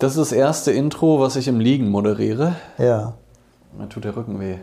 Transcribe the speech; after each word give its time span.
Das 0.00 0.10
ist 0.12 0.18
das 0.18 0.32
erste 0.32 0.72
Intro, 0.72 1.20
was 1.20 1.36
ich 1.36 1.46
im 1.46 1.60
Liegen 1.60 1.90
moderiere. 1.90 2.56
Ja. 2.78 3.12
Mir 3.78 3.86
tut 3.90 4.04
der 4.04 4.16
Rücken 4.16 4.40
weh. 4.40 4.54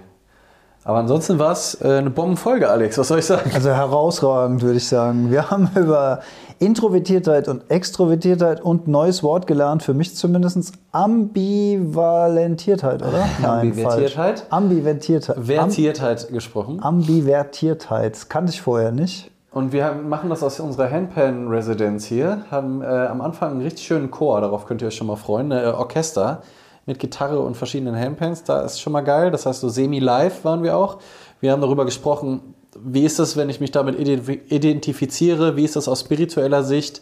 Aber 0.84 0.98
ansonsten 0.98 1.38
war 1.38 1.52
es 1.52 1.80
äh, 1.80 1.98
eine 1.98 2.10
Bombenfolge, 2.10 2.68
Alex. 2.68 2.98
Was 2.98 3.10
soll 3.10 3.20
ich 3.20 3.26
sagen? 3.26 3.52
Also 3.54 3.70
herausragend, 3.70 4.64
würde 4.64 4.78
ich 4.78 4.88
sagen. 4.88 5.30
Wir 5.30 5.52
haben 5.52 5.70
über 5.76 6.22
Introvertiertheit 6.58 7.48
und 7.50 7.70
Extrovertiertheit 7.70 8.62
und 8.62 8.88
neues 8.88 9.22
Wort 9.22 9.46
gelernt, 9.46 9.84
für 9.84 9.94
mich 9.94 10.16
zumindest 10.16 10.74
Ambivalentiertheit, 10.92 13.04
oder? 13.04 13.28
Ambivertiertheit? 13.44 14.40
falsch. 14.40 14.50
Ambivertiertheit. 14.50 15.46
Vertiertheit 15.46 16.30
gesprochen. 16.30 16.82
Ambivertiertheit. 16.82 18.16
Das 18.16 18.28
kannte 18.28 18.54
ich 18.54 18.62
vorher 18.64 18.92
nicht. 18.92 19.30
Und 19.58 19.72
wir 19.72 19.92
machen 19.94 20.30
das 20.30 20.44
aus 20.44 20.60
unserer 20.60 20.92
Handpan-Residenz 20.92 22.06
hier. 22.06 22.46
Haben 22.52 22.84
äh, 22.84 22.86
am 22.86 23.22
Anfang 23.22 23.54
einen 23.54 23.62
richtig 23.64 23.88
schönen 23.88 24.12
Chor, 24.12 24.40
darauf 24.40 24.68
könnt 24.68 24.84
ihr 24.84 24.88
euch 24.88 24.94
schon 24.94 25.08
mal 25.08 25.16
freuen. 25.16 25.52
Ein 25.52 25.74
Orchester 25.74 26.44
mit 26.86 27.00
Gitarre 27.00 27.40
und 27.40 27.58
verschiedenen 27.58 28.00
Handpans. 28.00 28.44
Da 28.44 28.62
ist 28.62 28.80
schon 28.80 28.94
mal 28.94 29.02
geil. 29.02 29.32
Das 29.32 29.48
heißt, 29.48 29.62
so 29.62 29.68
semi-live 29.68 30.46
waren 30.46 30.62
wir 30.62 30.78
auch. 30.78 31.00
Wir 31.42 31.52
haben 31.52 31.62
darüber 31.62 31.86
gesprochen, 31.86 32.54
wie 32.80 33.04
ist 33.04 33.18
es, 33.18 33.36
wenn 33.36 33.50
ich 33.50 33.60
mich 33.60 33.72
damit 33.72 33.98
identifiziere? 33.98 35.56
Wie 35.56 35.64
ist 35.64 35.76
das 35.76 35.88
aus 35.88 36.02
spiritueller 36.02 36.64
Sicht? 36.64 37.02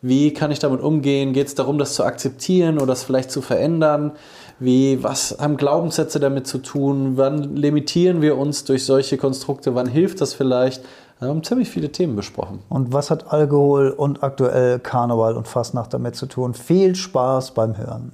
Wie 0.00 0.34
kann 0.34 0.50
ich 0.50 0.58
damit 0.58 0.80
umgehen? 0.80 1.32
Geht 1.32 1.46
es 1.46 1.54
darum, 1.54 1.78
das 1.78 1.94
zu 1.94 2.02
akzeptieren 2.02 2.78
oder 2.78 2.86
das 2.88 3.04
vielleicht 3.04 3.30
zu 3.30 3.42
verändern? 3.42 4.10
Wie, 4.58 5.04
was 5.04 5.36
haben 5.38 5.56
Glaubenssätze 5.56 6.18
damit 6.18 6.48
zu 6.48 6.58
tun? 6.58 7.12
Wann 7.16 7.54
limitieren 7.54 8.22
wir 8.22 8.36
uns 8.36 8.64
durch 8.64 8.84
solche 8.84 9.18
Konstrukte? 9.18 9.76
Wann 9.76 9.86
hilft 9.86 10.20
das 10.20 10.34
vielleicht? 10.34 10.82
Wir 11.22 11.28
haben 11.28 11.44
ziemlich 11.44 11.70
viele 11.70 11.92
Themen 11.92 12.16
besprochen. 12.16 12.64
Und 12.68 12.92
was 12.92 13.08
hat 13.08 13.32
Alkohol 13.32 13.90
und 13.90 14.24
aktuell 14.24 14.80
Karneval 14.80 15.36
und 15.36 15.46
Fastnacht 15.46 15.94
damit 15.94 16.16
zu 16.16 16.26
tun? 16.26 16.52
Viel 16.52 16.96
Spaß 16.96 17.54
beim 17.54 17.78
Hören. 17.78 18.10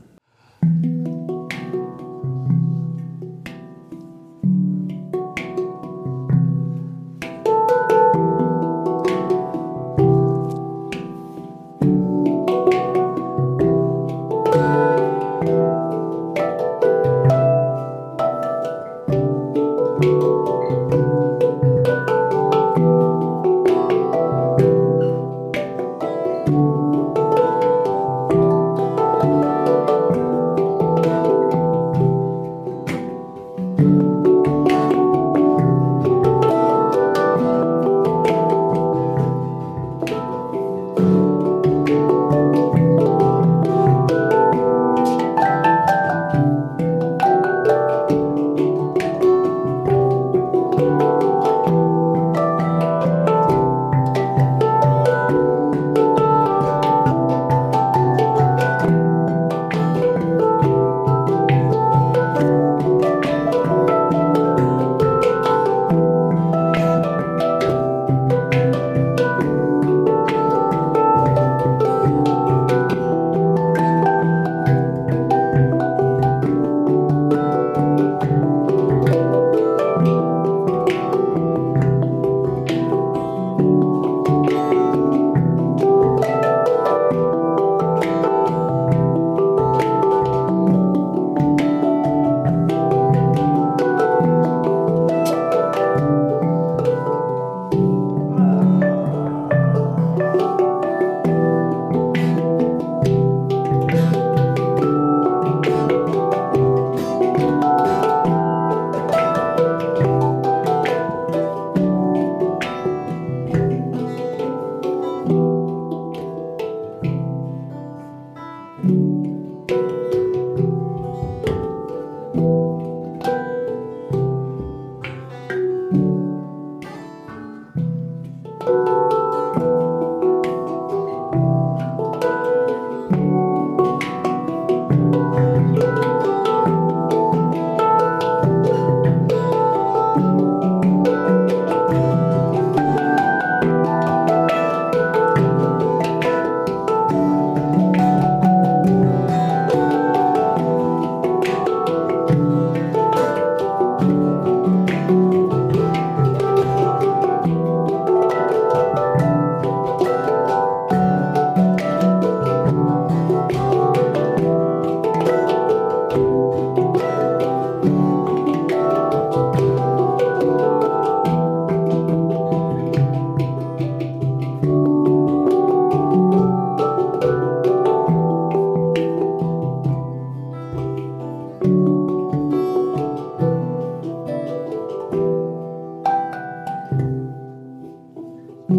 Late 188.68 188.76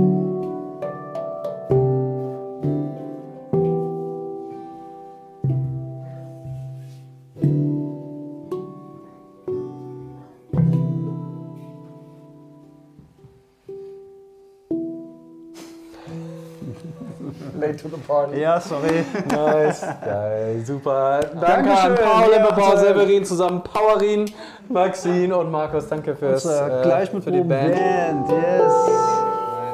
to 17.79 17.89
the 17.89 17.97
party. 18.07 18.39
Ja, 18.41 18.59
sorry. 18.61 19.03
Nice. 19.31 19.81
Geil, 20.05 20.63
super. 20.65 21.19
Danke 21.19 21.39
Dankeschön. 21.41 21.91
an 21.91 21.95
Paul, 21.95 22.31
Ja, 22.31 22.51
Paul 22.51 22.77
Severin 22.77 23.25
zusammen, 23.25 23.63
Paurin, 23.63 24.25
Maxine 24.69 25.35
und 25.35 25.49
Markus. 25.49 25.87
Danke 25.87 26.15
fürs, 26.15 26.45
Unser 26.45 26.81
äh, 26.81 26.83
gleich 26.83 27.11
mit 27.11 27.23
für 27.23 27.31
die 27.31 27.41
Band. 27.41 27.73
Band. 27.73 28.29
Yes. 28.29 29.08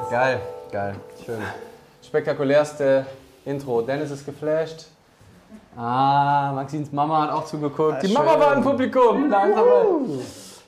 Geil, 0.09 0.39
geil, 0.71 0.95
schön. 1.25 1.39
Spektakulärste 2.03 3.05
Intro. 3.45 3.81
Dennis 3.81 4.11
ist 4.11 4.25
geflasht. 4.25 4.85
Ah, 5.77 6.51
Maxins 6.53 6.91
Mama 6.91 7.23
hat 7.23 7.31
auch 7.31 7.45
zugeguckt. 7.45 8.03
Die 8.03 8.15
Ah, 8.15 8.19
Mama 8.19 8.31
schön. 8.33 8.39
war 8.41 8.53
im 8.55 8.63
Publikum. 8.63 9.29
Danke. 9.29 9.59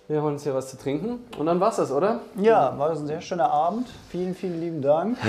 Wir 0.07 0.22
holen 0.22 0.34
uns 0.34 0.44
hier 0.44 0.54
was 0.56 0.69
zu 0.69 0.78
trinken. 0.78 1.19
Und 1.38 1.45
dann 1.45 1.60
war's 1.60 1.75
das, 1.78 1.92
oder? 1.92 2.19
Ja, 2.36 2.78
war 2.78 2.92
ein 2.92 3.06
sehr 3.07 3.22
schöner 3.22 3.50
Abend. 3.51 3.88
Vielen, 4.10 4.34
vielen 4.36 4.60
lieben 4.60 4.81
Dank. 4.81 5.18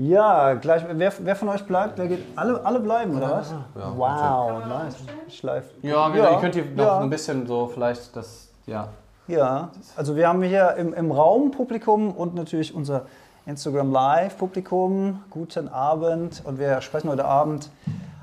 Ja, 0.00 0.54
gleich. 0.54 0.84
Wer, 0.88 1.12
wer 1.18 1.34
von 1.34 1.48
euch 1.48 1.66
bleibt? 1.66 1.98
Wer 1.98 2.06
geht? 2.06 2.24
Alle, 2.36 2.64
alle 2.64 2.78
bleiben, 2.78 3.16
oder 3.16 3.32
was? 3.32 3.50
Ja, 3.50 3.92
wow, 3.96 4.64
nice. 4.64 4.94
Schleif. 5.28 5.64
Ja, 5.82 6.14
Ja, 6.14 6.30
ihr 6.30 6.38
könnt 6.38 6.54
hier 6.54 6.66
noch 6.66 6.84
ja. 6.84 6.98
ein 7.00 7.10
bisschen 7.10 7.44
so 7.48 7.66
vielleicht 7.66 8.14
das, 8.14 8.46
ja. 8.66 8.86
Ja, 9.28 9.72
also 9.94 10.16
wir 10.16 10.26
haben 10.26 10.42
hier 10.42 10.76
im, 10.78 10.94
im 10.94 11.12
Raum 11.12 11.50
Publikum 11.50 12.12
und 12.12 12.34
natürlich 12.34 12.74
unser 12.74 13.04
Instagram 13.44 13.92
Live 13.92 14.38
Publikum. 14.38 15.22
Guten 15.28 15.68
Abend 15.68 16.40
und 16.46 16.58
wir 16.58 16.80
sprechen 16.80 17.10
heute 17.10 17.26
Abend 17.26 17.68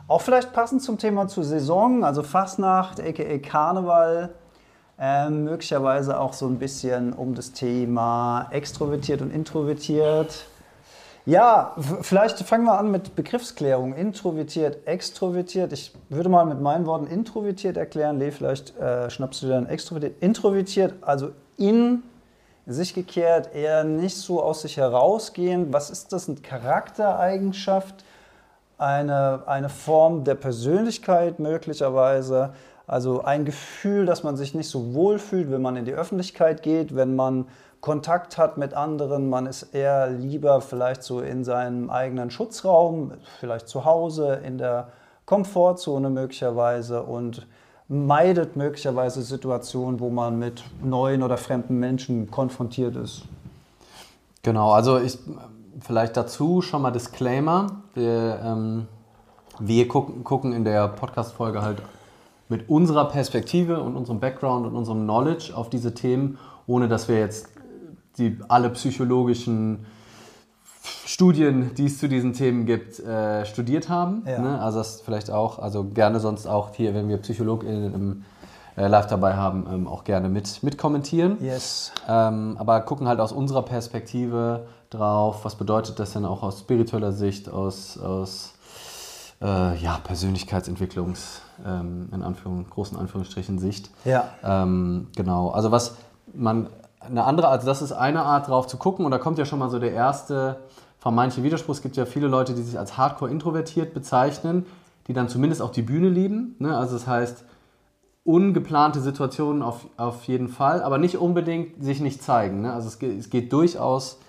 auch 0.08 0.22
vielleicht 0.22 0.52
passend 0.52 0.82
zum 0.82 0.98
Thema 0.98 1.28
zur 1.28 1.44
Saison, 1.44 2.04
also 2.04 2.24
Fastnacht, 2.24 3.00
aka 3.00 3.38
Karneval. 3.38 4.30
Ähm, 4.98 5.44
möglicherweise 5.44 6.20
auch 6.20 6.34
so 6.34 6.48
ein 6.48 6.58
bisschen 6.58 7.14
um 7.14 7.36
das 7.36 7.52
Thema 7.52 8.48
extrovertiert 8.50 9.22
und 9.22 9.32
introvertiert. 9.32 10.48
Ja, 11.28 11.74
vielleicht 12.02 12.38
fangen 12.42 12.66
wir 12.66 12.78
an 12.78 12.92
mit 12.92 13.16
Begriffsklärung. 13.16 13.96
Introvertiert, 13.96 14.88
extrovertiert. 14.88 15.74
Ich 15.74 15.92
würde 16.10 16.30
mal 16.30 16.46
mit 16.46 16.62
meinen 16.62 16.86
Worten 16.86 17.08
introvertiert 17.08 17.78
erklären. 17.78 18.20
Lee, 18.20 18.30
vielleicht 18.30 18.78
äh, 18.78 19.10
schnappst 19.10 19.42
du 19.42 19.48
dir 19.48 19.54
dann 19.54 19.66
extrovertiert. 19.66 20.22
Introvertiert, 20.22 20.94
also 21.02 21.32
in 21.58 22.04
sich 22.68 22.94
gekehrt, 22.94 23.56
eher 23.56 23.84
nicht 23.84 24.16
so 24.16 24.42
aus 24.42 24.62
sich 24.62 24.78
herausgehen. 24.78 25.74
Was 25.74 25.90
ist 25.90 26.14
das? 26.14 26.30
Eine 26.30 26.42
Charaktereigenschaft? 26.42 28.06
Eine, 28.78 29.44
eine 29.48 29.70
Form 29.70 30.26
der 30.26 30.36
Persönlichkeit 30.36 31.40
möglicherweise? 31.40 32.54
Also 32.86 33.24
ein 33.24 33.46
Gefühl, 33.46 34.06
dass 34.06 34.22
man 34.22 34.38
sich 34.38 34.54
nicht 34.54 34.70
so 34.70 34.94
wohl 34.94 35.18
fühlt, 35.18 35.50
wenn 35.50 35.64
man 35.64 35.76
in 35.76 35.86
die 35.86 35.94
Öffentlichkeit 35.94 36.62
geht, 36.62 36.96
wenn 36.96 37.16
man 37.16 37.48
Kontakt 37.86 38.40
hat 38.40 38.58
mit 38.58 38.74
anderen. 38.74 39.30
Man 39.30 39.46
ist 39.46 39.76
eher 39.76 40.10
lieber 40.10 40.60
vielleicht 40.60 41.04
so 41.04 41.20
in 41.20 41.44
seinem 41.44 41.92
eigenen 41.92 42.32
Schutzraum, 42.32 43.12
vielleicht 43.40 43.68
zu 43.68 43.86
Hause, 43.86 44.42
in 44.44 44.58
der 44.58 44.88
Komfortzone 45.28 46.10
möglicherweise 46.10 47.04
und 47.04 47.46
meidet 47.88 48.56
möglicherweise 48.56 49.22
Situationen, 49.22 50.00
wo 50.00 50.10
man 50.10 50.40
mit 50.40 50.64
neuen 50.84 51.22
oder 51.22 51.38
fremden 51.38 51.80
Menschen 51.80 52.32
konfrontiert 52.32 52.96
ist. 52.96 53.22
Genau, 54.42 54.72
also 54.72 54.98
ich 54.98 55.20
vielleicht 55.80 56.18
dazu 56.18 56.64
schon 56.64 56.82
mal 56.82 56.90
Disclaimer. 56.90 57.68
Wir, 57.94 58.40
ähm, 58.44 58.88
wir 59.60 59.88
gucken, 59.88 60.24
gucken 60.24 60.54
in 60.54 60.66
der 60.66 60.88
Podcast-Folge 60.88 61.62
halt 61.62 61.84
mit 62.50 62.68
unserer 62.68 63.06
Perspektive 63.06 63.80
und 63.80 63.96
unserem 63.96 64.20
Background 64.20 64.66
und 64.66 64.76
unserem 64.76 65.04
Knowledge 65.04 65.56
auf 65.56 65.70
diese 65.70 65.94
Themen, 65.94 66.40
ohne 66.66 66.88
dass 66.88 67.08
wir 67.08 67.20
jetzt 67.20 67.55
die 68.18 68.38
alle 68.48 68.70
psychologischen 68.72 69.86
Studien, 71.06 71.74
die 71.76 71.86
es 71.86 71.98
zu 71.98 72.08
diesen 72.08 72.34
Themen 72.34 72.66
gibt, 72.66 73.00
äh, 73.00 73.46
studiert 73.46 73.90
haben. 73.90 74.24
Ja. 74.26 74.40
Ne? 74.40 74.62
Also 74.62 74.80
das 74.80 75.02
vielleicht 75.02 75.32
auch, 75.32 75.60
also 75.60 75.84
gerne 75.84 76.20
sonst 76.20 76.48
auch 76.48 76.76
hier, 76.76 76.94
wenn 76.94 77.10
wir 77.10 77.18
PsychologInnen 77.18 77.94
im 77.94 78.26
äh, 78.78 78.88
Live 78.88 79.08
dabei 79.08 79.36
haben, 79.36 79.66
ähm, 79.72 79.88
auch 79.88 80.04
gerne 80.04 80.30
mit, 80.30 80.62
mit 80.64 80.78
kommentieren. 80.78 81.38
Yes. 81.42 81.92
Ähm, 82.08 82.56
aber 82.60 82.82
gucken 82.82 83.08
halt 83.08 83.20
aus 83.20 83.32
unserer 83.32 83.64
Perspektive 83.64 84.68
drauf, 84.90 85.44
was 85.44 85.56
bedeutet 85.56 86.00
das 86.00 86.14
denn 86.14 86.26
auch 86.26 86.44
aus 86.44 86.60
spiritueller 86.60 87.12
Sicht, 87.12 87.50
aus, 87.50 87.98
aus 87.98 88.54
äh, 89.42 89.78
ja, 89.78 90.00
Persönlichkeitsentwicklungs, 90.04 91.42
ähm, 91.66 92.10
in 92.12 92.22
Anführung, 92.22 92.70
großen 92.70 92.98
Anführungsstrichen 92.98 93.60
Sicht. 93.60 93.90
Ja. 94.04 94.30
Ähm, 94.44 95.08
genau, 95.16 95.50
also 95.50 95.72
was 95.72 95.96
man, 96.34 96.68
eine 97.08 97.24
andere, 97.24 97.48
also 97.48 97.66
das 97.66 97.82
ist 97.82 97.92
eine 97.92 98.24
Art 98.24 98.48
drauf 98.48 98.68
zu 98.68 98.78
gucken 98.78 99.06
und 99.06 99.12
da 99.12 99.18
kommt 99.18 99.38
ja 99.38 99.46
schon 99.46 99.60
mal 99.60 99.70
so 99.70 99.80
der 99.80 99.92
erste 99.92 100.58
vermeintliche 101.00 101.44
Widerspruch. 101.44 101.76
Es 101.76 101.82
gibt 101.82 101.98
ja 101.98 102.06
viele 102.06 102.28
Leute, 102.28 102.54
die 102.54 102.64
sich 102.64 102.78
als 102.80 102.98
hardcore 102.98 103.32
introvertiert 103.32 103.94
bezeichnen, 103.94 104.66
die 105.08 105.14
dann 105.14 105.30
zumindest 105.30 105.62
auch 105.62 105.72
die 105.72 105.84
Bühne 105.84 106.10
lieben. 106.10 106.56
Ne? 106.60 106.76
Also 106.76 106.94
das 106.94 107.08
heißt, 107.08 107.44
ungeplante 108.24 109.00
Situationen 109.02 109.62
auf, 109.62 109.86
auf 109.98 110.24
jeden 110.24 110.48
Fall, 110.48 110.82
aber 110.82 110.98
nicht 110.98 111.18
unbedingt 111.18 111.84
sich 111.84 112.00
nicht 112.02 112.24
zeigen. 112.24 112.62
Ne? 112.62 112.74
Also 112.74 112.88
es 112.88 112.98
geht, 112.98 113.20
es 113.20 113.30
geht 113.30 113.54
durchaus 113.54 114.20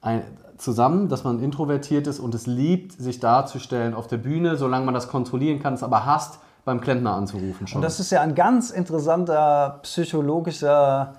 ein, 0.00 0.22
zusammen, 0.58 1.08
dass 1.08 1.24
man 1.24 1.40
introvertiert 1.40 2.06
ist 2.06 2.18
und 2.18 2.34
es 2.34 2.46
liebt, 2.46 2.92
sich 2.92 3.20
darzustellen 3.20 3.94
auf 3.94 4.06
der 4.08 4.16
Bühne, 4.16 4.56
solange 4.56 4.84
man 4.84 4.94
das 4.94 5.08
kontrollieren 5.08 5.60
kann, 5.60 5.74
es 5.74 5.82
aber 5.82 6.06
hasst, 6.06 6.40
beim 6.64 6.80
Klempner 6.80 7.12
anzurufen 7.14 7.66
schon. 7.66 7.78
Und 7.78 7.82
das 7.82 8.00
ist 8.00 8.10
ja 8.10 8.20
ein 8.20 8.34
ganz 8.34 8.70
interessanter 8.70 9.78
psychologischer, 9.82 11.14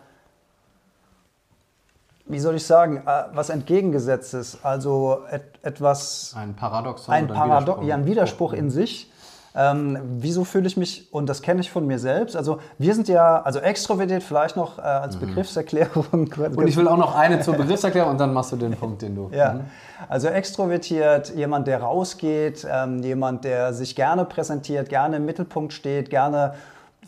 wie 2.29 2.39
soll 2.39 2.55
ich 2.55 2.65
sagen, 2.65 3.03
äh, 3.05 3.23
was 3.33 3.49
entgegengesetztes. 3.49 4.59
Also 4.63 5.19
et, 5.31 5.43
etwas, 5.61 6.35
ein 6.37 6.55
Paradoxon 6.55 7.13
ein, 7.13 7.27
Parado 7.27 7.81
ja, 7.83 7.95
ein 7.95 8.05
Widerspruch 8.05 8.53
in 8.53 8.69
sich. 8.69 9.11
Ähm, 9.59 9.97
wieso 10.19 10.43
fühle 10.43 10.67
ich 10.67 10.77
mich, 10.77 11.11
und 11.11 11.27
das 11.27 11.41
kenne 11.41 11.61
ich 11.61 11.71
von 11.71 11.87
mir 11.87 11.97
selbst, 11.97 12.35
also 12.35 12.59
wir 12.77 12.93
sind 12.93 13.07
ja, 13.07 13.41
also 13.41 13.57
extrovertiert 13.57 14.21
vielleicht 14.21 14.55
noch 14.55 14.77
äh, 14.77 14.81
als 14.81 15.17
Begriffserklärung. 15.17 16.05
Und 16.55 16.67
ich 16.67 16.77
will 16.77 16.87
auch 16.87 16.97
noch 16.97 17.15
eine 17.15 17.39
zur 17.39 17.53
Begriffserklärung 17.57 18.11
und 18.11 18.19
dann 18.19 18.33
machst 18.33 18.51
du 18.51 18.55
den 18.55 18.73
Punkt, 18.73 19.01
den 19.01 19.15
du. 19.15 19.31
Ja, 19.33 19.61
also 20.09 20.27
extrovertiert, 20.27 21.33
jemand, 21.35 21.65
der 21.65 21.81
rausgeht, 21.81 22.67
ähm, 22.69 23.01
jemand, 23.01 23.45
der 23.45 23.73
sich 23.73 23.95
gerne 23.95 24.25
präsentiert, 24.25 24.89
gerne 24.89 25.17
im 25.17 25.25
Mittelpunkt 25.25 25.73
steht, 25.73 26.11
gerne 26.11 26.53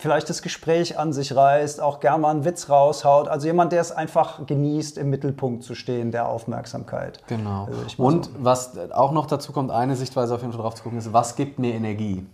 vielleicht 0.00 0.30
das 0.30 0.42
Gespräch 0.42 0.98
an 0.98 1.12
sich 1.12 1.36
reißt, 1.36 1.80
auch 1.80 2.00
gerne 2.00 2.22
mal 2.22 2.30
einen 2.30 2.44
Witz 2.44 2.70
raushaut. 2.70 3.28
Also 3.28 3.46
jemand, 3.46 3.72
der 3.72 3.80
es 3.80 3.92
einfach 3.92 4.46
genießt, 4.46 4.98
im 4.98 5.10
Mittelpunkt 5.10 5.62
zu 5.62 5.74
stehen, 5.74 6.10
der 6.10 6.28
Aufmerksamkeit. 6.28 7.20
Genau. 7.28 7.66
Also 7.66 8.02
Und 8.02 8.24
so. 8.26 8.30
was 8.38 8.72
auch 8.92 9.12
noch 9.12 9.26
dazu 9.26 9.52
kommt, 9.52 9.70
eine 9.70 9.96
Sichtweise 9.96 10.34
auf 10.34 10.40
jeden 10.40 10.52
Fall 10.52 10.62
drauf 10.62 10.74
zu 10.74 10.82
gucken, 10.82 10.98
ist, 10.98 11.12
was 11.12 11.36
gibt 11.36 11.58
mir 11.58 11.74
Energie? 11.74 12.26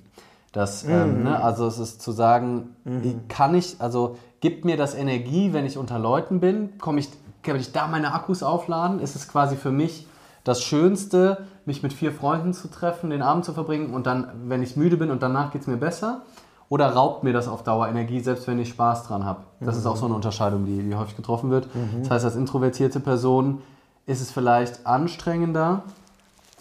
Das, 0.52 0.84
ähm, 0.84 1.24
ne, 1.24 1.42
also 1.42 1.66
es 1.66 1.78
ist 1.78 2.00
zu 2.00 2.12
sagen, 2.12 2.76
kann 3.28 3.54
ich, 3.54 3.76
also 3.78 4.16
gibt 4.40 4.64
mir 4.64 4.78
das 4.78 4.94
Energie, 4.94 5.52
wenn 5.52 5.66
ich 5.66 5.76
unter 5.76 5.98
Leuten 5.98 6.40
bin? 6.40 6.78
Komme 6.78 7.00
ich, 7.00 7.10
kann 7.42 7.56
ich 7.56 7.72
da 7.72 7.88
meine 7.88 8.14
Akkus 8.14 8.42
aufladen? 8.42 9.00
Ist 9.00 9.16
es 9.16 9.28
quasi 9.28 9.56
für 9.56 9.70
mich 9.70 10.06
das 10.44 10.62
Schönste, 10.62 11.44
mich 11.66 11.82
mit 11.82 11.92
vier 11.92 12.12
Freunden 12.12 12.54
zu 12.54 12.68
treffen, 12.68 13.10
den 13.10 13.20
Abend 13.20 13.44
zu 13.44 13.52
verbringen 13.52 13.92
und 13.92 14.06
dann, 14.06 14.30
wenn 14.46 14.62
ich 14.62 14.76
müde 14.76 14.96
bin 14.96 15.10
und 15.10 15.22
danach 15.22 15.50
geht 15.50 15.62
es 15.62 15.66
mir 15.66 15.76
besser? 15.76 16.22
Oder 16.68 16.88
raubt 16.90 17.22
mir 17.22 17.32
das 17.32 17.46
auf 17.46 17.62
Dauer 17.62 17.88
Energie, 17.88 18.20
selbst 18.20 18.48
wenn 18.48 18.58
ich 18.58 18.70
Spaß 18.70 19.04
dran 19.04 19.24
habe? 19.24 19.42
Das 19.60 19.76
ist 19.76 19.86
auch 19.86 19.96
so 19.96 20.06
eine 20.06 20.14
Unterscheidung, 20.14 20.64
die, 20.66 20.82
die 20.82 20.94
häufig 20.94 21.16
getroffen 21.16 21.50
wird. 21.50 21.68
Das 22.00 22.10
heißt, 22.10 22.24
als 22.24 22.36
introvertierte 22.36 22.98
Person 22.98 23.62
ist 24.06 24.20
es 24.20 24.32
vielleicht 24.32 24.86
anstrengender, 24.86 25.82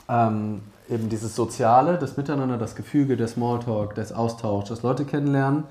ähm, 0.07 0.61
eben 0.89 1.09
dieses 1.09 1.35
Soziale, 1.35 1.97
das 1.97 2.17
Miteinander, 2.17 2.57
das 2.57 2.75
Gefüge, 2.75 3.17
der 3.17 3.27
Smalltalk, 3.27 3.95
das 3.95 4.11
Austausch, 4.11 4.69
das 4.69 4.83
Leute 4.83 5.05
kennenlernen. 5.05 5.63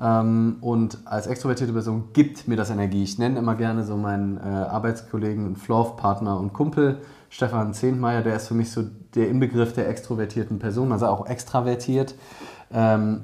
Ähm, 0.00 0.56
und 0.60 0.98
als 1.04 1.26
extrovertierte 1.26 1.72
Person 1.72 2.10
gibt 2.12 2.48
mir 2.48 2.56
das 2.56 2.70
Energie. 2.70 3.02
Ich 3.02 3.18
nenne 3.18 3.38
immer 3.38 3.54
gerne 3.54 3.84
so 3.84 3.96
meinen 3.96 4.38
äh, 4.38 4.40
Arbeitskollegen, 4.40 5.56
Florf-Partner 5.56 6.38
und 6.38 6.52
Kumpel, 6.52 6.98
Stefan 7.30 7.72
Zehntmeier, 7.72 8.22
der 8.22 8.36
ist 8.36 8.48
für 8.48 8.54
mich 8.54 8.70
so 8.70 8.84
der 9.14 9.28
Inbegriff 9.28 9.72
der 9.72 9.88
extrovertierten 9.88 10.58
Person, 10.58 10.92
also 10.92 11.06
auch 11.06 11.26
extravertiert. 11.26 12.14
Ähm, 12.72 13.22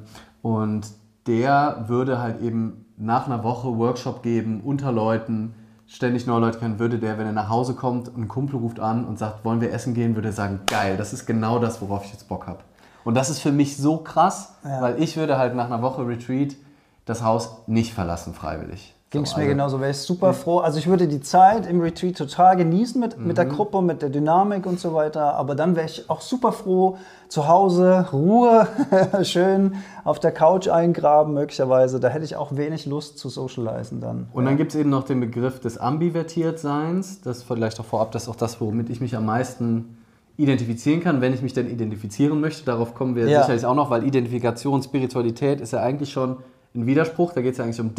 und 0.48 0.86
der 1.26 1.84
würde 1.88 2.20
halt 2.20 2.40
eben 2.40 2.86
nach 2.96 3.26
einer 3.26 3.44
Woche 3.44 3.76
Workshop 3.76 4.22
geben, 4.22 4.62
unter 4.64 4.92
Leuten, 4.92 5.54
ständig 5.86 6.26
neue 6.26 6.40
Leute 6.40 6.58
kennen, 6.58 6.78
würde 6.78 6.98
der, 6.98 7.18
wenn 7.18 7.26
er 7.26 7.32
nach 7.32 7.48
Hause 7.50 7.74
kommt 7.74 8.08
und 8.08 8.22
ein 8.22 8.28
Kumpel 8.28 8.56
ruft 8.58 8.80
an 8.80 9.04
und 9.04 9.18
sagt, 9.18 9.44
wollen 9.44 9.60
wir 9.60 9.72
essen 9.72 9.92
gehen, 9.94 10.14
würde 10.14 10.28
er 10.28 10.32
sagen, 10.32 10.60
geil, 10.66 10.96
das 10.96 11.12
ist 11.12 11.26
genau 11.26 11.58
das, 11.58 11.80
worauf 11.82 12.04
ich 12.04 12.12
jetzt 12.12 12.28
Bock 12.28 12.46
habe. 12.46 12.60
Und 13.04 13.14
das 13.14 13.30
ist 13.30 13.40
für 13.40 13.52
mich 13.52 13.76
so 13.76 13.98
krass, 13.98 14.54
Ja. 14.64 14.80
weil 14.80 15.02
ich 15.02 15.16
würde 15.16 15.38
halt 15.38 15.54
nach 15.54 15.66
einer 15.66 15.82
Woche 15.82 16.06
Retreat 16.06 16.56
das 17.04 17.22
Haus 17.22 17.62
nicht 17.66 17.92
verlassen 17.94 18.34
freiwillig. 18.34 18.94
Ging 19.10 19.22
es 19.22 19.30
So, 19.30 19.36
mir 19.36 19.44
also- 19.44 19.52
genauso, 19.54 19.80
wäre 19.80 19.90
ich 19.92 19.96
super 19.96 20.34
froh. 20.34 20.58
Also 20.58 20.78
ich 20.78 20.86
würde 20.86 21.08
die 21.08 21.20
Zeit 21.22 21.66
im 21.66 21.80
Retreat 21.80 22.16
total 22.18 22.56
genießen 22.58 23.00
mit, 23.00 23.18
mit 23.18 23.38
der 23.38 23.46
Mhm. 23.46 23.50
Gruppe, 23.52 23.80
mit 23.80 24.02
der 24.02 24.10
Dynamik 24.10 24.66
und 24.66 24.78
so 24.78 24.92
weiter. 24.92 25.34
Aber 25.34 25.54
dann 25.54 25.76
wäre 25.76 25.86
ich 25.86 26.10
auch 26.10 26.20
super 26.20 26.52
froh, 26.52 26.98
zu 27.30 27.48
Hause, 27.48 28.06
Ruhe, 28.12 28.66
schön 29.22 29.76
auf 30.04 30.20
der 30.20 30.32
Couch 30.32 30.68
eingraben 30.68 31.32
möglicherweise. 31.32 32.00
Da 32.00 32.08
hätte 32.08 32.26
ich 32.26 32.36
auch 32.36 32.54
wenig 32.56 32.84
Lust 32.84 33.18
zu 33.18 33.30
socialisen 33.30 34.00
dann. 34.02 34.28
Und 34.34 34.44
dann 34.44 34.58
gibt 34.58 34.72
es 34.74 34.78
eben 34.80 34.90
noch 34.90 35.04
den 35.04 35.20
Begriff 35.20 35.58
des 35.60 35.78
Ambivertiertseins. 35.78 37.22
Das 37.22 37.42
vielleicht 37.42 37.80
auch 37.80 37.84
vorab, 37.84 38.12
das 38.12 38.24
ist 38.24 38.28
auch 38.28 38.36
das, 38.36 38.60
womit 38.60 38.90
ich 38.90 39.00
mich 39.00 39.16
am 39.16 39.26
meisten 39.26 39.96
identifizieren 40.36 41.00
kann, 41.02 41.20
wenn 41.20 41.34
ich 41.34 41.42
mich 41.42 41.52
denn 41.52 41.68
identifizieren 41.68 42.40
möchte. 42.40 42.64
Darauf 42.64 42.94
kommen 42.94 43.16
wir 43.16 43.26
Ja. 43.28 43.40
sicherlich 43.42 43.64
auch 43.66 43.74
noch, 43.74 43.90
weil 43.90 44.04
Identifikation, 44.04 44.82
Spiritualität 44.82 45.60
ist 45.60 45.72
ja 45.72 45.80
eigentlich 45.80 46.12
schon 46.12 46.36
ein 46.74 46.86
Widerspruch. 46.86 47.32
Da 47.32 47.40
geht 47.40 47.52
es 47.52 47.58
ja 47.58 47.64
eigentlich 47.64 47.80
um 47.80 47.94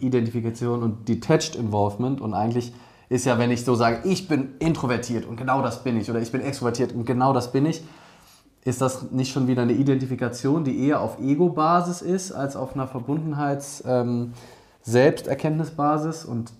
Desidentifikation 0.00 0.82
und 0.82 1.08
Detached 1.08 1.56
Involvement. 1.56 2.20
Und 2.20 2.34
eigentlich 2.34 2.72
ist 3.08 3.26
ja, 3.26 3.38
wenn 3.38 3.50
ich 3.50 3.64
so 3.64 3.74
sage, 3.74 4.08
ich 4.08 4.28
bin 4.28 4.54
introvertiet 4.58 5.26
und 5.26 5.36
genau 5.36 5.62
das 5.62 5.82
bin 5.82 6.00
ich, 6.00 6.10
oder 6.10 6.20
ich 6.20 6.32
bin 6.32 6.40
extrovertiert 6.40 6.92
und 6.92 7.04
genau 7.04 7.32
das 7.32 7.52
bin 7.52 7.66
ich, 7.66 7.82
ist 8.64 8.80
das 8.80 9.10
nicht 9.10 9.32
schon 9.32 9.46
wieder 9.46 9.62
eine 9.62 9.72
Identifikation, 9.72 10.64
die 10.64 10.86
eher 10.86 11.00
auf 11.00 11.18
Ego-Basis 11.18 12.02
ist, 12.02 12.32
als 12.32 12.56
auf 12.56 12.74
einer 12.74 12.86
Verbundenheits-, 12.86 13.82
ähm? 13.86 14.32
Und 16.26 16.52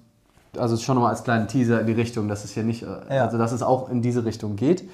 also 0.59 0.77
schon 0.77 0.97
nochmal 0.97 1.13
als 1.13 1.25
kleinen 1.25 1.47
Teaser 1.47 1.81
in 1.81 1.87
die 1.87 1.93
Richtung, 1.93 2.29
dass 2.29 2.45
es 2.45 2.53
hier 2.53 2.65
nicht, 2.65 2.83
äh, 2.83 3.17
ja. 3.17 3.25
also 3.25 3.39
dass 3.39 3.53
es 3.53 3.63
auch 3.63 3.89
in 3.89 4.03
diese 4.03 4.25
Richtung 4.25 4.57
geht. 4.57 4.89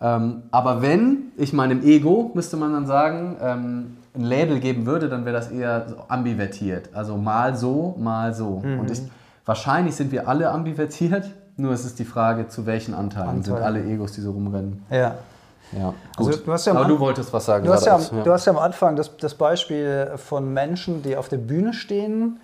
Ähm, 0.00 0.42
aber 0.50 0.82
wenn 0.82 1.32
ich 1.36 1.52
meinem 1.52 1.82
Ego, 1.82 2.30
müsste 2.34 2.56
man 2.56 2.72
dann 2.72 2.86
sagen, 2.86 3.36
ähm, 3.40 3.96
ein 4.14 4.22
Label 4.22 4.60
geben 4.60 4.86
würde, 4.86 5.08
dann 5.08 5.24
wäre 5.24 5.36
das 5.36 5.50
eher 5.50 5.86
so 5.88 5.96
ambivertiert. 6.08 6.90
Also 6.94 7.16
mal 7.16 7.56
so, 7.56 7.94
mal 7.98 8.34
so. 8.34 8.60
Mhm. 8.64 8.80
Und 8.80 8.90
ich, 8.90 9.02
wahrscheinlich 9.44 9.96
sind 9.96 10.12
wir 10.12 10.28
alle 10.28 10.50
ambivertiert, 10.50 11.30
nur 11.56 11.72
es 11.72 11.84
ist 11.84 11.98
die 11.98 12.04
Frage, 12.04 12.48
zu 12.48 12.66
welchen 12.66 12.94
Anteilen 12.94 13.28
Anteil. 13.28 13.44
sind 13.44 13.56
alle 13.56 13.84
Egos, 13.84 14.12
die 14.12 14.20
so 14.20 14.32
rumrennen. 14.32 14.84
Ja. 14.90 15.14
Ja, 15.72 15.92
also 16.16 16.30
gut. 16.30 16.48
Also, 16.48 16.70
du 16.72 16.78
Aber 16.78 16.88
du 16.88 16.98
wolltest 16.98 17.32
was 17.32 17.44
sagen. 17.44 17.66
Du 17.66 17.72
hast, 17.72 17.84
ja, 17.84 17.98
ja. 17.98 18.22
du 18.22 18.32
hast 18.32 18.46
ja 18.46 18.52
am 18.52 18.58
Anfang 18.58 18.96
das, 18.96 19.14
das 19.18 19.34
Beispiel 19.34 20.12
von 20.16 20.52
Menschen, 20.52 21.02
die 21.02 21.14
auf 21.16 21.28
der 21.28 21.36
Bühne 21.36 21.74
stehen, 21.74 22.40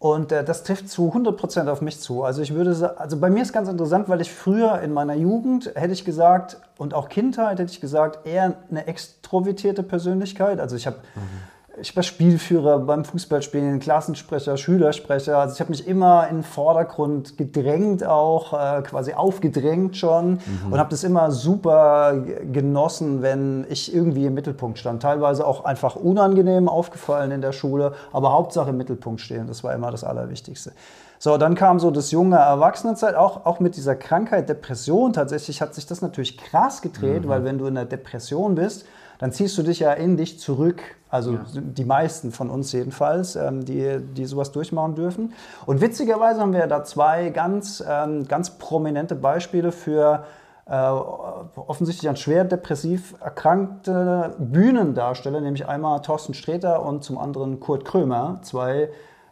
und 0.00 0.32
äh, 0.32 0.42
das 0.42 0.64
trifft 0.64 0.88
zu 0.88 1.12
100% 1.12 1.68
auf 1.68 1.82
mich 1.82 2.00
zu. 2.00 2.24
Also 2.24 2.42
ich 2.42 2.54
würde 2.54 2.98
also 2.98 3.20
bei 3.20 3.30
mir 3.30 3.42
ist 3.42 3.52
ganz 3.52 3.68
interessant, 3.68 4.08
weil 4.08 4.20
ich 4.20 4.32
früher 4.32 4.80
in 4.80 4.92
meiner 4.92 5.14
Jugend 5.14 5.70
hätte 5.76 5.92
ich 5.92 6.04
gesagt 6.04 6.56
und 6.78 6.94
auch 6.94 7.08
Kindheit 7.08 7.60
hätte 7.60 7.70
ich 7.70 7.80
gesagt 7.80 8.26
eher 8.26 8.54
eine 8.70 8.86
extrovertierte 8.88 9.84
Persönlichkeit. 9.84 10.58
Also 10.58 10.74
ich 10.74 10.86
habe 10.86 10.96
mhm 11.14 11.59
ich 11.80 11.96
war 11.96 12.02
Spielführer 12.02 12.78
beim 12.80 13.04
Fußballspielen, 13.04 13.80
Klassensprecher, 13.80 14.56
Schülersprecher. 14.56 15.38
Also 15.38 15.54
ich 15.54 15.60
habe 15.60 15.70
mich 15.70 15.86
immer 15.86 16.28
in 16.28 16.36
den 16.36 16.42
Vordergrund 16.42 17.38
gedrängt, 17.38 18.04
auch 18.04 18.52
äh, 18.52 18.82
quasi 18.82 19.14
aufgedrängt 19.14 19.96
schon 19.96 20.32
mhm. 20.32 20.72
und 20.72 20.78
habe 20.78 20.90
das 20.90 21.04
immer 21.04 21.30
super 21.30 22.14
genossen, 22.52 23.22
wenn 23.22 23.66
ich 23.68 23.94
irgendwie 23.94 24.26
im 24.26 24.34
Mittelpunkt 24.34 24.78
stand. 24.78 25.02
Teilweise 25.02 25.46
auch 25.46 25.64
einfach 25.64 25.96
unangenehm 25.96 26.68
aufgefallen 26.68 27.30
in 27.30 27.40
der 27.40 27.52
Schule, 27.52 27.92
aber 28.12 28.32
Hauptsache 28.32 28.70
im 28.70 28.76
Mittelpunkt 28.76 29.20
stehen. 29.20 29.46
Das 29.46 29.64
war 29.64 29.74
immer 29.74 29.90
das 29.90 30.04
Allerwichtigste. 30.04 30.72
So, 31.18 31.36
dann 31.36 31.54
kam 31.54 31.78
so 31.80 31.90
das 31.90 32.12
junge 32.12 32.36
Erwachsenenzeit, 32.36 33.14
auch, 33.14 33.44
auch 33.44 33.60
mit 33.60 33.76
dieser 33.76 33.94
Krankheit 33.94 34.48
Depression. 34.48 35.12
Tatsächlich 35.12 35.60
hat 35.60 35.74
sich 35.74 35.86
das 35.86 36.00
natürlich 36.00 36.38
krass 36.38 36.80
gedreht, 36.80 37.24
mhm. 37.24 37.28
weil 37.28 37.44
wenn 37.44 37.58
du 37.58 37.66
in 37.66 37.74
der 37.74 37.84
Depression 37.84 38.54
bist, 38.54 38.86
dann 39.20 39.32
ziehst 39.32 39.56
du 39.58 39.62
dich 39.62 39.80
ja 39.80 39.92
in 39.92 40.16
dich 40.16 40.40
zurück. 40.40 40.82
Also 41.10 41.34
ja. 41.34 41.40
die 41.54 41.84
meisten 41.84 42.32
von 42.32 42.48
uns 42.48 42.72
jedenfalls, 42.72 43.36
ähm, 43.36 43.64
die, 43.64 43.98
die 43.98 44.24
sowas 44.24 44.50
durchmachen 44.50 44.94
dürfen. 44.94 45.34
Und 45.66 45.82
witzigerweise 45.82 46.40
haben 46.40 46.54
wir 46.54 46.66
da 46.66 46.84
zwei 46.84 47.28
ganz, 47.28 47.84
ähm, 47.86 48.26
ganz 48.26 48.58
prominente 48.58 49.14
Beispiele 49.14 49.72
für 49.72 50.24
äh, 50.66 50.72
offensichtlich 50.72 52.08
an 52.08 52.16
schwer 52.16 52.44
depressiv 52.44 53.14
erkrankte 53.20 54.36
Bühnendarsteller, 54.38 55.40
nämlich 55.40 55.68
einmal 55.68 56.00
Thorsten 56.00 56.32
Sträter 56.32 56.82
und 56.84 57.04
zum 57.04 57.18
anderen 57.18 57.60
Kurt 57.60 57.84
Krömer, 57.84 58.38
zwei 58.42 58.88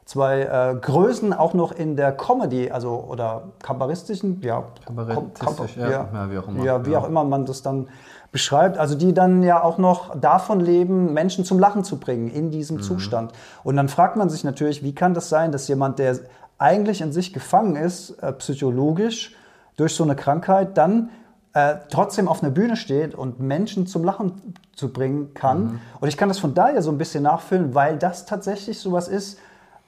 zwei 0.08 0.40
äh, 0.40 0.74
Größen 0.80 1.34
auch 1.34 1.52
noch 1.52 1.70
in 1.70 1.94
der 1.94 2.12
Comedy, 2.12 2.70
also 2.70 3.04
oder 3.06 3.42
kabarettistischen, 3.62 4.40
ja, 4.40 4.64
Kabarettistisch, 4.86 5.76
ja, 5.76 5.90
ja, 5.90 6.08
ja, 6.14 6.30
wie 6.30 6.38
auch 6.38 6.48
immer. 6.48 6.64
Ja, 6.64 6.86
wie 6.86 6.96
auch 6.96 7.06
immer 7.06 7.24
man 7.24 7.44
das 7.44 7.60
dann 7.60 7.88
beschreibt, 8.30 8.76
also 8.78 8.94
die 8.94 9.14
dann 9.14 9.42
ja 9.42 9.62
auch 9.62 9.78
noch 9.78 10.18
davon 10.18 10.60
leben, 10.60 11.14
Menschen 11.14 11.44
zum 11.44 11.58
Lachen 11.58 11.84
zu 11.84 11.98
bringen 11.98 12.28
in 12.28 12.50
diesem 12.50 12.76
mhm. 12.76 12.82
Zustand. 12.82 13.32
Und 13.64 13.76
dann 13.76 13.88
fragt 13.88 14.16
man 14.16 14.28
sich 14.28 14.44
natürlich, 14.44 14.82
wie 14.82 14.94
kann 14.94 15.14
das 15.14 15.28
sein, 15.28 15.52
dass 15.52 15.68
jemand, 15.68 15.98
der 15.98 16.18
eigentlich 16.58 17.00
in 17.00 17.12
sich 17.12 17.32
gefangen 17.32 17.76
ist, 17.76 18.10
äh, 18.22 18.32
psychologisch, 18.32 19.34
durch 19.76 19.94
so 19.94 20.04
eine 20.04 20.16
Krankheit, 20.16 20.76
dann 20.76 21.10
äh, 21.54 21.76
trotzdem 21.90 22.28
auf 22.28 22.42
einer 22.42 22.50
Bühne 22.50 22.76
steht 22.76 23.14
und 23.14 23.40
Menschen 23.40 23.86
zum 23.86 24.04
Lachen 24.04 24.54
zu 24.74 24.92
bringen 24.92 25.32
kann. 25.34 25.62
Mhm. 25.62 25.80
Und 26.00 26.08
ich 26.08 26.16
kann 26.16 26.28
das 26.28 26.38
von 26.38 26.52
daher 26.52 26.82
so 26.82 26.90
ein 26.90 26.98
bisschen 26.98 27.22
nachfüllen, 27.22 27.74
weil 27.74 27.96
das 27.96 28.26
tatsächlich 28.26 28.78
sowas 28.78 29.08
ist, 29.08 29.38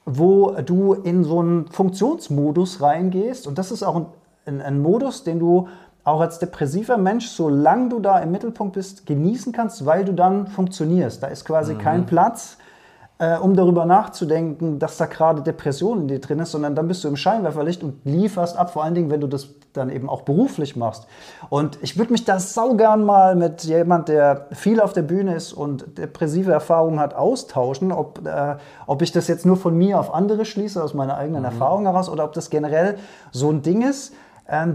wo 0.05 0.51
du 0.65 0.93
in 0.93 1.23
so 1.23 1.39
einen 1.39 1.67
Funktionsmodus 1.67 2.81
reingehst. 2.81 3.45
Und 3.45 3.57
das 3.57 3.71
ist 3.71 3.83
auch 3.83 3.95
ein, 3.95 4.05
ein, 4.45 4.61
ein 4.61 4.81
Modus, 4.81 5.23
den 5.23 5.39
du 5.39 5.67
auch 6.03 6.21
als 6.21 6.39
depressiver 6.39 6.97
Mensch, 6.97 7.27
solange 7.27 7.89
du 7.89 7.99
da 7.99 8.19
im 8.19 8.31
Mittelpunkt 8.31 8.73
bist, 8.73 9.05
genießen 9.05 9.53
kannst, 9.53 9.85
weil 9.85 10.03
du 10.03 10.13
dann 10.13 10.47
funktionierst. 10.47 11.21
Da 11.21 11.27
ist 11.27 11.45
quasi 11.45 11.75
mhm. 11.75 11.77
kein 11.79 12.05
Platz, 12.05 12.57
äh, 13.19 13.37
um 13.37 13.55
darüber 13.55 13.85
nachzudenken, 13.85 14.79
dass 14.79 14.97
da 14.97 15.05
gerade 15.05 15.43
Depression 15.43 16.01
in 16.01 16.07
dir 16.07 16.19
drin 16.19 16.39
ist, 16.39 16.51
sondern 16.51 16.73
dann 16.73 16.87
bist 16.87 17.03
du 17.03 17.07
im 17.07 17.15
Scheinwerferlicht 17.15 17.83
und 17.83 18.03
lieferst 18.03 18.57
ab, 18.57 18.71
vor 18.71 18.83
allen 18.83 18.95
Dingen, 18.95 19.11
wenn 19.11 19.21
du 19.21 19.27
das 19.27 19.49
dann 19.73 19.91
eben 19.91 20.09
auch 20.09 20.23
beruflich 20.23 20.75
machst. 20.75 21.05
Und 21.49 21.77
ich 21.81 21.99
würde 21.99 22.11
mich 22.11 22.25
da 22.25 22.39
saugern 22.39 23.05
mal 23.05 23.35
mit 23.35 23.63
jemand, 23.63 24.09
der 24.09 24.47
viel 24.53 24.81
auf 24.81 24.93
der 24.93 25.03
Bühne 25.03 25.35
ist 25.35 25.53
und 25.53 25.99
depressive 25.99 26.51
Erfahrungen 26.51 26.99
hat, 26.99 27.13
austauschen, 27.13 27.91
ob, 27.91 28.25
äh, 28.25 28.55
ob 28.87 29.03
ich 29.03 29.11
das 29.11 29.27
jetzt 29.27 29.45
nur 29.45 29.55
von 29.55 29.77
mir 29.77 29.99
auf 29.99 30.13
andere 30.13 30.43
schließe, 30.43 30.83
aus 30.83 30.95
meiner 30.95 31.15
eigenen 31.15 31.41
mhm. 31.41 31.45
Erfahrung 31.45 31.85
heraus, 31.85 32.09
oder 32.09 32.23
ob 32.23 32.33
das 32.33 32.49
generell 32.49 32.97
so 33.31 33.51
ein 33.51 33.61
Ding 33.61 33.87
ist, 33.87 34.13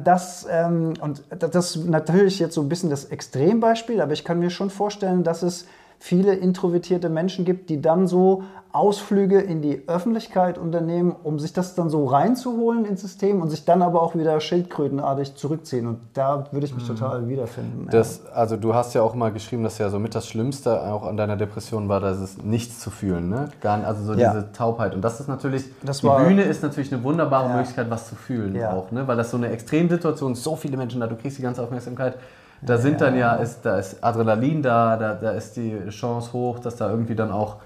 das, 0.05 0.47
ähm, 0.51 0.95
und 1.03 1.23
das 1.39 1.77
ist 1.77 1.85
natürlich 1.85 2.39
jetzt 2.39 2.55
so 2.55 2.63
ein 2.63 2.69
bisschen 2.69 2.89
das 2.89 3.05
Extrembeispiel, 3.05 4.01
aber 4.01 4.15
ich 4.15 4.25
kann 4.25 4.39
mir 4.39 4.49
schon 4.49 4.71
vorstellen, 4.71 5.23
dass 5.23 5.43
es 5.43 5.67
viele 5.99 6.35
introvertierte 6.35 7.09
Menschen 7.09 7.45
gibt, 7.45 7.71
die 7.71 7.81
dann 7.81 8.07
so 8.07 8.43
Ausflüge 8.77 9.41
in 9.41 9.63
die 9.63 9.89
Öffentlichkeit 9.89 10.59
unternehmen, 10.59 11.17
um 11.23 11.39
sich 11.39 11.55
das 11.55 11.75
dann 11.75 11.89
so 11.89 12.05
reinzuholen 12.05 12.85
ins 12.85 13.01
System 13.01 13.41
und 13.41 13.49
sich 13.49 13.65
dann 13.65 13.81
aber 13.81 14.03
auch 14.03 14.15
wieder 14.15 14.39
schildkrötenartig 14.39 15.35
zurückziehen. 15.35 15.87
Und 15.87 16.01
da 16.13 16.47
würde 16.51 16.67
ich 16.67 16.75
mich 16.75 16.85
mhm. 16.85 16.97
total 16.97 17.27
wiederfinden. 17.27 17.89
Das, 17.91 18.21
ja. 18.23 18.33
Also 18.33 18.59
du 18.59 18.75
hast 18.75 18.95
ja 18.95 19.01
auch 19.01 19.15
mal 19.15 19.33
geschrieben, 19.33 19.63
dass 19.63 19.79
ja 19.79 19.89
so 19.89 19.99
mit 19.99 20.15
das 20.15 20.29
Schlimmste 20.29 20.83
auch 20.93 21.05
an 21.05 21.17
deiner 21.17 21.37
Depression 21.37 21.89
war, 21.89 22.01
dass 22.01 22.19
es 22.19 22.43
nichts 22.43 22.79
zu 22.79 22.91
fühlen, 22.91 23.31
ne? 23.31 23.49
Gar, 23.63 23.83
also 23.83 24.05
so 24.05 24.13
ja. 24.13 24.31
diese 24.31 24.53
Taubheit. 24.53 24.95
Und 24.95 25.01
das 25.01 25.21
ist 25.21 25.29
natürlich, 25.29 25.65
das 25.83 26.01
die 26.01 26.07
war, 26.07 26.23
Bühne 26.23 26.43
ist 26.43 26.63
natürlich 26.63 26.93
eine 26.93 27.03
wunderbare 27.03 27.49
ja. 27.49 27.57
Möglichkeit, 27.57 27.89
was 27.89 28.09
zu 28.09 28.15
fühlen 28.15 28.63
auch, 28.63 28.91
ne? 28.91 29.09
Weil 29.09 29.17
das 29.17 29.31
so 29.31 29.39
eine 29.39 29.49
Extremsituation, 29.49 30.35
so 30.35 30.55
viele 30.55 30.77
Menschen 30.77 31.01
da, 31.01 31.07
du 31.07 31.17
kriegst 31.17 31.39
die 31.39 31.43
ganze 31.43 31.63
Aufmerksamkeit. 31.63 32.17
Da 32.63 32.79
sind 32.79 33.01
dann 33.01 33.17
ja, 33.17 33.35
ist, 33.35 33.63
da 33.63 33.79
ist 33.79 34.03
Adrenalin 34.03 34.63
da, 34.63 34.97
da, 34.97 35.15
da 35.15 35.31
ist 35.33 35.57
die 35.57 35.89
Chance 35.91 36.33
hoch, 36.33 36.59
dass 36.59 36.77
da 36.77 36.91
irgendwie 36.91 37.15
dann 37.15 37.31
auch 37.31 37.57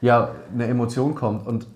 ja, 0.00 0.30
eine 0.52 0.66
Emotion 0.66 1.14
kommt. 1.14 1.46
Und 1.46 1.66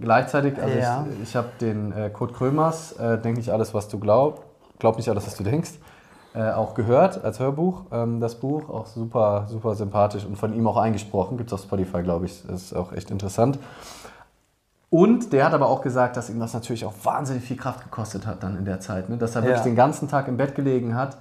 gleichzeitig, 0.00 0.60
also 0.60 0.78
ja. 0.78 1.06
ich, 1.10 1.30
ich 1.30 1.36
habe 1.36 1.48
den 1.60 1.92
äh, 1.92 2.10
Kurt 2.10 2.34
Krömers, 2.34 2.92
äh, 2.92 3.18
denke 3.18 3.40
ich 3.40 3.52
alles, 3.52 3.74
was 3.74 3.88
du 3.88 3.98
glaubst, 3.98 4.42
glaub 4.78 4.96
nicht 4.96 5.08
alles, 5.08 5.26
was 5.26 5.36
du 5.36 5.44
denkst, 5.44 5.72
äh, 6.34 6.50
auch 6.50 6.74
gehört 6.74 7.24
als 7.24 7.40
Hörbuch, 7.40 7.84
ähm, 7.92 8.20
das 8.20 8.34
Buch, 8.34 8.68
auch 8.68 8.86
super, 8.86 9.46
super 9.48 9.74
sympathisch 9.74 10.24
und 10.24 10.36
von 10.36 10.54
ihm 10.54 10.66
auch 10.66 10.76
eingesprochen, 10.76 11.38
gibt 11.38 11.50
es 11.50 11.54
auf 11.54 11.62
Spotify, 11.62 12.02
glaube 12.02 12.26
ich, 12.26 12.42
das 12.46 12.64
ist 12.64 12.74
auch 12.74 12.92
echt 12.92 13.10
interessant. 13.10 13.58
Und 14.88 15.32
der 15.32 15.44
hat 15.44 15.52
aber 15.52 15.68
auch 15.68 15.82
gesagt, 15.82 16.16
dass 16.16 16.30
ihm 16.30 16.38
das 16.38 16.54
natürlich 16.54 16.84
auch 16.84 16.94
wahnsinnig 17.02 17.42
viel 17.42 17.56
Kraft 17.56 17.82
gekostet 17.82 18.26
hat 18.26 18.42
dann 18.42 18.56
in 18.56 18.64
der 18.64 18.80
Zeit, 18.80 19.08
ne? 19.08 19.16
dass 19.16 19.34
er 19.34 19.42
ja. 19.42 19.48
wirklich 19.48 19.64
den 19.64 19.76
ganzen 19.76 20.08
Tag 20.08 20.28
im 20.28 20.36
Bett 20.36 20.54
gelegen 20.54 20.94
hat, 20.94 21.16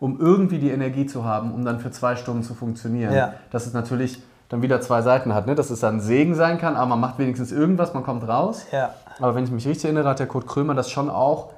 um 0.00 0.18
irgendwie 0.18 0.58
die 0.58 0.70
Energie 0.70 1.06
zu 1.06 1.24
haben, 1.24 1.52
um 1.52 1.64
dann 1.64 1.78
für 1.78 1.90
zwei 1.90 2.16
Stunden 2.16 2.42
zu 2.42 2.54
funktionieren. 2.54 3.14
Ja. 3.14 3.34
Das 3.50 3.66
ist 3.66 3.74
natürlich 3.74 4.20
dann 4.48 4.62
wieder 4.62 4.80
zwei 4.80 5.02
Seiten 5.02 5.32
hat. 5.34 5.46
Ne? 5.46 5.54
Dass 5.54 5.70
es 5.70 5.80
dann 5.80 6.00
Segen 6.00 6.34
sein 6.34 6.58
kann, 6.58 6.74
aber 6.74 6.86
man 6.86 7.00
macht 7.00 7.18
wenigstens 7.18 7.52
irgendwas, 7.52 7.94
man 7.94 8.02
kommt 8.02 8.26
raus. 8.26 8.66
Ja. 8.72 8.94
Aber 9.20 9.34
wenn 9.34 9.44
ich 9.44 9.50
mich 9.50 9.66
richtig 9.68 9.84
erinnere, 9.84 10.08
hat 10.08 10.18
der 10.18 10.26
Kurt 10.26 10.46
Krömer 10.46 10.74
das 10.74 10.90
schon 10.90 11.10
auch, 11.10 11.50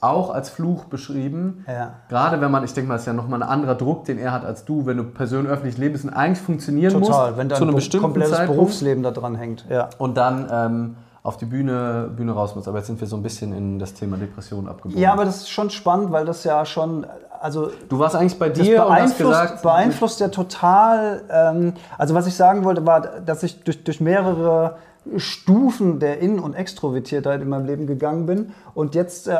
auch 0.00 0.30
als 0.30 0.48
Fluch 0.48 0.84
beschrieben. 0.84 1.64
Ja. 1.66 1.94
Gerade 2.08 2.40
wenn 2.40 2.52
man, 2.52 2.62
ich 2.62 2.72
denke 2.72 2.88
mal, 2.88 2.94
es 2.94 3.02
ist 3.02 3.06
ja 3.06 3.12
nochmal 3.12 3.42
ein 3.42 3.48
anderer 3.48 3.74
Druck, 3.74 4.04
den 4.04 4.16
er 4.16 4.30
hat 4.30 4.44
als 4.44 4.64
du, 4.64 4.86
wenn 4.86 4.96
du 4.96 5.04
persönlich 5.04 5.50
öffentlich 5.50 5.76
lebst 5.76 6.04
und 6.04 6.10
eigentlich 6.10 6.40
funktionieren 6.40 6.92
Total, 6.92 7.00
musst. 7.00 7.18
Total, 7.18 7.36
wenn 7.36 7.48
dein 7.48 7.58
zu 7.58 7.64
einem 7.64 7.74
bestimmten 7.74 8.04
komplettes 8.04 8.30
Zeitpunkt, 8.30 8.60
Berufsleben 8.60 9.02
da 9.02 9.10
dran 9.10 9.34
hängt. 9.34 9.66
Ja. 9.68 9.90
Und 9.98 10.16
dann 10.16 10.48
ähm, 10.50 10.96
auf 11.22 11.36
die 11.36 11.44
Bühne, 11.46 12.10
Bühne 12.16 12.32
raus 12.32 12.54
muss. 12.54 12.68
Aber 12.68 12.78
jetzt 12.78 12.86
sind 12.86 13.00
wir 13.00 13.06
so 13.06 13.16
ein 13.16 13.22
bisschen 13.22 13.52
in 13.52 13.78
das 13.78 13.92
Thema 13.92 14.16
Depression 14.16 14.68
abgebogen. 14.68 14.98
Ja, 14.98 15.12
aber 15.12 15.24
das 15.26 15.38
ist 15.38 15.50
schon 15.50 15.68
spannend, 15.68 16.12
weil 16.12 16.24
das 16.24 16.44
ja 16.44 16.64
schon, 16.64 17.04
also 17.40 17.70
du 17.88 17.98
warst 17.98 18.16
eigentlich 18.16 18.38
bei 18.38 18.48
dir 18.48 18.86
und 18.86 18.94
hast 18.94 19.18
gesagt, 19.18 19.62
beeinflusst 19.62 20.20
ja 20.20 20.28
total. 20.28 21.22
Ähm, 21.30 21.74
also 21.96 22.14
was 22.14 22.26
ich 22.26 22.34
sagen 22.34 22.64
wollte, 22.64 22.84
war, 22.86 23.00
dass 23.00 23.42
ich 23.42 23.62
durch, 23.64 23.84
durch 23.84 24.00
mehrere 24.00 24.76
Stufen 25.16 26.00
der 26.00 26.18
In- 26.18 26.38
und 26.38 26.54
Extrovertiertheit 26.54 27.40
in 27.40 27.48
meinem 27.48 27.66
Leben 27.66 27.86
gegangen 27.86 28.26
bin. 28.26 28.52
Und 28.74 28.94
jetzt 28.94 29.28
äh, 29.28 29.38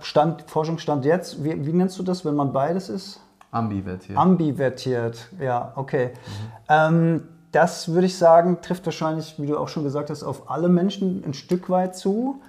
stand, 0.00 0.44
Forschung 0.48 0.78
stand 0.78 1.04
jetzt, 1.04 1.42
wie, 1.42 1.66
wie, 1.66 1.72
nennst 1.72 1.98
du 1.98 2.02
das, 2.02 2.24
wenn 2.24 2.34
man 2.34 2.52
beides 2.52 2.88
ist? 2.88 3.20
Ambivertiert. 3.50 4.18
Ambivertiert, 4.18 5.28
ja, 5.40 5.72
okay. 5.74 6.10
Mhm. 6.12 6.64
Ähm, 6.68 7.22
das 7.50 7.88
würde 7.92 8.06
ich 8.06 8.18
sagen, 8.18 8.58
trifft 8.60 8.84
wahrscheinlich, 8.84 9.36
wie 9.38 9.46
du 9.46 9.56
auch 9.58 9.68
schon 9.68 9.82
gesagt 9.82 10.10
hast, 10.10 10.22
auf 10.22 10.50
alle 10.50 10.68
Menschen 10.68 11.24
ein 11.26 11.34
Stück 11.34 11.70
weit 11.70 11.96
zu. 11.96 12.42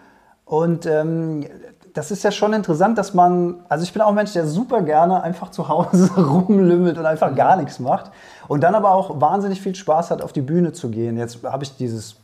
Und 0.44 0.86
ähm, 0.86 1.46
das 1.94 2.12
ist 2.12 2.24
ja 2.24 2.32
schon 2.32 2.54
interessant, 2.54 2.98
dass 2.98 3.14
man, 3.14 3.64
also 3.70 3.84
ich 3.84 3.94
bin 3.94 4.02
auch 4.02 4.10
ein 4.10 4.16
Mensch, 4.16 4.34
der 4.34 4.46
super 4.46 4.82
gerne 4.82 5.24
einfach 5.24 5.52
zu 5.52 5.68
Hause 5.68 6.10
rumlümmelt 6.18 6.98
und 6.98 7.06
einfach 7.06 7.36
gar 7.36 7.56
nichts 7.56 7.80
macht. 7.80 8.12
Und 8.48 8.62
dann 8.62 8.76
aber 8.76 8.92
auch 8.92 9.22
wahnsinnig 9.22 9.62
viel 9.62 9.76
Spaß 9.76 10.12
hat, 10.12 10.22
auf 10.22 10.34
die 10.34 10.42
Bühne 10.42 10.74
zu 10.74 10.90
gehen. 10.90 11.18
Jetzt 11.18 11.44
habe 11.44 11.64
ich 11.64 11.76
dieses 11.78 12.16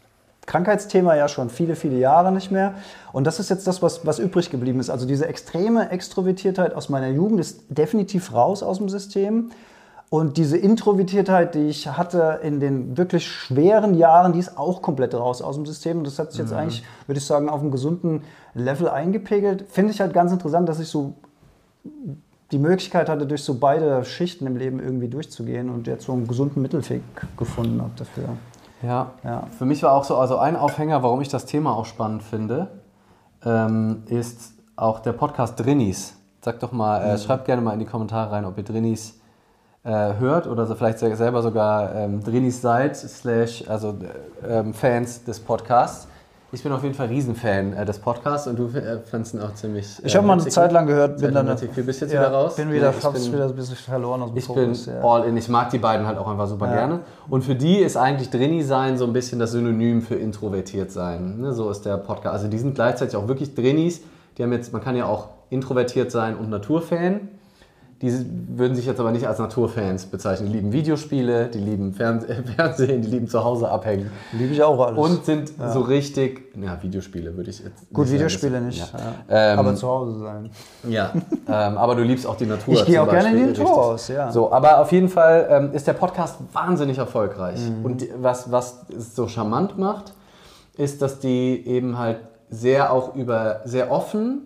Krankheitsthema 0.45 1.15
ja 1.15 1.27
schon 1.27 1.49
viele, 1.49 1.75
viele 1.75 1.97
Jahre 1.97 2.31
nicht 2.31 2.51
mehr. 2.51 2.75
Und 3.11 3.25
das 3.25 3.39
ist 3.39 3.49
jetzt 3.49 3.65
das, 3.67 3.81
was, 3.81 4.05
was 4.05 4.19
übrig 4.19 4.49
geblieben 4.49 4.79
ist. 4.79 4.89
Also 4.89 5.05
diese 5.07 5.27
extreme 5.27 5.89
Extrovertiertheit 5.89 6.73
aus 6.73 6.89
meiner 6.89 7.09
Jugend 7.09 7.39
ist 7.39 7.63
definitiv 7.69 8.33
raus 8.33 8.61
aus 8.61 8.77
dem 8.77 8.89
System. 8.89 9.51
Und 10.15 10.37
diese 10.37 10.57
Introvertiertheit, 10.57 11.55
die 11.55 11.67
ich 11.67 11.89
hatte 11.89 12.39
in 12.41 12.61
den 12.61 12.97
wirklich 12.97 13.27
schweren 13.27 13.95
Jahren, 13.95 14.31
die 14.31 14.39
ist 14.39 14.57
auch 14.57 14.81
komplett 14.81 15.13
raus 15.13 15.41
aus 15.41 15.55
dem 15.55 15.65
System. 15.65 15.97
Und 15.97 16.07
das 16.07 16.17
hat 16.19 16.31
sich 16.31 16.39
jetzt 16.39 16.53
eigentlich, 16.53 16.85
würde 17.05 17.19
ich 17.19 17.25
sagen, 17.25 17.49
auf 17.49 17.59
einem 17.59 17.69
gesunden 17.69 18.21
Level 18.53 18.87
eingepegelt. 18.87 19.65
Finde 19.67 19.91
ich 19.91 19.99
halt 19.99 20.13
ganz 20.13 20.31
interessant, 20.31 20.69
dass 20.69 20.79
ich 20.79 20.87
so 20.87 21.15
die 22.53 22.57
Möglichkeit 22.57 23.09
hatte, 23.09 23.27
durch 23.27 23.43
so 23.43 23.55
beide 23.55 24.05
Schichten 24.05 24.47
im 24.47 24.55
Leben 24.55 24.79
irgendwie 24.79 25.09
durchzugehen 25.09 25.69
und 25.69 25.85
jetzt 25.85 26.05
so 26.05 26.13
einen 26.13 26.29
gesunden 26.29 26.61
Mittelweg 26.61 27.03
gefunden 27.35 27.81
habe 27.81 27.91
dafür. 27.97 28.29
Ja. 28.83 29.11
Ja. 29.25 29.47
Für 29.57 29.65
mich 29.65 29.83
war 29.83 29.91
auch 29.91 30.05
so, 30.05 30.15
also 30.15 30.37
ein 30.37 30.55
Aufhänger, 30.55 31.03
warum 31.03 31.19
ich 31.19 31.27
das 31.27 31.45
Thema 31.45 31.75
auch 31.75 31.85
spannend 31.85 32.23
finde, 32.23 32.69
ähm, 33.43 34.03
ist 34.05 34.53
auch 34.77 35.01
der 35.01 35.11
Podcast 35.11 35.59
Drinnies. 35.59 36.15
Sagt 36.39 36.63
doch 36.63 36.71
mal, 36.71 37.03
äh, 37.03 37.17
schreibt 37.17 37.43
gerne 37.43 37.61
mal 37.61 37.73
in 37.73 37.79
die 37.79 37.85
Kommentare 37.85 38.31
rein, 38.31 38.45
ob 38.45 38.57
ihr 38.57 38.63
Drinnies 38.63 39.09
äh, 39.11 39.24
hört 39.89 40.47
oder 40.47 40.65
so 40.65 40.75
vielleicht 40.75 40.99
se- 40.99 41.15
selber 41.15 41.41
sogar 41.41 41.93
ähm, 41.95 42.23
Drinnies 42.23 42.61
seid, 42.61 42.95
slash, 42.97 43.63
also 43.67 43.95
äh, 44.43 44.59
ähm, 44.59 44.73
Fans 44.73 45.23
des 45.23 45.39
Podcasts. 45.39 46.07
Ich 46.51 46.63
bin 46.63 46.71
auf 46.71 46.83
jeden 46.83 46.95
Fall 46.95 47.07
Riesenfan 47.07 47.73
äh, 47.73 47.85
des 47.85 47.99
Podcasts 47.99 48.47
und 48.47 48.57
du 48.57 48.67
äh, 48.69 48.99
fandest 48.99 49.33
ihn 49.33 49.41
auch 49.41 49.53
ziemlich. 49.55 49.85
Ich 50.05 50.15
habe 50.15 50.25
mal 50.25 50.33
eine 50.33 50.41
witzig. 50.43 50.53
Zeit 50.53 50.71
lang 50.71 50.87
gehört, 50.87 51.19
bin 51.19 51.33
dann. 51.33 51.47
Wie 51.47 51.81
bist 51.81 51.99
du 52.01 52.05
jetzt 52.05 52.13
ja, 52.13 52.21
wieder 52.21 52.31
raus? 52.31 52.55
Bin 52.55 52.71
wieder, 52.71 52.91
Nee, 52.91 52.97
ich 52.97 53.03
bin- 53.23 53.33
wieder 53.33 53.45
ein 53.45 53.55
bisschen 53.55 53.75
verloren 53.75 54.21
aus 54.21 54.29
dem 54.29 54.37
Ich 54.37 54.47
bin 54.47 54.55
Fokus. 54.75 54.85
ja. 54.85 55.01
all 55.03 55.25
in. 55.25 55.35
Ich 55.35 55.49
mag 55.49 55.69
die 55.71 55.79
beiden 55.79 56.07
halt 56.07 56.17
auch 56.17 56.27
einfach 56.29 56.47
super 56.47 56.67
Ja. 56.67 56.75
gerne. 56.75 56.99
Und 57.29 57.43
für 57.43 57.55
die 57.55 57.77
ist 57.79 57.97
eigentlich 57.97 58.29
Drini 58.29 58.63
sein 58.63 58.97
so 58.97 59.05
ein 59.05 59.11
bisschen 59.13 59.37
das 59.39 59.51
Synonym 59.51 60.01
für 60.01 60.15
introvertiert 60.15 60.91
sein. 60.91 61.41
Ne, 61.41 61.51
so 61.53 61.69
ist 61.69 61.85
der 61.85 61.97
Podcast. 61.97 62.33
Also 62.35 62.47
die 62.47 62.57
sind 62.59 62.75
gleichzeitig 62.75 63.15
auch 63.17 63.27
wirklich 63.27 63.53
Drinis. 63.53 64.01
Die 64.37 64.43
haben 64.43 64.53
jetzt, 64.53 64.71
man 64.71 64.81
kann 64.81 64.95
ja 64.95 65.05
auch 65.07 65.27
introvertiert 65.49 66.09
sein 66.11 66.35
und 66.37 66.49
Naturfan. 66.49 67.29
Die 68.01 68.11
würden 68.57 68.75
sich 68.75 68.85
jetzt 68.85 68.99
aber 68.99 69.11
nicht 69.11 69.25
als 69.25 69.39
Naturfans 69.39 70.05
bezeichnen. 70.07 70.47
Die 70.51 70.57
lieben 70.57 70.73
Videospiele, 70.73 71.47
die 71.47 71.59
lieben 71.59 71.93
Fern 71.93 72.25
Fernsehen, 72.57 73.01
die 73.01 73.07
lieben 73.07 73.27
zu 73.29 73.41
Hause 73.41 73.69
abhängen. 73.69 74.11
Liebe 74.33 74.53
ich 74.53 74.61
auch 74.61 74.85
alles. 74.85 74.99
Und 74.99 75.23
sind 75.25 75.53
so 75.73 75.79
richtig, 75.79 76.41
ja, 76.61 76.77
Videospiele 76.83 77.35
würde 77.37 77.51
ich 77.51 77.59
jetzt. 77.59 77.87
Gut, 77.93 77.99
nicht 77.99 78.07
sagen, 78.09 78.13
Videospiele 78.19 78.51
das- 78.57 78.63
nicht. 78.65 78.93
Ja. 78.93 78.99
Ja. 79.29 79.53
Ähm, 79.53 79.59
aber 79.59 79.75
zu 79.75 79.87
Hause 79.87 80.19
sein. 80.19 80.49
Ja, 80.89 81.13
ähm, 81.47 81.77
aber 81.77 81.95
du 81.95 82.03
liebst 82.03 82.27
auch 82.27 82.35
die 82.35 82.45
Natur. 82.45 82.73
Ich 82.73 82.85
gehe 82.85 83.01
auch 83.01 83.09
gerne 83.09 83.29
in 83.29 83.37
die 83.37 83.43
Beispiel, 83.45 83.63
Natur 83.63 83.77
raus, 83.83 84.07
ja. 84.09 84.29
So, 84.29 84.51
aber 84.51 84.79
auf 84.79 84.91
jeden 84.91 85.07
Fall 85.09 85.47
ähm, 85.49 85.69
ist 85.73 85.87
der 85.87 85.93
Podcast 85.93 86.39
wahnsinnig 86.51 86.97
erfolgreich. 86.97 87.61
Mhm. 87.61 87.85
Und 87.85 88.05
was, 88.21 88.51
was 88.51 88.85
es 88.95 89.15
so 89.15 89.29
charmant 89.29 89.77
macht, 89.77 90.13
ist, 90.77 91.01
dass 91.01 91.19
die 91.19 91.65
eben 91.65 91.97
halt 91.97 92.17
sehr 92.49 92.91
auch 92.91 93.15
über, 93.15 93.61
sehr 93.63 93.89
offen 93.89 94.41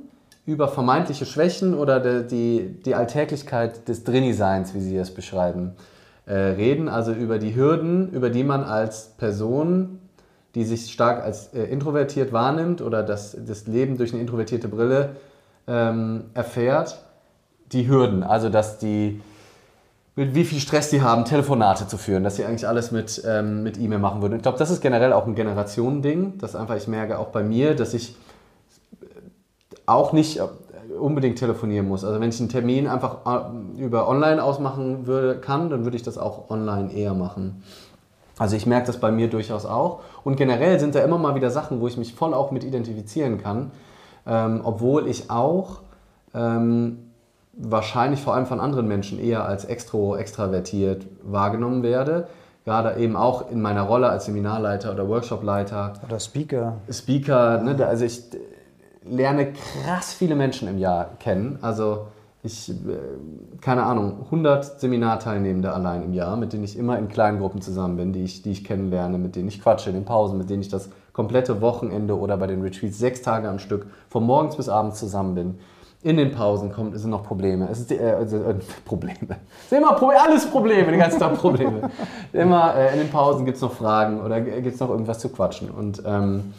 über 0.49 0.67
vermeintliche 0.67 1.25
Schwächen 1.25 1.75
oder 1.75 1.99
de, 1.99 2.23
die, 2.25 2.81
die 2.83 2.95
Alltäglichkeit 2.95 3.87
des 3.87 4.03
Drini-Seins, 4.03 4.73
wie 4.73 4.81
sie 4.81 4.97
es 4.97 5.13
beschreiben, 5.13 5.73
äh, 6.25 6.33
reden. 6.33 6.89
Also 6.89 7.11
über 7.13 7.37
die 7.37 7.55
Hürden, 7.55 8.09
über 8.09 8.31
die 8.31 8.43
man 8.43 8.63
als 8.63 9.09
Person, 9.17 9.99
die 10.55 10.63
sich 10.63 10.91
stark 10.91 11.23
als 11.23 11.53
äh, 11.53 11.63
introvertiert 11.65 12.33
wahrnimmt 12.33 12.81
oder 12.81 13.03
das, 13.03 13.37
das 13.45 13.67
Leben 13.67 13.97
durch 13.97 14.11
eine 14.11 14.21
introvertierte 14.21 14.67
Brille 14.67 15.17
ähm, 15.67 16.25
erfährt, 16.33 16.99
die 17.71 17.87
Hürden. 17.87 18.23
Also 18.23 18.49
dass 18.49 18.79
die 18.79 19.21
mit 20.15 20.33
wie 20.33 20.45
viel 20.45 20.59
Stress 20.59 20.89
die 20.89 21.03
haben, 21.03 21.25
Telefonate 21.25 21.87
zu 21.87 21.97
führen, 21.97 22.23
dass 22.23 22.37
sie 22.37 22.43
eigentlich 22.43 22.67
alles 22.67 22.91
mit, 22.91 23.21
ähm, 23.25 23.61
mit 23.61 23.77
E-Mail 23.77 23.99
machen 23.99 24.23
würden. 24.23 24.35
Ich 24.35 24.41
glaube, 24.41 24.57
das 24.57 24.71
ist 24.71 24.81
generell 24.81 25.13
auch 25.13 25.27
ein 25.27 25.35
Generationending, 25.35 26.39
dass 26.39 26.55
einfach 26.55 26.75
ich 26.75 26.87
merke 26.87 27.19
auch 27.19 27.27
bei 27.27 27.43
mir, 27.43 27.75
dass 27.75 27.93
ich 27.93 28.15
auch 29.89 30.13
nicht 30.13 30.37
äh, 30.37 30.43
unbedingt 30.99 31.39
telefonieren 31.39 31.87
muss. 31.87 32.03
Also 32.03 32.19
wenn 32.19 32.29
ich 32.29 32.39
einen 32.39 32.49
Termin 32.49 32.87
einfach 32.87 33.17
äh, 33.25 33.81
über 33.81 34.07
online 34.07 34.43
ausmachen 34.43 35.07
würde, 35.07 35.35
kann, 35.39 35.69
dann 35.69 35.83
würde 35.83 35.97
ich 35.97 36.03
das 36.03 36.17
auch 36.17 36.49
online 36.49 36.93
eher 36.93 37.13
machen. 37.13 37.63
Also 38.37 38.55
ich 38.55 38.65
merke 38.65 38.87
das 38.87 38.99
bei 38.99 39.11
mir 39.11 39.29
durchaus 39.29 39.65
auch. 39.65 39.99
Und 40.23 40.37
generell 40.37 40.79
sind 40.79 40.95
da 40.95 41.01
immer 41.01 41.17
mal 41.17 41.35
wieder 41.35 41.51
Sachen, 41.51 41.81
wo 41.81 41.87
ich 41.87 41.97
mich 41.97 42.13
voll 42.13 42.33
auch 42.33 42.51
mit 42.51 42.63
identifizieren 42.63 43.37
kann, 43.37 43.71
ähm, 44.25 44.61
obwohl 44.63 45.07
ich 45.07 45.29
auch 45.29 45.81
ähm, 46.33 47.11
wahrscheinlich 47.53 48.21
vor 48.21 48.35
allem 48.35 48.45
von 48.45 48.61
anderen 48.61 48.87
Menschen 48.87 49.19
eher 49.19 49.45
als 49.45 49.65
extro, 49.65 50.15
extravertiert 50.15 51.05
wahrgenommen 51.23 51.83
werde. 51.83 52.27
Gerade 52.63 52.97
eben 52.97 53.15
auch 53.15 53.49
in 53.51 53.61
meiner 53.61 53.81
Rolle 53.81 54.09
als 54.09 54.25
Seminarleiter 54.25 54.93
oder 54.93 55.07
Workshopleiter. 55.09 55.93
Oder 56.05 56.19
Speaker. 56.19 56.77
Speaker, 56.89 57.61
ne, 57.61 57.85
also 57.85 58.05
ich 58.05 58.21
lerne 59.09 59.53
krass 59.53 60.13
viele 60.13 60.35
Menschen 60.35 60.67
im 60.67 60.77
Jahr 60.77 61.11
kennen. 61.19 61.59
Also 61.61 62.07
ich, 62.41 62.69
äh, 62.69 62.73
keine 63.59 63.83
Ahnung, 63.83 64.25
100 64.25 64.79
Seminarteilnehmende 64.79 65.73
allein 65.73 66.03
im 66.03 66.13
Jahr, 66.13 66.37
mit 66.37 66.53
denen 66.53 66.63
ich 66.63 66.77
immer 66.77 66.97
in 66.97 67.09
kleinen 67.09 67.39
Gruppen 67.39 67.61
zusammen 67.61 67.97
bin, 67.97 68.13
die 68.13 68.23
ich, 68.23 68.41
die 68.41 68.51
ich 68.51 68.63
kennenlerne, 68.63 69.17
mit 69.17 69.35
denen 69.35 69.49
ich 69.49 69.61
quatsche 69.61 69.89
in 69.89 69.95
den 69.95 70.05
Pausen, 70.05 70.37
mit 70.37 70.49
denen 70.49 70.61
ich 70.61 70.69
das 70.69 70.89
komplette 71.11 71.59
Wochenende 71.59 72.17
oder 72.17 72.37
bei 72.37 72.47
den 72.47 72.61
Retreats 72.61 72.97
sechs 72.97 73.21
Tage 73.21 73.49
am 73.49 73.59
Stück 73.59 73.87
von 74.09 74.23
morgens 74.23 74.55
bis 74.55 74.69
abends 74.69 74.99
zusammen 74.99 75.35
bin. 75.35 75.59
In 76.01 76.15
den 76.15 76.31
Pausen 76.31 76.71
kommt, 76.71 76.97
sind 76.97 77.09
noch 77.09 77.23
Probleme. 77.23 77.67
Es 77.69 77.81
ist, 77.81 77.91
äh, 77.91 77.99
also, 78.17 78.37
äh, 78.37 78.55
Probleme. 78.85 79.35
Es 79.63 79.69
sind 79.69 79.79
immer 79.79 79.95
Pro 79.95 80.11
alles 80.17 80.45
Probleme, 80.49 80.91
den 80.91 80.99
ganzen 80.99 81.19
Tag 81.19 81.35
Probleme. 81.35 81.89
Immer 82.31 82.73
äh, 82.73 82.93
in 82.93 82.99
den 82.99 83.09
Pausen 83.09 83.43
gibt 83.43 83.57
es 83.57 83.61
noch 83.61 83.73
Fragen 83.73 84.21
oder 84.21 84.39
gibt 84.39 84.75
es 84.75 84.79
noch 84.79 84.89
irgendwas 84.89 85.19
zu 85.19 85.27
quatschen. 85.27 85.69
Und 85.69 86.01
ähm, 86.05 86.53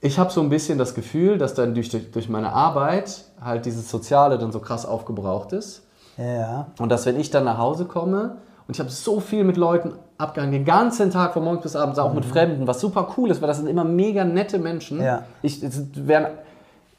ich 0.00 0.18
habe 0.18 0.30
so 0.30 0.40
ein 0.40 0.48
bisschen 0.48 0.78
das 0.78 0.94
Gefühl, 0.94 1.38
dass 1.38 1.54
dann 1.54 1.74
durch, 1.74 1.90
durch 1.90 2.28
meine 2.28 2.52
Arbeit 2.52 3.24
halt 3.40 3.66
dieses 3.66 3.90
Soziale 3.90 4.38
dann 4.38 4.52
so 4.52 4.60
krass 4.60 4.86
aufgebraucht 4.86 5.52
ist. 5.52 5.82
Ja. 6.16 6.68
Und 6.78 6.90
dass 6.90 7.06
wenn 7.06 7.18
ich 7.18 7.30
dann 7.30 7.44
nach 7.44 7.58
Hause 7.58 7.84
komme 7.84 8.36
und 8.66 8.76
ich 8.76 8.80
habe 8.80 8.90
so 8.90 9.20
viel 9.20 9.44
mit 9.44 9.56
Leuten 9.56 9.94
abgehangen, 10.18 10.52
den 10.52 10.64
ganzen 10.64 11.10
Tag 11.10 11.32
von 11.32 11.44
morgens 11.44 11.62
bis 11.62 11.76
abends, 11.76 11.98
auch 11.98 12.12
mit 12.12 12.24
Fremden, 12.24 12.66
was 12.66 12.80
super 12.80 13.14
cool 13.16 13.30
ist, 13.30 13.40
weil 13.40 13.48
das 13.48 13.58
sind 13.58 13.66
immer 13.66 13.84
mega 13.84 14.24
nette 14.24 14.58
Menschen. 14.58 15.02
Ja. 15.02 15.24
Ich, 15.42 15.62
es 15.62 15.82
werden 16.06 16.28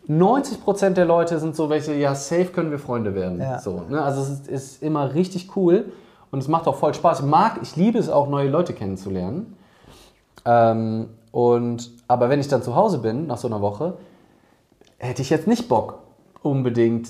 90% 0.10 0.92
der 0.92 1.06
Leute 1.06 1.40
sind 1.40 1.56
so 1.56 1.70
welche, 1.70 1.94
ja, 1.94 2.16
safe 2.16 2.46
können 2.46 2.72
wir 2.72 2.80
Freunde 2.80 3.14
werden. 3.14 3.40
Ja. 3.40 3.60
So, 3.60 3.84
ne? 3.90 4.02
Also 4.02 4.22
es 4.22 4.30
ist, 4.30 4.48
ist 4.48 4.84
immer 4.84 5.14
richtig 5.14 5.56
cool 5.56 5.92
und 6.32 6.40
es 6.40 6.48
macht 6.48 6.68
auch 6.68 6.76
voll 6.76 6.94
Spaß. 6.94 7.20
Ich 7.20 7.26
mag, 7.26 7.60
ich 7.62 7.76
liebe 7.76 8.00
es 8.00 8.10
auch, 8.10 8.28
neue 8.28 8.50
Leute 8.50 8.74
kennenzulernen. 8.74 9.56
Ähm, 10.46 11.10
und, 11.32 11.92
aber 12.10 12.30
wenn 12.30 12.40
ich 12.42 12.50
dann 12.50 12.62
zu 12.62 12.76
Hause 12.76 12.98
bin, 12.98 13.28
nach 13.28 13.38
so 13.38 13.48
einer 13.48 13.62
Woche, 13.62 13.94
hätte 14.98 15.22
ich 15.22 15.30
jetzt 15.30 15.48
nicht 15.48 15.70
Bock, 15.70 16.00
unbedingt 16.42 17.08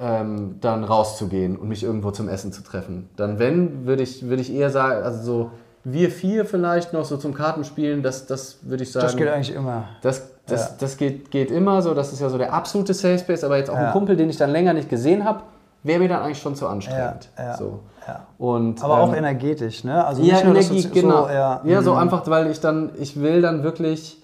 ähm, 0.00 0.56
dann 0.60 0.84
rauszugehen 0.84 1.56
und 1.56 1.68
mich 1.68 1.82
irgendwo 1.82 2.10
zum 2.12 2.28
Essen 2.28 2.52
zu 2.52 2.62
treffen. 2.62 3.08
Dann, 3.16 3.38
wenn, 3.38 3.86
würde 3.86 4.02
ich, 4.02 4.28
würde 4.28 4.42
ich 4.42 4.54
eher 4.54 4.70
sagen, 4.70 5.02
also 5.02 5.22
so 5.22 5.50
wir 5.84 6.10
vier 6.10 6.44
vielleicht 6.46 6.92
noch 6.92 7.04
so 7.04 7.16
zum 7.16 7.34
Kartenspielen, 7.34 8.02
das, 8.02 8.26
das 8.26 8.58
würde 8.62 8.82
ich 8.84 8.92
sagen. 8.92 9.06
Das 9.06 9.16
geht 9.16 9.28
eigentlich 9.28 9.54
immer. 9.54 9.84
Das, 10.02 10.22
das, 10.46 10.68
Ja. 10.70 10.76
das 10.80 10.96
geht, 10.96 11.30
geht 11.30 11.50
immer 11.50 11.82
so, 11.82 11.94
das 11.94 12.12
ist 12.12 12.20
ja 12.20 12.28
so 12.28 12.38
der 12.38 12.52
absolute 12.52 12.94
Safe 12.94 13.18
Space, 13.18 13.42
aber 13.44 13.56
jetzt 13.56 13.70
auch 13.70 13.74
Ja. 13.76 13.86
ein 13.88 13.92
Kumpel, 13.92 14.16
den 14.16 14.30
ich 14.30 14.36
dann 14.36 14.50
länger 14.50 14.72
nicht 14.74 14.88
gesehen 14.88 15.24
habe, 15.24 15.42
wäre 15.82 15.98
mir 16.00 16.08
dann 16.08 16.22
eigentlich 16.22 16.40
schon 16.40 16.54
zu 16.54 16.66
anstrengend. 16.68 17.30
Ja, 17.38 17.44
ja, 17.44 17.56
So. 17.56 17.80
ja. 18.06 18.26
Und, 18.38 18.82
Aber 18.82 19.00
auch 19.00 19.08
ähm, 19.10 19.14
energetisch, 19.18 19.82
ne? 19.84 20.04
Also 20.04 20.22
ja, 20.22 20.34
nicht 20.34 20.44
nur, 20.44 20.54
Energie, 20.54 20.84
wir 20.84 21.02
genau. 21.02 21.22
so 21.24 21.28
ja, 21.32 21.60
ja, 21.64 21.82
so 21.82 21.92
mhm, 21.92 21.98
einfach, 21.98 22.26
weil 22.28 22.50
ich 22.50 22.60
dann, 22.60 22.90
ich 22.98 23.20
will 23.20 23.40
dann 23.42 23.62
wirklich 23.62 24.22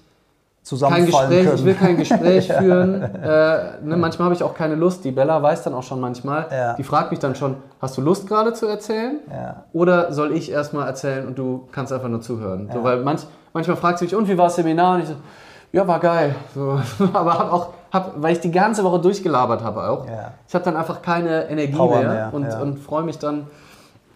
kein 0.62 0.66
zusammenfallen 0.78 1.06
Gespräch, 1.06 1.44
können. 1.44 1.58
ich 1.58 1.64
will 1.64 1.74
kein 1.74 1.96
Gespräch 1.96 2.52
führen. 2.58 3.02
Äh, 3.02 3.58
ne, 3.82 3.96
manchmal 3.96 4.26
habe 4.26 4.34
ich 4.34 4.42
auch 4.42 4.54
keine 4.54 4.76
Lust. 4.76 5.04
Die 5.04 5.10
Bella 5.10 5.42
weiß 5.42 5.64
dann 5.64 5.74
auch 5.74 5.82
schon 5.82 6.00
manchmal. 6.00 6.46
Ja. 6.50 6.74
Die 6.74 6.84
fragt 6.84 7.10
mich 7.10 7.18
dann 7.20 7.34
schon, 7.34 7.56
hast 7.80 7.96
du 7.96 8.00
Lust 8.00 8.28
gerade 8.28 8.52
zu 8.52 8.66
erzählen? 8.66 9.18
Ja. 9.30 9.64
Oder 9.72 10.12
soll 10.12 10.32
ich 10.32 10.50
erstmal 10.52 10.86
erzählen 10.86 11.26
und 11.26 11.36
du 11.36 11.68
kannst 11.72 11.92
einfach 11.92 12.08
nur 12.08 12.20
zuhören? 12.20 12.68
So, 12.72 12.78
Ja. 12.78 12.84
weil 12.84 13.02
manch, 13.02 13.22
manchmal 13.52 13.76
fragt 13.76 13.98
sie 13.98 14.04
mich, 14.04 14.14
und 14.14 14.28
wie 14.28 14.38
war 14.38 14.44
das 14.46 14.56
Seminar? 14.56 14.94
Und 14.94 15.02
ich 15.02 15.08
so, 15.08 15.14
ja, 15.72 15.86
war 15.88 15.98
geil. 15.98 16.34
So, 16.54 16.78
aber 17.12 17.38
hab 17.38 17.52
auch, 17.52 17.68
hab, 17.92 18.22
weil 18.22 18.32
ich 18.32 18.40
die 18.40 18.52
ganze 18.52 18.84
Woche 18.84 19.00
durchgelabert 19.00 19.64
habe 19.64 19.82
auch. 19.88 20.06
Ich 20.46 20.54
habe 20.54 20.64
dann 20.64 20.76
einfach 20.76 21.02
keine 21.02 21.48
Energie 21.48 21.76
Power 21.76 21.98
mehr, 21.98 22.08
mehr, 22.08 22.30
und, 22.32 22.46
und 22.60 22.78
freue 22.78 23.02
mich 23.02 23.18
dann 23.18 23.46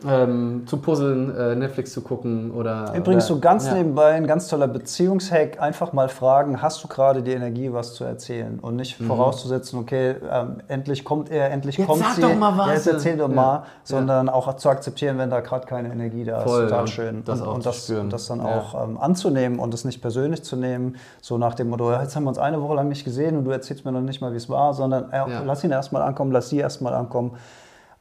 ähm, 0.08 0.62
zu 0.66 0.76
puzzeln, 0.78 1.34
äh, 1.36 1.54
Netflix 1.56 1.92
zu 1.92 2.00
gucken 2.00 2.50
oder. 2.52 2.92
Übrigens 2.94 3.24
oder, 3.30 3.34
so 3.36 3.40
ganz 3.40 3.66
ja. 3.66 3.74
nebenbei 3.74 4.12
ein 4.12 4.26
ganz 4.26 4.48
toller 4.48 4.68
Beziehungshack, 4.68 5.60
einfach 5.60 5.92
mal 5.92 6.08
fragen, 6.08 6.62
hast 6.62 6.82
du 6.84 6.88
gerade 6.88 7.22
die 7.22 7.32
Energie, 7.32 7.72
was 7.72 7.94
zu 7.94 8.04
erzählen? 8.04 8.58
Und 8.60 8.76
nicht 8.76 8.96
vorauszusetzen, 8.96 9.78
okay, 9.78 10.16
ähm, 10.30 10.56
endlich 10.68 11.04
kommt 11.04 11.30
er, 11.30 11.50
endlich 11.50 11.78
Mhm. 11.78 11.82
Jetzt 11.82 11.88
kommt 11.90 12.02
sag 12.04 12.14
sie, 12.14 12.20
doch 12.22 12.34
mal 12.36 12.56
was. 12.56 12.66
Ja, 12.68 12.72
jetzt 12.74 12.86
erzähl 12.86 13.16
doch 13.16 13.28
Ja. 13.28 13.34
mal, 13.34 13.62
sondern 13.84 14.28
auch 14.28 14.54
zu 14.56 14.68
akzeptieren, 14.68 15.18
wenn 15.18 15.30
da 15.30 15.40
gerade 15.40 15.66
keine 15.66 15.90
Energie 15.92 16.24
da 16.24 16.40
Voll, 16.40 16.64
ist. 16.64 16.68
Total 16.70 16.80
und 16.82 16.88
schön. 16.90 17.24
das 17.24 17.40
und, 17.40 17.46
auch 17.48 17.54
und 17.54 17.62
zu 17.62 17.68
das, 17.68 17.84
spüren. 17.84 18.10
das 18.10 18.26
dann 18.28 18.38
Ja. 18.38 18.44
auch 18.46 18.84
ähm, 18.88 18.98
anzunehmen 18.98 19.58
und 19.58 19.74
es 19.74 19.84
nicht 19.84 20.00
persönlich 20.00 20.42
zu 20.44 20.56
nehmen, 20.56 20.96
so 21.20 21.38
nach 21.38 21.54
dem 21.54 21.68
Motto, 21.70 21.92
jetzt 21.92 22.14
haben 22.16 22.24
wir 22.24 22.28
uns 22.30 22.38
eine 22.38 22.60
Woche 22.62 22.74
lang 22.74 22.88
nicht 22.88 23.04
gesehen 23.04 23.36
und 23.36 23.44
du 23.44 23.50
erzählst 23.50 23.84
mir 23.84 23.92
noch 23.92 24.00
nicht 24.00 24.20
mal, 24.20 24.32
wie 24.32 24.36
es 24.36 24.48
war, 24.48 24.72
sondern 24.74 25.10
äh, 25.12 25.16
Ja. 25.16 25.42
lass 25.44 25.64
ihn 25.64 25.70
erstmal 25.70 26.02
ankommen, 26.02 26.32
lass 26.32 26.48
sie 26.48 26.58
erstmal 26.58 26.94
ankommen. 26.94 27.32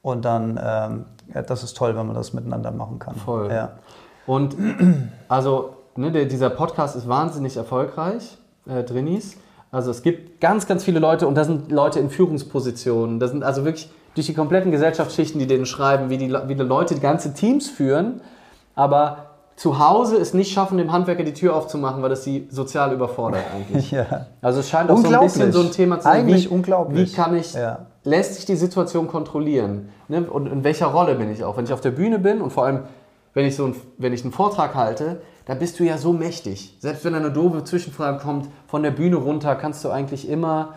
Und 0.02 0.24
dann, 0.24 0.60
ähm, 0.63 1.06
das 1.34 1.64
ist 1.64 1.76
toll, 1.76 1.96
wenn 1.96 2.06
man 2.06 2.16
das 2.16 2.34
miteinander 2.34 2.72
machen 2.72 3.00
kann. 3.00 3.16
Voll. 3.16 3.52
Ja. 3.52 3.72
Und 4.26 4.56
also, 5.28 5.76
ne, 5.96 6.12
der, 6.12 6.26
dieser 6.26 6.50
Podcast 6.50 6.96
ist 6.96 7.08
wahnsinnig 7.08 7.58
erfolgreich, 7.58 8.38
äh, 8.68 8.84
Drinis. 8.84 9.38
Also 9.72 9.92
es 9.92 10.02
gibt 10.04 10.40
ganz, 10.40 10.68
ganz 10.68 10.84
viele 10.84 11.00
Leute 11.00 11.28
und 11.28 11.36
da 11.36 11.44
sind 11.44 11.72
Leute 11.72 12.00
in 12.00 12.10
Führungspositionen. 12.10 13.20
Da 13.20 13.28
sind 13.28 13.44
also 13.44 13.66
wirklich 13.66 13.90
durch 14.14 14.28
die 14.28 14.34
kompletten 14.34 14.72
Gesellschaftsschichten, 14.72 15.40
die 15.40 15.48
denen 15.48 15.66
schreiben, 15.66 16.10
wie 16.10 16.18
die, 16.18 16.32
wie 16.32 16.56
die 16.56 16.64
Leute 16.64 16.96
die 16.96 17.02
ganze 17.02 17.34
Teams 17.34 17.70
führen. 17.70 18.22
Aber 18.74 19.36
zu 19.56 19.80
Hause 19.80 20.18
es 20.18 20.34
nicht 20.34 20.52
schaffen, 20.54 20.78
dem 20.78 20.92
Handwerker 20.92 21.24
die 21.24 21.34
Tür 21.34 21.56
aufzumachen, 21.56 22.02
weil 22.02 22.10
das 22.10 22.24
sie 22.24 22.48
sozial 22.50 22.94
überfordert 22.94 23.44
eigentlich. 23.54 23.92
Ja. 23.96 24.28
Also 24.42 24.60
es 24.60 24.70
scheint 24.70 24.90
auch 24.90 24.98
so 24.98 25.08
ein 25.08 25.20
bisschen 25.20 25.52
so 25.52 25.62
ein 25.62 25.72
Thema 25.72 25.98
zu 25.98 26.04
sein. 26.04 26.22
Eigentlich 26.22 26.46
wie, 26.46 26.54
unglaublich. 26.54 27.12
Wie 27.12 27.16
kann 27.16 27.36
ich, 27.36 27.54
Ja. 27.54 27.86
Lässt 28.06 28.36
sich 28.36 28.46
die 28.46 28.56
Situation 28.56 29.08
kontrollieren? 29.08 29.89
Ne? 30.08 30.22
Und 30.30 30.48
in 30.48 30.63
welcher 30.63 30.88
Rolle 30.88 31.15
bin 31.15 31.32
ich 31.32 31.44
auch? 31.44 31.58
Wenn 31.58 31.65
ich 31.65 31.74
auf 31.74 31.82
der 31.82 31.91
Bühne 31.91 32.20
bin 32.20 32.41
und 32.41 32.52
vor 32.52 32.65
allem, 32.65 32.84
wenn 33.34 33.46
ich, 33.46 33.56
so 33.56 33.65
ein, 33.65 33.76
wenn 33.98 34.13
ich 34.13 34.24
einen 34.24 34.32
Vortrag 34.32 34.76
halte, 34.76 35.22
da 35.46 35.54
bist 35.54 35.80
du 35.80 35.84
ja 35.84 35.98
so 35.98 36.13
mächtig. 36.13 36.78
Selbst 36.80 37.04
wenn 37.04 37.13
da 37.13 37.20
eine 37.20 37.32
doofe 37.32 37.63
Zwischenfrage 37.63 38.20
kommt, 38.20 38.50
von 38.68 38.82
der 38.82 38.91
Bühne 38.91 39.18
runter 39.18 39.56
kannst 39.56 39.84
du 39.84 39.89
eigentlich 39.89 40.30
immer... 40.30 40.76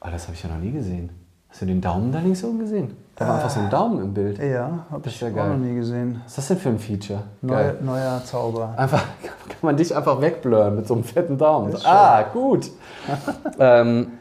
Oh, 0.00 0.08
das 0.10 0.24
habe 0.24 0.34
ich 0.34 0.42
ja 0.42 0.48
noch 0.48 0.58
nie 0.58 0.72
gesehen. 0.72 1.10
Hast 1.50 1.62
du 1.62 1.66
den 1.66 1.80
Daumen 1.80 2.12
da 2.12 2.20
links 2.20 2.44
oben 2.44 2.60
gesehen? 2.60 2.96
Da 3.16 3.26
war 3.26 3.34
einfach 3.34 3.50
so 3.50 3.60
ein 3.60 3.68
Daumen 3.68 4.02
im 4.02 4.14
Bild. 4.14 4.38
Ja, 4.38 4.86
habe 4.90 5.08
ich 5.08 5.20
ja 5.20 5.28
auch 5.28 5.34
geil. 5.34 5.50
noch 5.50 5.58
nie 5.58 5.74
gesehen. 5.74 6.22
Was 6.24 6.30
ist 6.30 6.38
das 6.38 6.48
denn 6.48 6.58
für 6.58 6.68
ein 6.70 6.78
Feature? 6.78 7.22
Neuer, 7.42 7.74
neuer 7.82 8.22
Zauber. 8.24 8.72
Einfach, 8.76 9.02
kann 9.48 9.58
man 9.60 9.76
dich 9.76 9.94
einfach 9.94 10.20
wegblurren 10.20 10.76
mit 10.76 10.86
so 10.86 10.94
einem 10.94 11.04
fetten 11.04 11.36
Daumen. 11.36 11.76
Ah, 11.84 12.22
gut. 12.22 12.70
ähm, 13.58 14.12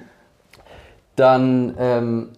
dann, 1.15 1.75
ähm, 1.77 2.29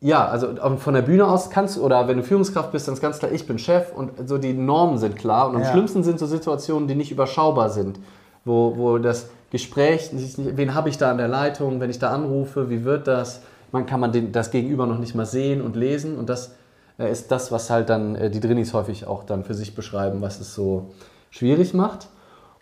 ja, 0.00 0.26
also 0.26 0.48
ähm, 0.64 0.78
von 0.78 0.94
der 0.94 1.02
Bühne 1.02 1.26
aus 1.26 1.50
kannst 1.50 1.76
du, 1.76 1.82
oder 1.82 2.08
wenn 2.08 2.16
du 2.16 2.22
Führungskraft 2.22 2.72
bist, 2.72 2.88
dann 2.88 2.94
ist 2.94 3.00
ganz 3.02 3.18
klar, 3.18 3.30
ich 3.32 3.46
bin 3.46 3.58
Chef 3.58 3.92
und 3.94 4.28
so 4.28 4.38
die 4.38 4.54
Normen 4.54 4.98
sind 4.98 5.16
klar. 5.16 5.48
Und 5.48 5.56
am 5.56 5.62
Ja. 5.62 5.70
schlimmsten 5.70 6.02
sind 6.02 6.18
so 6.18 6.26
Situationen, 6.26 6.88
die 6.88 6.94
nicht 6.94 7.12
überschaubar 7.12 7.68
sind, 7.68 7.98
wo, 8.44 8.76
wo 8.76 8.98
das 8.98 9.28
Gespräch, 9.50 10.10
wen 10.12 10.74
habe 10.74 10.88
ich 10.88 10.96
da 10.96 11.10
an 11.10 11.18
der 11.18 11.28
Leitung, 11.28 11.80
wenn 11.80 11.90
ich 11.90 11.98
da 11.98 12.10
anrufe, 12.10 12.70
wie 12.70 12.84
wird 12.84 13.06
das? 13.06 13.42
Man 13.72 13.84
kann 13.86 14.00
man 14.00 14.10
den, 14.12 14.32
das 14.32 14.50
Gegenüber 14.50 14.86
noch 14.86 14.98
nicht 14.98 15.14
mal 15.14 15.26
sehen 15.26 15.60
und 15.60 15.76
lesen 15.76 16.16
und 16.18 16.28
das 16.28 16.54
äh, 16.98 17.10
ist 17.10 17.30
das, 17.30 17.52
was 17.52 17.68
halt 17.68 17.88
dann 17.90 18.14
äh, 18.14 18.30
die 18.30 18.40
Drinis 18.40 18.72
häufig 18.72 19.06
auch 19.06 19.24
dann 19.24 19.44
für 19.44 19.54
sich 19.54 19.74
beschreiben, 19.74 20.22
was 20.22 20.40
es 20.40 20.54
so 20.54 20.92
schwierig 21.30 21.74
macht. 21.74 22.08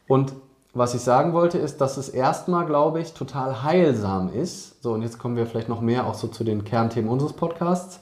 Und 0.06 0.32
was 0.74 0.94
ich 0.94 1.00
sagen 1.00 1.32
wollte, 1.32 1.58
ist, 1.58 1.80
dass 1.80 1.96
es 1.96 2.08
erstmal, 2.08 2.66
glaube 2.66 3.00
ich, 3.00 3.14
total 3.14 3.62
heilsam 3.62 4.30
ist. 4.32 4.82
So, 4.82 4.92
und 4.92 5.02
jetzt 5.02 5.18
kommen 5.18 5.36
wir 5.36 5.46
vielleicht 5.46 5.68
noch 5.68 5.80
mehr 5.80 6.06
auch 6.06 6.14
so 6.14 6.28
zu 6.28 6.44
den 6.44 6.64
Kernthemen 6.64 7.10
unseres 7.10 7.32
Podcasts, 7.32 8.00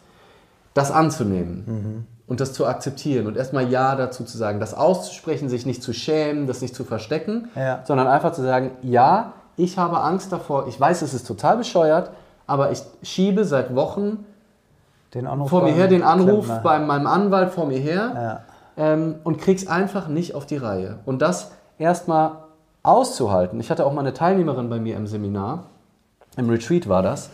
das 0.74 0.90
anzunehmen 0.90 2.06
und 2.26 2.40
das 2.40 2.52
zu 2.52 2.66
akzeptieren 2.66 3.26
und 3.28 3.36
erstmal 3.36 3.70
Ja 3.70 3.94
dazu 3.96 4.24
zu 4.24 4.36
sagen, 4.36 4.60
das 4.60 4.74
auszusprechen, 4.74 5.48
sich 5.48 5.64
nicht 5.64 5.82
zu 5.82 5.92
schämen, 5.94 6.46
das 6.46 6.60
nicht 6.60 6.74
zu 6.74 6.84
verstecken, 6.84 7.48
Ja. 7.54 7.80
sondern 7.84 8.08
einfach 8.08 8.32
zu 8.32 8.42
sagen, 8.42 8.72
ja, 8.82 9.32
ich 9.56 9.78
habe 9.78 10.00
Angst 10.00 10.32
davor, 10.32 10.66
ich 10.66 10.78
weiß, 10.78 11.00
es 11.02 11.14
ist 11.14 11.26
total 11.26 11.56
bescheuert, 11.56 12.10
aber 12.46 12.72
ich 12.72 12.82
schiebe 13.02 13.44
seit 13.46 13.74
Wochen 13.74 14.26
Den 15.14 15.26
Anruf 15.26 15.48
vor 15.48 15.62
mir 15.62 15.72
her 15.72 15.88
den 15.88 16.02
Anruf 16.02 16.44
Klempner. 16.46 16.62
bei 16.62 16.78
meinem 16.78 17.06
Anwalt 17.06 17.52
vor 17.54 17.64
mir 17.66 17.78
her 17.78 18.42
Ja. 18.76 18.84
ähm, 18.92 19.14
und 19.24 19.38
krieg's 19.38 19.66
einfach 19.66 20.08
nicht 20.08 20.34
auf 20.34 20.44
die 20.44 20.56
Reihe. 20.58 20.98
Und 21.06 21.22
das 21.22 21.52
erstmal 21.78 22.32
auszuhalten. 22.86 23.58
Ich 23.60 23.70
hatte 23.70 23.84
auch 23.84 23.92
mal 23.92 24.00
eine 24.00 24.14
Teilnehmerin 24.14 24.70
bei 24.70 24.78
mir 24.78 24.96
im 24.96 25.06
Seminar, 25.06 25.64
im 26.36 26.48
Retreat 26.48 26.88
war 26.88 27.02
das, 27.02 27.30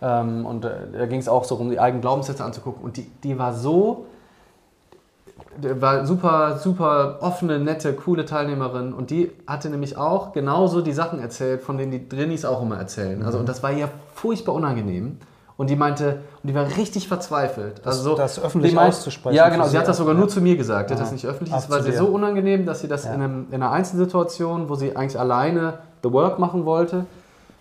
ähm, 0.00 0.46
und 0.46 0.64
äh, 0.64 0.70
da 0.92 1.06
ging 1.06 1.20
es 1.20 1.28
auch 1.28 1.44
so 1.44 1.56
um 1.56 1.70
die 1.70 1.80
eigenen 1.80 2.00
Glaubenssätze 2.00 2.44
anzugucken 2.44 2.82
und 2.84 2.96
die, 2.96 3.06
die 3.22 3.38
war 3.38 3.54
so, 3.54 4.06
war 5.60 6.06
super, 6.06 6.58
super 6.58 7.18
offene, 7.20 7.58
nette, 7.58 7.92
coole 7.94 8.24
Teilnehmerin 8.24 8.92
und 8.92 9.10
die 9.10 9.30
hatte 9.46 9.70
nämlich 9.70 9.96
auch 9.96 10.32
genauso 10.32 10.80
die 10.80 10.92
Sachen 10.92 11.18
erzählt, 11.18 11.62
von 11.62 11.78
denen 11.78 11.92
die 11.92 12.08
Drinnis 12.08 12.44
auch 12.44 12.62
immer 12.62 12.78
erzählen. 12.78 13.22
Also 13.22 13.38
und 13.38 13.48
das 13.48 13.62
war 13.62 13.72
ihr 13.72 13.88
furchtbar 14.14 14.54
unangenehm. 14.54 15.18
Und 15.62 15.70
die 15.70 15.76
meinte, 15.76 16.18
und 16.42 16.48
die 16.48 16.54
war 16.56 16.66
richtig 16.76 17.06
verzweifelt. 17.06 17.86
also 17.86 18.02
so, 18.02 18.16
das 18.16 18.42
öffentlich 18.42 18.74
meint- 18.74 18.88
auszusprechen 18.88 19.36
Ja, 19.36 19.48
genau. 19.48 19.62
Sie 19.64 19.70
sie 19.70 19.78
hat 19.78 19.86
das 19.86 19.96
sogar 19.96 20.12
ja. 20.14 20.18
nur 20.18 20.28
zu 20.28 20.40
mir 20.40 20.56
gesagt. 20.56 20.90
Die 20.90 20.94
hat 20.94 20.98
Ja. 20.98 21.04
das 21.04 21.12
nicht 21.12 21.24
öffentlich. 21.24 21.54
Das 21.54 21.70
war 21.70 21.78
dir. 21.80 21.92
so 21.96 22.06
unangenehm, 22.06 22.66
dass 22.66 22.80
sie 22.80 22.88
das 22.88 23.04
Ja. 23.04 23.14
in, 23.14 23.22
einem, 23.22 23.46
in 23.50 23.54
einer 23.62 23.70
Einzelsituation, 23.70 24.68
wo 24.68 24.74
sie 24.74 24.96
eigentlich 24.96 25.18
alleine 25.20 25.74
The 26.02 26.12
Work 26.12 26.40
machen 26.40 26.64
wollte, 26.64 27.06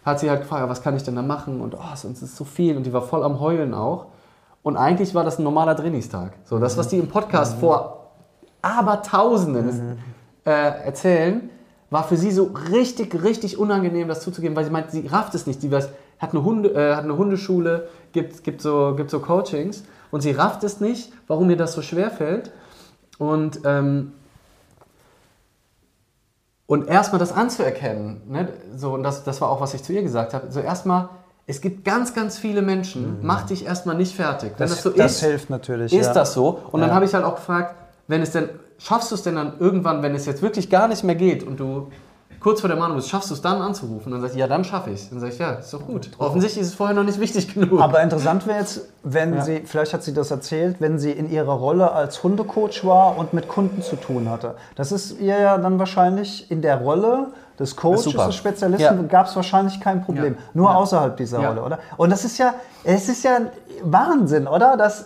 hat 0.03 0.19
sie 0.19 0.31
halt 0.31 0.41
gefragt, 0.41 0.67
was 0.67 0.81
kann 0.81 0.95
ich 0.95 1.03
denn 1.03 1.15
da 1.15 1.21
machen? 1.21 1.61
Und 1.61 1.75
oh, 1.75 1.95
sonst 1.95 2.23
ist 2.23 2.35
so 2.35 2.43
viel. 2.43 2.75
Und 2.75 2.87
die 2.87 2.91
war 2.91 3.03
voll 3.03 3.23
am 3.23 3.39
Heulen 3.39 3.75
auch. 3.75 4.07
Und 4.63 4.77
eigentlich 4.77 5.13
war 5.13 5.23
das 5.23 5.37
ein 5.37 5.43
normaler 5.43 5.75
Trainingstag. 5.75 6.33
So, 6.45 6.57
das, 6.57 6.75
was 6.77 6.87
die 6.87 6.97
im 6.97 7.07
Podcast 7.07 7.59
vor 7.59 8.07
Abertausenden 8.63 9.99
äh, 10.45 10.49
erzählen, 10.85 11.49
war 11.91 12.03
für 12.03 12.17
sie 12.17 12.31
so 12.31 12.51
richtig, 12.71 13.21
richtig 13.21 13.57
unangenehm, 13.59 14.07
das 14.07 14.21
zuzugeben, 14.21 14.55
weil 14.55 14.65
sie 14.65 14.71
meint, 14.71 14.89
sie 14.91 15.05
rafft 15.07 15.35
es 15.35 15.45
nicht. 15.45 15.61
Die 15.61 15.71
weiß, 15.71 15.89
hat, 16.21 16.31
eine 16.31 16.43
Hunde, 16.43 16.69
äh, 16.69 16.95
hat 16.95 17.03
eine 17.03 17.17
Hundeschule, 17.17 17.87
gibt, 18.13 18.43
gibt, 18.43 18.61
so, 18.61 18.93
gibt 18.95 19.09
so 19.09 19.19
Coachings 19.19 19.83
und 20.11 20.21
sie 20.21 20.31
rafft 20.31 20.63
es 20.63 20.79
nicht, 20.79 21.11
warum 21.27 21.49
ihr 21.49 21.57
das 21.57 21.73
so 21.73 21.81
schwer 21.81 22.11
fällt. 22.11 22.51
Und, 23.17 23.61
ähm, 23.65 24.13
und 26.67 26.87
erstmal 26.87 27.19
das 27.19 27.33
anzuerkennen, 27.33 28.21
ne? 28.29 28.47
so, 28.75 28.93
und 28.93 29.03
das, 29.03 29.23
das 29.23 29.41
war 29.41 29.49
auch, 29.49 29.59
was 29.59 29.73
ich 29.73 29.83
zu 29.83 29.91
ihr 29.93 30.03
gesagt 30.03 30.33
habe, 30.33 30.51
so 30.51 30.59
erstmal, 30.61 31.09
es 31.47 31.59
gibt 31.59 31.83
ganz, 31.83 32.13
ganz 32.13 32.37
viele 32.37 32.61
Menschen, 32.61 33.17
mach 33.23 33.43
dich 33.43 33.65
erstmal 33.65 33.95
nicht 33.95 34.15
fertig. 34.15 34.51
Wenn 34.57 34.67
das, 34.69 34.75
Das, 34.75 34.83
so 34.83 34.89
das 34.91 35.11
ist, 35.13 35.21
hilft 35.21 35.49
natürlich. 35.49 35.91
ist 35.91 36.05
ja. 36.05 36.13
das 36.13 36.33
so? 36.33 36.59
Und 36.71 36.79
dann 36.79 36.89
Ja. 36.89 36.95
habe 36.95 37.05
ich 37.05 37.13
halt 37.13 37.25
auch 37.25 37.35
gefragt, 37.35 37.75
wenn 38.07 38.21
es 38.21 38.31
denn, 38.31 38.47
schaffst 38.77 39.11
du 39.11 39.15
es 39.15 39.23
denn 39.23 39.35
dann 39.35 39.53
irgendwann, 39.59 40.01
wenn 40.01 40.15
es 40.15 40.25
jetzt 40.25 40.41
wirklich 40.41 40.69
gar 40.69 40.87
nicht 40.87 41.03
mehr 41.03 41.15
geht 41.15 41.43
und 41.45 41.59
du 41.59 41.91
kurz 42.41 42.59
vor 42.61 42.67
der 42.67 42.77
Mahnung 42.77 42.97
bist, 42.97 43.09
schaffst 43.09 43.29
du 43.29 43.33
es 43.35 43.41
dann 43.41 43.61
anzurufen? 43.61 44.07
Und 44.07 44.11
dann 44.13 44.21
sage 44.21 44.33
ich, 44.33 44.39
ja, 44.39 44.47
dann 44.47 44.63
schaffe 44.63 44.89
ich 44.89 45.01
es. 45.01 45.09
Dann 45.09 45.19
sage 45.19 45.31
ich, 45.31 45.39
ja, 45.39 45.51
ist 45.53 45.71
doch 45.73 45.85
gut. 45.85 46.09
Offensichtlich 46.17 46.61
ist 46.63 46.69
es 46.69 46.73
vorher 46.73 46.95
noch 46.95 47.03
nicht 47.03 47.19
wichtig 47.19 47.53
genug. 47.53 47.79
Aber 47.79 48.01
interessant 48.01 48.47
wäre 48.47 48.59
jetzt, 48.59 48.81
wenn 49.03 49.35
Ja. 49.35 49.41
sie, 49.41 49.61
vielleicht 49.65 49.93
hat 49.93 50.03
sie 50.03 50.13
das 50.13 50.31
erzählt, 50.31 50.77
wenn 50.79 50.97
sie 50.99 51.11
in 51.11 51.29
ihrer 51.29 51.53
Rolle 51.53 51.91
als 51.91 52.23
Hundecoach 52.23 52.83
war 52.83 53.17
und 53.17 53.33
mit 53.33 53.47
Kunden 53.47 53.81
zu 53.81 53.95
tun 53.95 54.29
hatte. 54.29 54.55
Das 54.75 54.91
ist 54.91 55.19
ihr 55.19 55.39
ja 55.39 55.57
dann 55.57 55.77
wahrscheinlich 55.79 56.49
in 56.51 56.61
der 56.61 56.77
Rolle 56.81 57.27
des 57.59 57.75
Coaches, 57.75 58.05
des 58.05 58.35
Spezialisten, 58.35 58.83
Ja. 59.01 59.07
gab 59.07 59.27
es 59.27 59.35
wahrscheinlich 59.35 59.79
kein 59.79 60.03
Problem. 60.03 60.33
Ja. 60.33 60.39
Nur 60.53 60.75
außerhalb 60.75 61.15
dieser. 61.17 61.39
Rolle, 61.45 61.61
oder? 61.63 61.79
Und 61.97 62.09
das 62.11 62.25
ist 62.25 62.37
ja, 62.39 62.55
es 62.83 63.07
ist 63.07 63.23
ja 63.23 63.37
Wahnsinn, 63.83 64.47
oder? 64.47 64.77
Dass, 64.77 65.05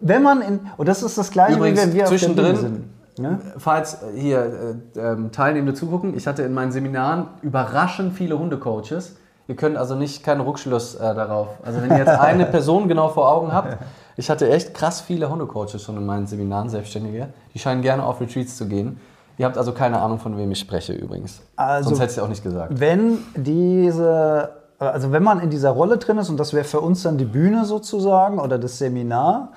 wenn 0.00 0.22
man 0.22 0.42
in, 0.42 0.60
und 0.76 0.88
das 0.88 1.02
ist 1.02 1.16
das 1.18 1.30
Gleiche, 1.30 1.56
Übrigens, 1.56 1.80
wie 1.80 1.86
wenn 1.86 1.92
wir 1.94 2.02
auf 2.04 2.10
der 2.10 2.18
zwischendrin- 2.18 2.34
Bühne 2.34 2.56
sind. 2.56 2.84
Ne? 3.18 3.38
Falls 3.58 4.02
äh, 4.02 4.18
hier 4.18 4.74
äh, 4.96 4.98
ähm, 5.00 5.30
Teilnehmende 5.32 5.74
zugucken, 5.74 6.16
ich 6.16 6.26
hatte 6.26 6.42
in 6.42 6.52
meinen 6.52 6.72
Seminaren 6.72 7.26
überraschend 7.42 8.14
viele 8.14 8.38
Hundecoaches. 8.38 9.16
Ihr 9.46 9.56
könnt 9.56 9.76
also 9.76 9.94
nicht 9.94 10.24
keinen 10.24 10.40
Rückschluss 10.40 10.94
äh, 10.94 11.14
darauf. 11.14 11.48
Also 11.64 11.80
wenn 11.82 11.90
ihr 11.90 11.98
jetzt 11.98 12.08
eine 12.20 12.46
Person 12.46 12.88
genau 12.88 13.08
vor 13.08 13.30
Augen 13.30 13.52
habt, 13.52 13.76
ich 14.16 14.30
hatte 14.30 14.48
echt 14.50 14.74
krass 14.74 15.00
viele 15.00 15.28
Hundecoaches 15.30 15.82
schon 15.82 15.96
in 15.96 16.06
meinen 16.06 16.26
Seminaren, 16.26 16.68
Selbstständige. 16.68 17.28
Die 17.52 17.58
scheinen 17.58 17.82
gerne 17.82 18.04
auf 18.04 18.20
Retreats 18.20 18.56
zu 18.56 18.66
gehen. 18.66 18.98
Ihr 19.36 19.46
habt 19.46 19.58
also 19.58 19.72
keine 19.72 20.00
Ahnung, 20.00 20.18
von 20.18 20.36
wem 20.38 20.50
ich 20.52 20.60
spreche 20.60 20.92
übrigens. 20.92 21.42
Also- 21.56 21.90
Sonst 21.90 22.00
hätte 22.00 22.12
ich 22.14 22.20
auch 22.20 22.28
nicht 22.28 22.42
gesagt. 22.42 22.78
Wenn 22.80 23.18
diese, 23.36 24.50
also 24.78 25.12
wenn 25.12 25.22
man 25.22 25.40
in 25.40 25.50
dieser 25.50 25.70
Rolle 25.70 25.98
drin 25.98 26.18
ist, 26.18 26.30
und 26.30 26.38
das 26.38 26.52
wäre 26.52 26.64
für 26.64 26.80
uns 26.80 27.02
dann 27.02 27.18
die 27.18 27.24
Bühne 27.24 27.64
sozusagen 27.64 28.38
oder 28.38 28.58
das 28.58 28.78
Seminar, 28.78 29.50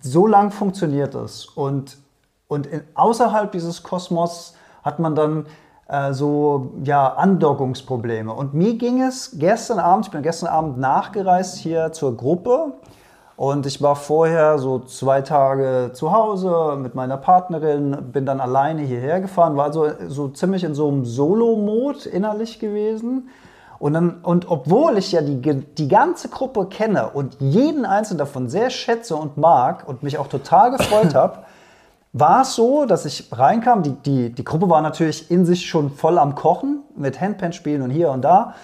so 0.00 0.26
lang 0.26 0.50
funktioniert 0.50 1.14
es. 1.14 1.46
Und, 1.46 1.96
und 2.54 2.66
in, 2.66 2.82
außerhalb 2.94 3.52
dieses 3.52 3.82
Kosmos 3.82 4.54
hat 4.82 4.98
man 4.98 5.14
dann 5.14 5.46
äh, 5.88 6.12
so 6.12 6.72
ja, 6.82 7.08
Andockungsprobleme. 7.08 8.32
Und 8.32 8.54
mir 8.54 8.74
ging 8.74 9.02
es 9.02 9.36
gestern 9.38 9.78
Abend, 9.78 10.06
ich 10.06 10.12
bin 10.12 10.22
gestern 10.22 10.48
Abend 10.48 10.78
nachgereist 10.78 11.58
hier 11.58 11.92
zur 11.92 12.16
Gruppe 12.16 12.72
und 13.36 13.66
ich 13.66 13.82
war 13.82 13.96
vorher 13.96 14.58
so 14.58 14.78
zwei 14.78 15.20
Tage 15.20 15.90
zu 15.92 16.12
Hause 16.12 16.76
mit 16.80 16.94
meiner 16.94 17.16
Partnerin, 17.16 18.12
bin 18.12 18.24
dann 18.26 18.40
alleine 18.40 18.82
hierher 18.82 19.20
gefahren, 19.20 19.56
war 19.56 19.64
also 19.64 19.88
so 20.08 20.28
ziemlich 20.28 20.64
in 20.64 20.74
so 20.74 20.88
einem 20.88 21.04
Solo-Mod 21.04 22.06
innerlich 22.06 22.60
gewesen. 22.60 23.28
Und, 23.80 23.92
dann, 23.92 24.20
und 24.22 24.48
obwohl 24.48 24.96
ich 24.96 25.12
ja 25.12 25.20
die, 25.20 25.40
die 25.40 25.88
ganze 25.88 26.28
Gruppe 26.28 26.66
kenne 26.66 27.10
und 27.10 27.36
jeden 27.40 27.84
einzelnen 27.84 28.18
davon 28.18 28.48
sehr 28.48 28.70
schätze 28.70 29.16
und 29.16 29.36
mag 29.36 29.86
und 29.86 30.02
mich 30.02 30.16
auch 30.16 30.28
total 30.28 30.70
gefreut 30.70 31.14
habe, 31.14 31.40
war 32.14 32.42
es 32.42 32.54
so, 32.54 32.86
dass 32.86 33.04
ich 33.04 33.28
reinkam. 33.32 33.82
Die, 33.82 33.90
die, 33.90 34.30
die 34.30 34.44
Gruppe 34.44 34.70
war 34.70 34.80
natürlich 34.80 35.30
in 35.30 35.44
sich 35.44 35.66
schon 35.66 35.90
voll 35.90 36.16
am 36.18 36.36
Kochen 36.36 36.82
mit 36.96 37.20
Handpan-Spielen 37.20 37.82
und 37.82 37.90
hier 37.90 38.10
und 38.10 38.22
da. 38.22 38.54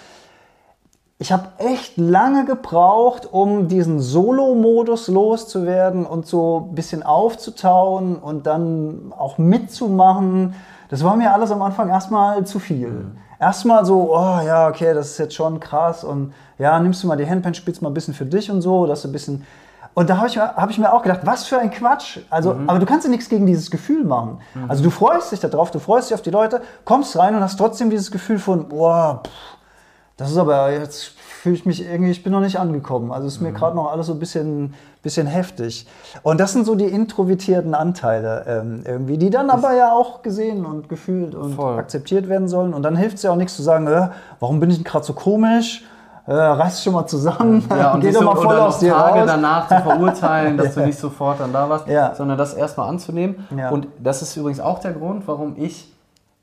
Ich 1.19 1.33
habe 1.33 1.49
echt 1.57 1.97
lange 1.97 2.45
gebraucht, 2.45 3.27
um 3.31 3.67
diesen 3.67 3.99
Solo-Modus 3.99 5.09
loszuwerden 5.09 6.05
und 6.05 6.25
so 6.25 6.69
ein 6.69 6.75
bisschen 6.75 7.03
aufzutauen 7.03 8.15
und 8.15 8.47
dann 8.47 9.13
auch 9.15 9.37
mitzumachen. 9.37 10.55
Das 10.89 11.03
war 11.03 11.17
mir 11.17 11.33
alles 11.33 11.51
am 11.51 11.61
Anfang 11.61 11.89
erstmal 11.89 12.45
zu 12.45 12.57
viel. 12.57 13.11
Erstmal 13.37 13.85
so, 13.85 14.15
oh 14.15 14.39
ja, 14.45 14.69
okay, 14.69 14.93
das 14.93 15.11
ist 15.11 15.17
jetzt 15.17 15.35
schon 15.35 15.59
krass 15.59 16.05
und 16.05 16.33
ja, 16.57 16.79
nimmst 16.79 17.03
du 17.03 17.07
mal 17.07 17.17
die 17.17 17.29
Handpan, 17.29 17.53
spielst 17.53 17.81
mal 17.81 17.89
ein 17.89 17.93
bisschen 17.93 18.13
für 18.13 18.25
dich 18.25 18.49
und 18.49 18.61
so, 18.61 18.85
dass 18.85 19.01
du 19.01 19.09
ein 19.09 19.11
bisschen. 19.11 19.45
Und 19.93 20.09
da 20.09 20.17
habe 20.17 20.27
ich, 20.27 20.35
mir- 20.37 20.55
hab 20.55 20.69
ich 20.69 20.77
mir 20.77 20.93
auch 20.93 21.01
gedacht, 21.01 21.21
was 21.23 21.45
für 21.45 21.57
ein 21.59 21.69
Quatsch. 21.71 22.19
Also, 22.29 22.55
aber 22.67 22.79
du 22.79 22.85
kannst 22.85 23.05
ja 23.05 23.11
nichts 23.11 23.27
gegen 23.29 23.45
dieses 23.45 23.69
Gefühl 23.71 24.03
machen. 24.05 24.39
Also 24.67 24.83
du 24.83 24.89
freust 24.89 25.31
dich 25.31 25.39
darauf, 25.41 25.71
du 25.71 25.79
freust 25.79 26.09
dich 26.09 26.15
auf 26.15 26.21
die 26.21 26.29
Leute, 26.31 26.61
kommst 26.85 27.17
rein 27.17 27.35
und 27.35 27.41
hast 27.41 27.57
trotzdem 27.57 27.89
dieses 27.89 28.09
Gefühl 28.11 28.39
von, 28.39 28.69
boah, 28.69 29.21
pff, 29.25 29.31
Das 30.17 30.29
ist 30.31 30.37
aber, 30.37 30.71
jetzt 30.71 31.13
fühle 31.19 31.55
ich 31.55 31.65
mich 31.65 31.83
irgendwie, 31.83 32.11
ich 32.11 32.21
bin 32.23 32.31
noch 32.31 32.39
nicht 32.41 32.59
angekommen. 32.59 33.11
Also 33.11 33.27
ist 33.27 33.41
mir 33.41 33.51
gerade 33.51 33.75
noch 33.75 33.91
alles 33.91 34.05
so 34.07 34.13
ein 34.13 34.19
bisschen, 34.19 34.75
bisschen 35.01 35.25
heftig. 35.27 35.87
Und 36.21 36.39
das 36.39 36.53
sind 36.53 36.65
so 36.67 36.75
die 36.75 36.85
introvertierten 36.85 37.73
Anteile 37.73 38.45
ähm, 38.47 38.83
irgendwie, 38.85 39.17
die 39.17 39.31
dann 39.31 39.49
aber 39.49 39.73
ja 39.73 39.91
auch 39.91 40.21
gesehen 40.21 40.63
und 40.65 40.87
gefühlt 40.89 41.33
und 41.33 41.55
Voll. 41.55 41.79
akzeptiert 41.79 42.29
werden 42.29 42.47
sollen. 42.47 42.73
Und 42.75 42.83
dann 42.83 42.95
hilft 42.95 43.17
es 43.17 43.23
ja 43.23 43.31
auch 43.31 43.35
nichts 43.35 43.55
zu 43.55 43.63
sagen, 43.63 43.87
äh, 43.87 44.09
warum 44.39 44.59
bin 44.59 44.69
ich 44.69 44.75
denn 44.77 44.83
gerade 44.85 45.03
so 45.03 45.13
komisch? 45.13 45.83
Äh, 46.31 46.35
reiß 46.35 46.81
schon 46.81 46.93
mal 46.93 47.05
zusammen, 47.05 47.61
Ja, 47.69 47.91
und 47.93 47.99
geh 47.99 48.07
nicht 48.07 48.21
doch 48.21 48.23
mal 48.35 48.41
voll 48.41 48.57
aus 48.57 48.79
dir 48.79 48.93
Tage 48.93 49.19
raus. 49.19 49.27
danach 49.27 49.67
zu 49.67 49.81
verurteilen, 49.81 50.55
dass 50.57 50.75
du 50.75 50.79
nicht 50.85 50.97
sofort 50.97 51.41
dann 51.41 51.51
da 51.51 51.69
warst, 51.69 51.87
Ja. 51.87 52.15
sondern 52.15 52.37
das 52.37 52.53
erstmal 52.53 52.87
anzunehmen. 52.87 53.45
Ja. 53.57 53.69
Und 53.69 53.87
das 53.99 54.21
ist 54.21 54.37
übrigens 54.37 54.61
auch 54.61 54.79
der 54.79 54.93
Grund, 54.93 55.27
warum 55.27 55.55
ich 55.57 55.93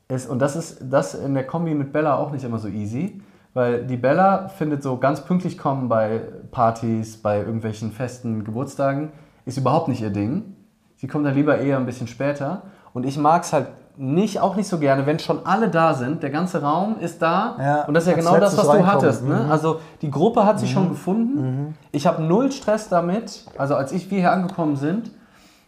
es, 0.07 0.27
und 0.27 0.39
das 0.39 0.55
ist 0.55 0.77
das 0.81 1.15
in 1.15 1.33
der 1.33 1.45
Kombi 1.47 1.73
mit 1.73 1.91
Bella 1.91 2.17
auch 2.17 2.31
nicht 2.31 2.43
immer 2.43 2.59
so 2.59 2.67
easy, 2.67 3.21
weil 3.55 3.83
die 3.85 3.97
Bella 3.97 4.47
findet 4.49 4.83
so 4.83 4.97
ganz 4.97 5.21
pünktlich 5.21 5.57
kommen 5.57 5.89
bei 5.89 6.21
Partys, 6.51 7.17
bei 7.17 7.39
irgendwelchen 7.39 7.91
festen 7.91 8.43
Geburtstagen, 8.43 9.11
ist 9.45 9.57
überhaupt 9.57 9.87
nicht 9.87 10.01
ihr 10.01 10.11
Ding. 10.11 10.55
Sie 10.97 11.07
kommt 11.07 11.25
dann 11.25 11.33
lieber 11.33 11.57
eher 11.57 11.77
ein 11.77 11.87
bisschen 11.87 12.07
später. 12.07 12.61
Und 12.93 13.05
ich 13.05 13.17
mag 13.17 13.41
es 13.43 13.53
halt 13.53 13.67
nicht, 14.01 14.39
auch 14.39 14.55
nicht 14.55 14.69
so 14.69 14.79
gerne, 14.79 15.05
wenn 15.05 15.19
schon 15.19 15.45
alle 15.45 15.67
da 15.67 15.93
sind, 15.93 16.23
der 16.23 16.29
ganze 16.29 16.61
Raum 16.61 16.95
ist 17.01 17.21
da 17.21 17.55
Ja, 17.59 17.81
und 17.83 17.93
das 17.93 18.05
ist 18.05 18.09
ja 18.11 18.15
genau 18.15 18.37
das, 18.37 18.55
was 18.57 18.63
du 18.63 18.69
reinkommen. 18.71 18.91
hattest. 18.93 19.25
Ne? 19.27 19.41
Mhm. 19.45 19.51
Also 19.51 19.81
die 20.01 20.09
Gruppe 20.09 20.45
hat 20.45 20.57
sich 20.59 20.71
schon 20.71 20.87
gefunden. 20.87 21.75
Ich 21.91 22.07
habe 22.07 22.23
null 22.23 22.49
Stress 22.53 22.87
damit. 22.87 23.45
Also 23.57 23.75
als 23.75 23.91
ich 23.91 24.09
wir 24.09 24.19
hier 24.19 24.31
angekommen 24.31 24.77
sind, 24.77 25.11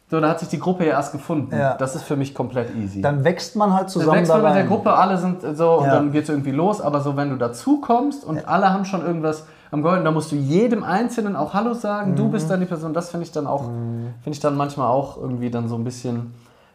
so, 0.10 0.20
da 0.22 0.30
hat 0.30 0.40
sich 0.40 0.48
die 0.50 0.60
Gruppe 0.60 0.86
ja 0.86 0.92
erst 0.92 1.12
gefunden. 1.12 1.54
Ja. 1.56 1.74
Das 1.76 1.94
ist 1.96 2.04
für 2.04 2.16
mich 2.16 2.34
komplett 2.34 2.74
easy. 2.76 3.02
Dann 3.02 3.24
wächst 3.26 3.56
man 3.58 3.72
halt 3.74 3.84
Dann 3.84 3.90
zusammen 3.90 4.20
wächst 4.20 4.32
da 4.32 4.38
man 4.38 4.46
mit 4.54 4.56
der. 4.56 4.64
Gruppe, 4.66 4.94
alle 4.94 5.18
sind 5.18 5.42
so 5.58 5.74
und 5.80 5.86
Ja. 5.86 5.96
dann 5.96 6.12
geht 6.14 6.24
es 6.24 6.30
irgendwie 6.30 6.52
los. 6.52 6.80
Aber 6.82 7.02
so, 7.02 7.16
wenn 7.18 7.30
du 7.32 7.36
dazu 7.38 7.82
kommst 7.82 8.24
und 8.26 8.48
alle 8.48 8.72
haben 8.74 8.86
schon 8.86 9.06
irgendwas 9.06 9.46
am 9.72 9.82
Golden, 9.82 10.04
da 10.06 10.12
musst 10.12 10.32
du 10.32 10.36
jedem 10.38 10.84
Einzelnen 10.86 11.36
auch 11.38 11.54
Hallo 11.54 11.74
sagen. 11.74 12.16
Du 12.16 12.26
Mhm. 12.26 12.32
bist 12.32 12.50
dann 12.50 12.60
die 12.62 12.66
Person. 12.66 12.94
Das 12.94 13.10
finde 13.10 13.26
ich 13.26 13.32
dann 13.34 13.46
auch, 13.48 13.64
finde 13.64 14.32
ich 14.32 14.40
dann 14.42 14.56
manchmal 14.58 14.88
auch 14.88 15.18
irgendwie 15.18 15.50
dann 15.50 15.68
so 15.70 15.76
ein 15.76 15.84
bisschen 15.86 16.34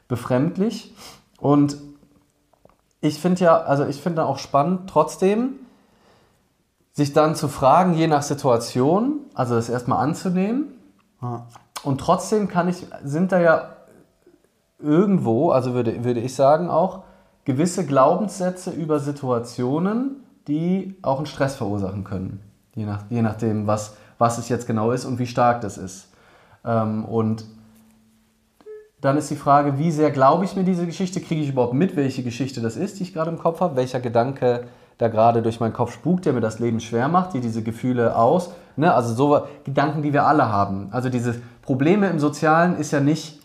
befremdlich. 0.09 0.95
Und 1.41 1.77
ich 3.01 3.21
finde 3.21 3.45
ja, 3.45 3.59
also 3.59 3.85
ich 3.85 4.01
finde 4.01 4.25
auch 4.25 4.39
spannend, 4.39 4.89
trotzdem 4.89 5.55
sich 6.93 7.13
dann 7.13 7.35
zu 7.35 7.49
fragen, 7.49 7.95
je 7.95 8.07
nach 8.07 8.23
Situation, 8.23 9.21
also 9.35 9.55
das 9.55 9.69
erstmal 9.69 10.03
anzunehmen. 10.03 10.73
Ja. 11.21 11.47
Und 11.83 12.01
trotzdem 12.01 12.49
kann 12.49 12.69
ich, 12.69 12.87
sind 13.05 13.33
da 13.33 13.41
ja 13.41 13.77
irgendwo, 14.79 15.51
also 15.51 15.75
würde, 15.75 16.05
würde 16.05 16.21
ich 16.21 16.35
sagen 16.35 16.71
auch, 16.71 17.05
gewisse 17.45 17.87
Glaubenssätze 17.87 18.71
über 18.71 18.99
Situationen, 18.99 20.25
die 20.49 20.97
auch 21.03 21.19
einen 21.19 21.27
Stress 21.27 21.57
verursachen 21.57 22.05
können. 22.05 22.41
Je, 22.75 22.87
nach, 22.87 23.05
je 23.09 23.23
nachdem, 23.23 23.67
was, 23.67 23.97
was 24.19 24.39
es 24.39 24.49
jetzt 24.49 24.67
genau 24.67 24.91
ist 24.91 25.05
und 25.05 25.19
wie 25.19 25.27
stark 25.27 25.61
das 25.61 25.79
ist. 25.79 26.09
Ähm, 26.65 27.05
und 27.05 27.45
dann 29.07 29.17
ist 29.17 29.31
die 29.31 29.37
Frage, 29.37 29.79
wie 29.79 29.91
sehr 29.91 30.11
glaube 30.11 30.45
ich 30.45 30.57
mir 30.57 30.65
diese 30.65 30.87
Geschichte? 30.87 31.21
Kriege 31.21 31.41
ich 31.41 31.49
überhaupt 31.49 31.75
mit, 31.75 31.97
welche 31.97 32.23
Geschichte 32.23 32.61
das 32.61 32.77
ist, 32.77 32.99
die 32.99 33.05
ich 33.05 33.15
gerade 33.15 33.31
im 33.31 33.39
Kopf 33.39 33.61
habe? 33.61 33.77
Welcher 33.77 34.01
Gedanke 34.01 34.65
da 34.99 35.09
gerade 35.09 35.43
durch 35.43 35.61
meinen 35.61 35.73
Kopf 35.73 35.93
spukt, 35.93 36.27
der 36.27 36.33
mir 36.33 36.41
das 36.41 36.59
Leben 36.59 36.81
schwer 36.81 37.09
macht, 37.09 37.35
die 37.35 37.41
diese 37.41 37.63
Gefühle 37.63 38.17
aus? 38.17 38.51
Ne? 38.77 38.93
Also 38.93 39.15
so 39.15 39.47
Gedanken, 39.65 40.03
die 40.03 40.13
wir 40.13 40.27
alle 40.27 40.51
haben. 40.51 40.89
Also 40.91 41.09
diese 41.09 41.37
Probleme 41.63 42.09
im 42.09 42.19
Sozialen 42.19 42.77
ist 42.79 42.93
ja 42.93 43.01
nicht, 43.01 43.41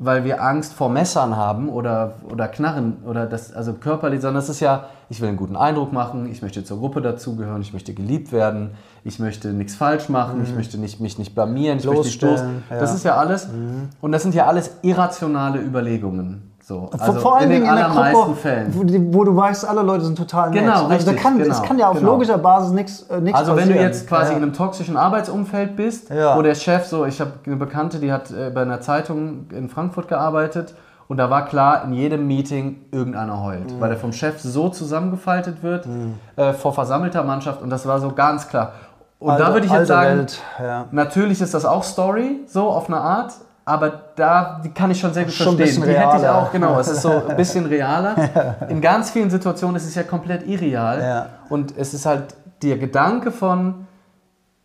weil 0.00 0.24
wir 0.24 0.42
Angst 0.42 0.74
vor 0.74 0.88
Messern 0.88 1.36
haben 1.36 1.68
oder, 1.68 2.14
oder 2.30 2.46
Knarren 2.46 2.98
oder 3.04 3.26
das, 3.26 3.52
also 3.52 3.72
körperlich, 3.72 4.20
sondern 4.20 4.42
es 4.42 4.48
ist 4.48 4.60
ja, 4.60 4.84
ich 5.08 5.20
will 5.20 5.28
einen 5.28 5.36
guten 5.36 5.56
Eindruck 5.56 5.92
machen, 5.92 6.30
ich 6.30 6.40
möchte 6.40 6.62
zur 6.62 6.78
Gruppe 6.78 7.02
dazugehören, 7.02 7.60
ich 7.62 7.72
möchte 7.72 7.92
geliebt 7.94 8.30
werden, 8.30 8.70
ich 9.02 9.18
möchte 9.18 9.48
nichts 9.52 9.74
falsch 9.74 10.08
machen, 10.08 10.40
ich 10.44 10.54
möchte 10.54 10.78
nicht, 10.78 11.00
mich 11.00 11.18
nicht 11.18 11.34
blamieren, 11.34 11.78
ich 11.78 11.84
möchte 11.84 12.04
nicht 12.04 12.22
los. 12.22 12.40
Bloßstellen, 12.40 12.62
ja. 12.70 12.78
Das 12.78 12.94
ist 12.94 13.04
ja 13.04 13.16
alles. 13.16 13.48
Und 14.00 14.12
das 14.12 14.22
sind 14.22 14.36
ja 14.36 14.46
alles 14.46 14.76
irrationale 14.82 15.60
Überlegungen. 15.60 16.47
So. 16.68 16.90
Vor- 16.92 17.00
Also 17.00 17.20
vor 17.20 17.36
allen 17.38 17.44
in 17.44 17.50
den 17.50 17.60
Dingen 17.62 17.70
in 17.70 17.76
der 17.76 17.86
allermeisten 17.90 18.34
Fällen. 18.36 18.74
Wo, 18.74 19.18
wo 19.18 19.24
du 19.24 19.34
weißt, 19.34 19.66
alle 19.66 19.80
Leute 19.80 20.04
sind 20.04 20.18
total 20.18 20.50
nett. 20.50 20.60
Genau, 20.60 20.72
also 20.74 20.88
da 20.88 20.94
richtig, 20.96 21.16
kann, 21.16 21.40
Es 21.40 21.48
genau, 21.48 21.62
kann 21.62 21.78
ja 21.78 21.88
auf 21.88 21.96
genau. 21.98 22.10
logischer 22.12 22.36
Basis 22.36 22.72
nichts 22.72 23.02
äh, 23.08 23.20
nichts 23.22 23.38
Also 23.38 23.56
wenn 23.56 23.68
du 23.70 23.74
jetzt 23.74 24.06
quasi 24.06 24.32
ja. 24.32 24.36
in 24.36 24.42
einem 24.42 24.52
toxischen 24.52 24.98
Arbeitsumfeld 24.98 25.76
bist, 25.76 26.10
Ja. 26.10 26.36
wo 26.36 26.42
der 26.42 26.54
Chef 26.54 26.84
so, 26.84 27.06
ich 27.06 27.20
habe 27.22 27.32
eine 27.46 27.56
Bekannte, 27.56 27.98
die 28.00 28.12
hat 28.12 28.30
äh, 28.30 28.50
bei 28.50 28.60
einer 28.62 28.82
Zeitung 28.82 29.46
in 29.50 29.70
Frankfurt 29.70 30.08
gearbeitet 30.08 30.74
und 31.08 31.16
da 31.16 31.30
war 31.30 31.46
klar, 31.46 31.84
in 31.84 31.94
jedem 31.94 32.26
Meeting 32.26 32.84
irgendeiner 32.92 33.42
heult, 33.42 33.72
Mhm. 33.72 33.80
weil 33.80 33.90
er 33.92 33.96
vom 33.96 34.12
Chef 34.12 34.38
so 34.38 34.68
zusammengefaltet 34.68 35.62
wird 35.62 35.88
äh, 36.36 36.52
vor 36.52 36.74
versammelter 36.74 37.22
Mannschaft 37.24 37.62
und 37.62 37.70
das 37.70 37.86
war 37.86 37.98
so 37.98 38.12
ganz 38.12 38.46
klar. 38.46 38.72
Und 39.18 39.28
da 39.30 39.46
Alte- 39.46 39.52
würde 39.54 39.66
ich 39.68 39.72
jetzt 39.72 39.88
sagen, 39.88 40.18
Welt, 40.18 40.38
ja. 40.62 40.84
natürlich 40.90 41.40
ist 41.40 41.54
das 41.54 41.64
auch 41.64 41.82
Story, 41.82 42.40
so 42.46 42.68
auf 42.68 42.88
eine 42.88 43.00
Art, 43.00 43.32
aber 43.68 44.00
da 44.16 44.60
die 44.64 44.70
kann 44.70 44.90
ich 44.90 44.98
schon 44.98 45.12
sehr 45.12 45.24
gut 45.24 45.32
Schon 45.34 45.56
verstehen. 45.58 45.82
Die 45.82 45.90
hätte 45.90 46.16
ich 46.16 46.26
auch, 46.26 46.50
genau, 46.50 46.80
es 46.80 46.88
ist 46.88 47.02
so 47.02 47.10
ein 47.28 47.36
bisschen 47.36 47.66
realer. 47.66 48.16
In 48.70 48.80
ganz 48.80 49.10
vielen 49.10 49.28
Situationen 49.28 49.76
ist 49.76 49.86
es 49.86 49.94
ja 49.94 50.04
komplett 50.04 50.46
irreal 50.46 51.00
Ja. 51.00 51.26
und 51.50 51.76
es 51.76 51.92
ist 51.92 52.06
halt 52.06 52.34
der 52.62 52.78
Gedanke 52.78 53.30
von, 53.30 53.86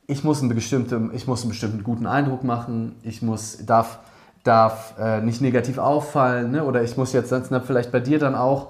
ich 0.07 0.23
muss, 0.23 0.41
eine 0.41 0.53
bestimmte, 0.53 1.09
ich 1.11 1.27
muss 1.27 1.41
einen 1.41 1.49
bestimmten 1.49 1.83
guten 1.83 2.07
Eindruck 2.07 2.45
machen, 2.45 2.95
ich 3.03 3.21
muss, 3.21 3.65
darf, 3.65 3.99
darf 4.45 4.93
äh, 4.97 5.19
nicht 5.19 5.41
negativ 5.41 5.79
auffallen, 5.79 6.51
ne? 6.51 6.63
oder 6.63 6.81
ich 6.81 6.95
muss 6.95 7.11
jetzt 7.11 7.29
sonst 7.29 7.51
na, 7.51 7.59
vielleicht 7.59 7.91
bei 7.91 7.99
dir 7.99 8.19
dann 8.19 8.35
auch, 8.35 8.69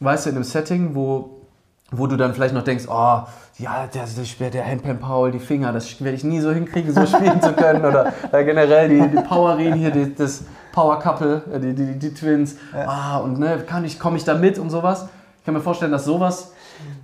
weißt 0.00 0.26
du, 0.26 0.30
in 0.30 0.36
einem 0.36 0.44
Setting, 0.44 0.94
wo, 0.94 1.42
wo 1.90 2.06
du 2.06 2.16
dann 2.16 2.32
vielleicht 2.32 2.54
noch 2.54 2.64
denkst, 2.64 2.84
oh, 2.88 3.22
ja, 3.58 3.88
der, 3.92 4.04
der, 4.06 4.50
der 4.50 4.66
Handpan 4.66 4.98
Paul, 5.00 5.32
die 5.32 5.40
Finger, 5.40 5.72
das 5.72 6.02
werde 6.02 6.16
ich 6.16 6.24
nie 6.24 6.40
so 6.40 6.52
hinkriegen, 6.52 6.92
so 6.94 7.04
spielen 7.16 7.42
zu 7.42 7.52
können, 7.52 7.84
oder 7.84 8.12
äh, 8.32 8.44
generell 8.44 8.88
die, 8.88 9.08
die 9.08 9.22
Power-Reden 9.22 9.74
hier, 9.74 9.90
die, 9.90 10.14
das 10.14 10.44
Power-Couple, 10.72 11.42
äh, 11.52 11.58
die, 11.58 11.74
die, 11.74 11.98
die 11.98 12.14
Twins, 12.14 12.56
ah, 12.72 13.18
und 13.18 13.38
ne, 13.38 13.64
kann 13.66 13.84
ich, 13.84 13.98
komme 13.98 14.16
ich 14.16 14.24
da 14.24 14.34
mit 14.34 14.58
und 14.58 14.70
sowas. 14.70 15.08
Ich 15.38 15.44
kann 15.44 15.54
mir 15.54 15.60
vorstellen, 15.60 15.92
dass 15.92 16.04
sowas 16.04 16.52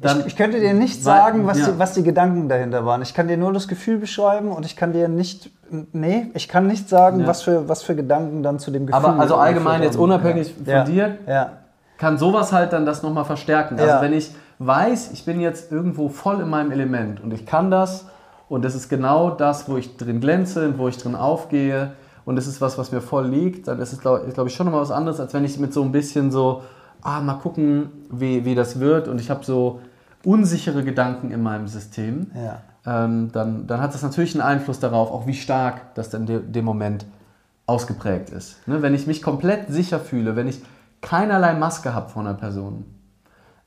dann 0.01 0.21
ich, 0.21 0.27
ich 0.27 0.37
könnte 0.37 0.61
dir 0.61 0.75
nicht 0.75 1.03
sagen, 1.03 1.47
was, 1.47 1.59
ja. 1.59 1.71
die, 1.71 1.79
was 1.79 1.95
die 1.95 2.03
Gedanken 2.03 2.49
dahinter 2.49 2.85
waren. 2.85 3.03
Ich 3.03 3.15
kann 3.15 3.29
dir 3.29 3.37
nur 3.37 3.53
das 3.53 3.69
Gefühl 3.69 3.99
beschreiben 3.99 4.49
und 4.53 4.67
ich 4.67 4.77
kann 4.77 4.93
dir 4.93 5.09
nicht, 5.09 5.51
nee, 5.93 6.27
ich 6.35 6.49
kann 6.49 6.67
nicht 6.67 6.89
sagen, 6.89 7.21
Ja. 7.21 7.27
was, 7.27 7.43
für, 7.43 7.69
was 7.69 7.83
für 7.83 7.97
Gedanken 7.97 8.43
dann 8.43 8.59
zu 8.59 8.71
dem 8.71 8.87
Gefühl 8.87 9.05
Aber 9.05 9.19
also 9.19 9.37
allgemein 9.37 9.83
jetzt 9.83 9.97
unabhängig 9.97 10.55
ja. 10.65 10.85
von 10.85 10.93
dir, 10.93 11.19
Ja. 11.27 11.53
kann 11.99 12.19
sowas 12.19 12.53
halt 12.53 12.73
dann 12.73 12.87
das 12.87 13.03
nochmal 13.03 13.25
verstärken. 13.25 13.79
Also 13.79 14.01
wenn 14.01 14.13
ich 14.13 14.31
weiß, 14.59 15.11
ich 15.13 15.25
bin 15.25 15.41
jetzt 15.41 15.73
irgendwo 15.73 16.09
voll 16.09 16.41
in 16.41 16.49
meinem 16.49 16.73
Element 16.73 17.21
und 17.21 17.33
ich 17.33 17.47
kann 17.47 17.71
das 17.71 18.07
und 18.49 18.65
das 18.65 18.75
ist 18.75 18.89
genau 18.89 19.31
das, 19.31 19.69
wo 19.69 19.77
ich 19.77 19.97
drin 19.97 20.21
glänze 20.21 20.67
und 20.67 20.79
wo 20.79 20.89
ich 20.89 20.97
drin 20.97 21.15
aufgehe 21.15 21.93
und 22.25 22.37
das 22.37 22.47
ist 22.47 22.61
was, 22.61 22.79
was 22.79 22.93
mir 22.93 23.01
voll 23.01 23.27
liegt, 23.27 23.69
dann 23.69 23.79
ist 23.81 23.93
es, 23.93 24.01
glaube 24.01 24.27
glaub 24.33 24.47
ich, 24.47 24.55
schon 24.55 24.67
nochmal 24.67 24.83
was 24.83 24.91
anderes, 24.91 25.21
als 25.21 25.35
wenn 25.35 25.45
ich 25.45 25.59
mit 25.59 25.73
so 25.73 25.83
ein 25.83 25.93
bisschen 25.93 26.31
so, 26.31 26.63
ah, 27.03 27.21
mal 27.21 27.35
gucken, 27.35 27.91
wie, 28.11 28.45
wie 28.45 28.55
das 28.55 28.81
wird 28.81 29.09
und 29.09 29.21
ich 29.21 29.31
habe 29.31 29.45
so 29.45 29.81
unsichere 30.25 30.85
Gedanken 30.85 31.31
in 31.31 31.43
meinem 31.43 31.69
System. 31.69 32.31
Ja. 32.35 32.63
Ähm, 32.87 33.31
dann, 33.33 33.67
dann 33.67 33.81
hat 33.81 33.95
das 33.95 34.03
natürlich 34.03 34.35
einen 34.35 34.43
Einfluss 34.43 34.79
darauf, 34.79 35.11
auch 35.11 35.27
wie 35.27 35.35
stark 35.35 35.95
das 35.95 36.11
dann 36.11 36.27
in 36.27 36.53
dem 36.53 36.65
Moment 36.65 37.07
ausgeprägt 37.67 38.31
ist. 38.31 38.67
Ne? 38.69 38.83
Wenn 38.83 38.95
ich 38.95 39.07
mich 39.07 39.23
komplett 39.23 39.69
sicher 39.69 39.99
fühle, 40.01 40.37
wenn 40.37 40.49
ich 40.49 40.63
keinerlei 41.01 41.55
Maske 41.55 41.95
habe 41.95 42.11
vor 42.11 42.23
einer 42.23 42.35
Person, 42.35 42.85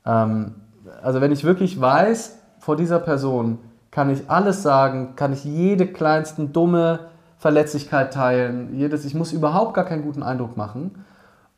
ähm, 0.06 0.54
also 1.02 1.20
wenn 1.20 1.32
ich 1.32 1.44
wirklich 1.44 1.80
weiß, 1.80 2.38
vor 2.58 2.76
dieser 2.76 2.98
Person 2.98 3.58
kann 3.90 4.10
ich 4.10 4.30
alles 4.30 4.62
sagen, 4.62 5.14
kann 5.16 5.32
ich 5.32 5.44
jede 5.44 5.86
kleinsten 5.86 6.52
dumme 6.52 7.00
Verletzlichkeit 7.38 8.12
teilen, 8.12 8.76
jedes, 8.76 9.04
ich 9.04 9.14
muss 9.14 9.32
überhaupt 9.32 9.74
gar 9.74 9.84
keinen 9.84 10.02
guten 10.02 10.22
Eindruck 10.22 10.56
machen. 10.56 11.04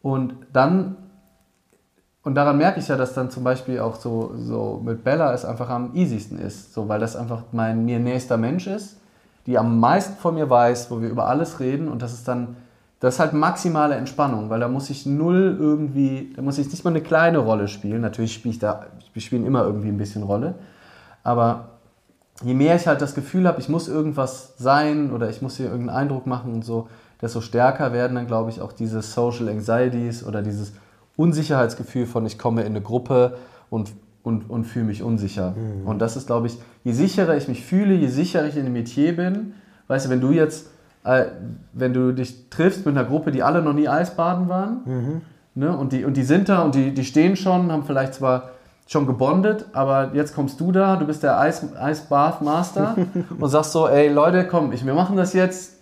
Und 0.03 0.35
dann 0.53 0.97
und 2.23 2.35
daran 2.35 2.59
merke 2.59 2.81
ich 2.81 2.89
ja, 2.89 2.97
dass 2.97 3.15
dann 3.15 3.31
zum 3.31 3.45
Beispiel 3.45 3.81
auch 3.81 3.97
so, 3.97 4.33
so 4.37 4.81
mit 4.85 5.05
Bella 5.05 5.33
es 5.33 5.45
einfach 5.45 5.71
am 5.71 5.95
easiesten 5.95 6.39
ist, 6.39 6.75
so, 6.75 6.87
weil 6.89 7.01
das 7.01 7.17
einfach 7.17 7.45
mein 7.53 7.85
mir 7.87 7.99
nächster 7.99 8.37
Mensch 8.37 8.67
ist, 8.67 8.99
die 9.47 9.57
am 9.57 9.81
meisten 9.81 10.17
von 10.19 10.35
mir 10.35 10.51
weiß, 10.51 10.91
wo 10.91 11.01
wir 11.01 11.09
über 11.09 11.29
alles 11.29 11.61
reden 11.61 11.89
und 11.89 12.03
das 12.03 12.13
ist 12.13 12.29
dann, 12.29 12.57
das 13.01 13.15
ist 13.15 13.21
halt 13.21 13.33
maximale 13.33 13.95
Entspannung, 13.95 14.51
weil 14.51 14.61
da 14.61 14.69
muss 14.69 14.91
ich 14.91 15.07
null 15.07 15.57
irgendwie, 15.59 16.33
da 16.37 16.43
muss 16.43 16.59
ich 16.59 16.71
nicht 16.71 16.85
mal 16.85 16.91
eine 16.91 17.01
kleine 17.01 17.39
Rolle 17.39 17.67
spielen, 17.67 18.03
natürlich 18.03 18.35
spiele 18.35 18.53
ich 18.53 18.59
da, 18.59 18.87
wir 19.13 19.23
spielen 19.23 19.47
immer 19.47 19.65
irgendwie 19.65 19.89
ein 19.89 19.97
bisschen 19.97 20.23
Rolle, 20.23 20.55
aber 21.23 21.71
je 22.43 22.55
mehr 22.55 22.77
ich 22.77 22.87
halt 22.87 23.01
das 23.01 23.15
Gefühl 23.15 23.49
habe, 23.49 23.61
ich 23.61 23.69
muss 23.69 23.89
irgendwas 23.89 24.55
sein 24.59 25.13
oder 25.13 25.31
ich 25.31 25.43
muss 25.43 25.57
hier 25.57 25.67
irgendeinen 25.67 25.97
Eindruck 25.97 26.27
machen 26.27 26.53
und 26.53 26.65
so, 26.65 26.89
desto 27.21 27.41
stärker 27.41 27.93
werden 27.93 28.15
dann, 28.15 28.27
glaube 28.27 28.51
ich, 28.51 28.61
auch 28.61 28.73
diese 28.73 29.03
Social 29.03 29.49
Anxieties 29.49 30.25
oder 30.25 30.43
dieses 30.43 30.73
Unsicherheitsgefühl 31.17 32.07
von, 32.07 32.25
ich 32.25 32.39
komme 32.39 32.63
in 32.63 32.69
eine 32.69 32.81
Gruppe 32.81 33.37
und, 33.69 33.93
und, 34.23 34.49
und 34.49 34.65
fühle 34.65 34.87
mich 34.87 35.03
unsicher. 35.03 35.55
Und 35.85 35.99
das 35.99 36.17
ist, 36.17 36.27
glaube 36.27 36.47
ich, 36.47 36.59
je 36.83 36.93
sicherer 36.93 37.37
ich 37.37 37.47
mich 37.47 37.65
fühle, 37.65 37.95
je 37.95 38.09
sicherer 38.09 38.47
ich 38.47 38.57
in 38.57 38.65
dem 38.65 38.73
Metier 38.73 39.15
bin, 39.17 39.53
weißt 39.89 40.07
du, 40.07 40.11
wenn 40.11 40.21
du 40.21 40.31
jetzt, 40.31 40.71
äh, 41.05 41.27
wenn 41.73 41.93
du 41.93 42.13
dich 42.13 42.51
triffst 42.51 42.85
mit 42.87 42.97
einer 42.97 43.07
Gruppe, 43.07 43.31
die 43.33 43.43
alle 43.43 43.63
noch 43.63 43.73
nie 43.73 43.89
Eisbaden 43.89 44.49
waren, 44.49 45.23
ne, 45.55 45.77
und, 45.77 45.93
die, 45.93 46.05
und 46.05 46.17
die 46.17 46.23
sind 46.23 46.49
da 46.49 46.63
und 46.63 46.75
die, 46.75 46.93
die 46.93 47.05
stehen 47.05 47.37
schon, 47.37 47.73
haben 47.73 47.85
vielleicht 47.85 48.15
zwar 48.15 48.51
schon 48.87 49.07
gebondet, 49.07 49.67
aber 49.73 50.11
jetzt 50.15 50.35
kommst 50.35 50.61
du 50.61 50.73
da, 50.73 50.97
du 50.97 51.07
bist 51.07 51.23
der 51.23 51.39
Ice, 51.49 51.69
Ice 51.81 52.03
Bath 52.09 52.43
Master 52.43 52.97
und 53.39 53.49
sagst 53.49 53.73
so, 53.73 53.87
ey 53.89 54.09
Leute, 54.13 54.47
komm, 54.49 54.73
ich, 54.73 54.85
wir 54.85 54.95
machen 54.95 55.17
das 55.17 55.33
jetzt, 55.33 55.75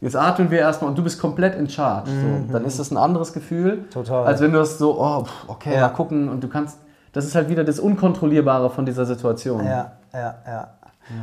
jetzt 0.00 0.16
atmen 0.16 0.50
wir 0.50 0.58
erstmal 0.58 0.90
und 0.90 0.98
du 0.98 1.02
bist 1.04 1.20
komplett 1.20 1.54
in 1.54 1.68
charge. 1.70 2.10
So, 2.10 2.52
dann 2.52 2.64
ist 2.64 2.78
das 2.80 2.90
ein 2.90 2.96
anderes 2.96 3.32
Gefühl, 3.32 3.84
Total. 3.90 4.26
als 4.26 4.40
wenn 4.40 4.52
du 4.52 4.58
das 4.58 4.78
so, 4.78 5.00
oh, 5.00 5.24
okay, 5.46 5.74
Ja. 5.74 5.82
mal 5.82 5.88
gucken 5.90 6.28
und 6.28 6.42
du 6.42 6.48
kannst, 6.48 6.78
das 7.12 7.24
ist 7.24 7.34
halt 7.36 7.48
wieder 7.48 7.62
das 7.64 7.78
Unkontrollierbare 7.78 8.68
von 8.68 8.84
dieser 8.84 9.06
Situation. 9.06 9.64
Ja, 9.64 9.92
ja, 10.12 10.34
ja. 10.46 10.68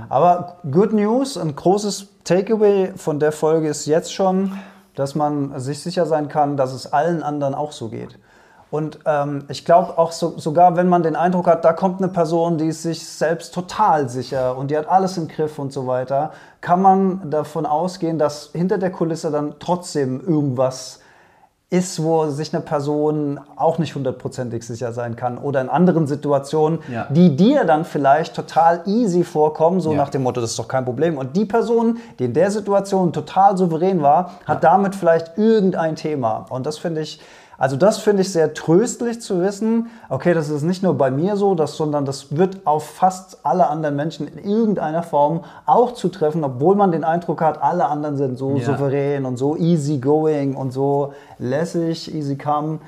Aber 0.10 0.58
Good 0.70 0.94
News, 0.94 1.38
ein 1.38 1.56
großes 1.56 2.08
Takeaway 2.24 2.94
von 2.96 3.20
der 3.20 3.32
Folge 3.32 3.68
ist 3.68 3.86
jetzt 3.86 4.14
schon, 4.14 4.58
dass 4.96 5.16
man 5.16 5.60
sich 5.60 5.82
sicher 5.82 6.06
sein 6.06 6.28
kann, 6.28 6.58
dass 6.58 6.74
es 6.74 6.92
allen 6.92 7.24
anderen 7.24 7.56
auch 7.56 7.72
so 7.72 7.90
geht. 7.90 8.18
Und 8.74 9.00
ähm, 9.06 9.44
ich 9.50 9.66
glaube 9.66 10.00
auch 10.00 10.12
so, 10.12 10.40
sogar, 10.40 10.76
wenn 10.76 10.90
man 10.90 11.04
den 11.04 11.16
Eindruck 11.16 11.46
hat, 11.46 11.64
da 11.64 11.74
kommt 11.74 12.02
eine 12.02 12.12
Person, 12.12 12.58
die 12.58 12.70
ist 12.70 12.82
sich 12.82 13.08
selbst 13.08 13.54
total 13.54 14.10
sicher 14.10 14.58
und 14.58 14.72
die 14.72 14.78
hat 14.78 14.90
alles 14.90 15.16
im 15.18 15.28
Griff 15.28 15.60
und 15.60 15.72
so 15.72 15.86
weiter, 15.86 16.32
kann 16.60 16.82
man 16.82 17.30
davon 17.30 17.68
ausgehen, 17.68 18.18
dass 18.18 18.50
hinter 18.52 18.80
der 18.80 18.92
Kulisse 18.92 19.30
dann 19.30 19.56
trotzdem 19.60 20.22
irgendwas 20.26 21.02
ist, 21.74 22.04
wo 22.04 22.28
sich 22.30 22.54
eine 22.54 22.62
Person 22.64 23.40
auch 23.56 23.80
nicht 23.80 23.96
hundertprozentig 23.96 24.64
sicher 24.64 24.94
sein 24.94 25.16
kann 25.16 25.40
oder 25.40 25.60
in 25.60 25.70
anderen 25.70 26.06
Situationen, 26.06 26.80
Ja. 26.88 27.08
die 27.10 27.36
dir 27.36 27.66
dann 27.66 27.84
vielleicht 27.84 28.36
total 28.36 28.82
easy 28.86 29.24
vorkommen, 29.24 29.82
so 29.82 29.92
Ja. 29.92 29.98
nach 29.98 30.10
dem 30.10 30.22
Motto, 30.22 30.40
das 30.40 30.52
ist 30.52 30.60
doch 30.60 30.68
kein 30.68 30.86
Problem. 30.86 31.18
Und 31.18 31.36
die 31.36 31.46
Person, 31.46 31.98
die 32.20 32.26
in 32.26 32.34
der 32.34 32.52
Situation 32.52 33.12
total 33.12 33.58
souverän 33.58 34.04
war, 34.04 34.34
hat 34.46 34.64
damit 34.64 34.94
vielleicht 34.96 35.36
irgendein 35.40 35.96
Thema. 35.96 36.46
Und 36.50 36.68
das 36.68 36.78
finde 36.78 37.02
ich, 37.02 37.20
also 37.58 37.76
das 37.76 37.98
finde 38.00 38.22
ich 38.24 38.32
sehr 38.32 38.54
tröstlich 38.54 39.22
zu 39.22 39.40
wissen, 39.42 39.88
okay, 40.10 40.34
das 40.34 40.50
ist 40.50 40.64
nicht 40.64 40.84
nur 40.84 40.98
bei 40.98 41.12
mir 41.12 41.38
so, 41.38 41.56
das, 41.56 41.78
sondern 41.78 42.06
das 42.06 42.36
wird 42.36 42.66
auf 42.66 42.84
fast 42.90 43.46
alle 43.46 43.68
anderen 43.68 43.96
Menschen 43.96 44.28
in 44.28 44.38
irgendeiner 44.38 45.04
Form 45.04 45.44
auch 45.66 45.94
zutreffen, 45.94 46.44
obwohl 46.44 46.76
man 46.76 46.92
den 46.92 47.04
Eindruck 47.04 47.42
hat, 47.42 47.62
alle 47.62 47.86
anderen 47.88 48.18
sind 48.18 48.38
so 48.38 48.58
Ja. 48.58 48.66
souverän 48.66 49.26
und 49.26 49.38
so 49.38 49.56
easy 49.56 49.98
going 50.00 50.56
und 50.56 50.72
so 50.72 51.14
lässig, 51.40 52.14
easy 52.14 52.38
come. 52.38 52.80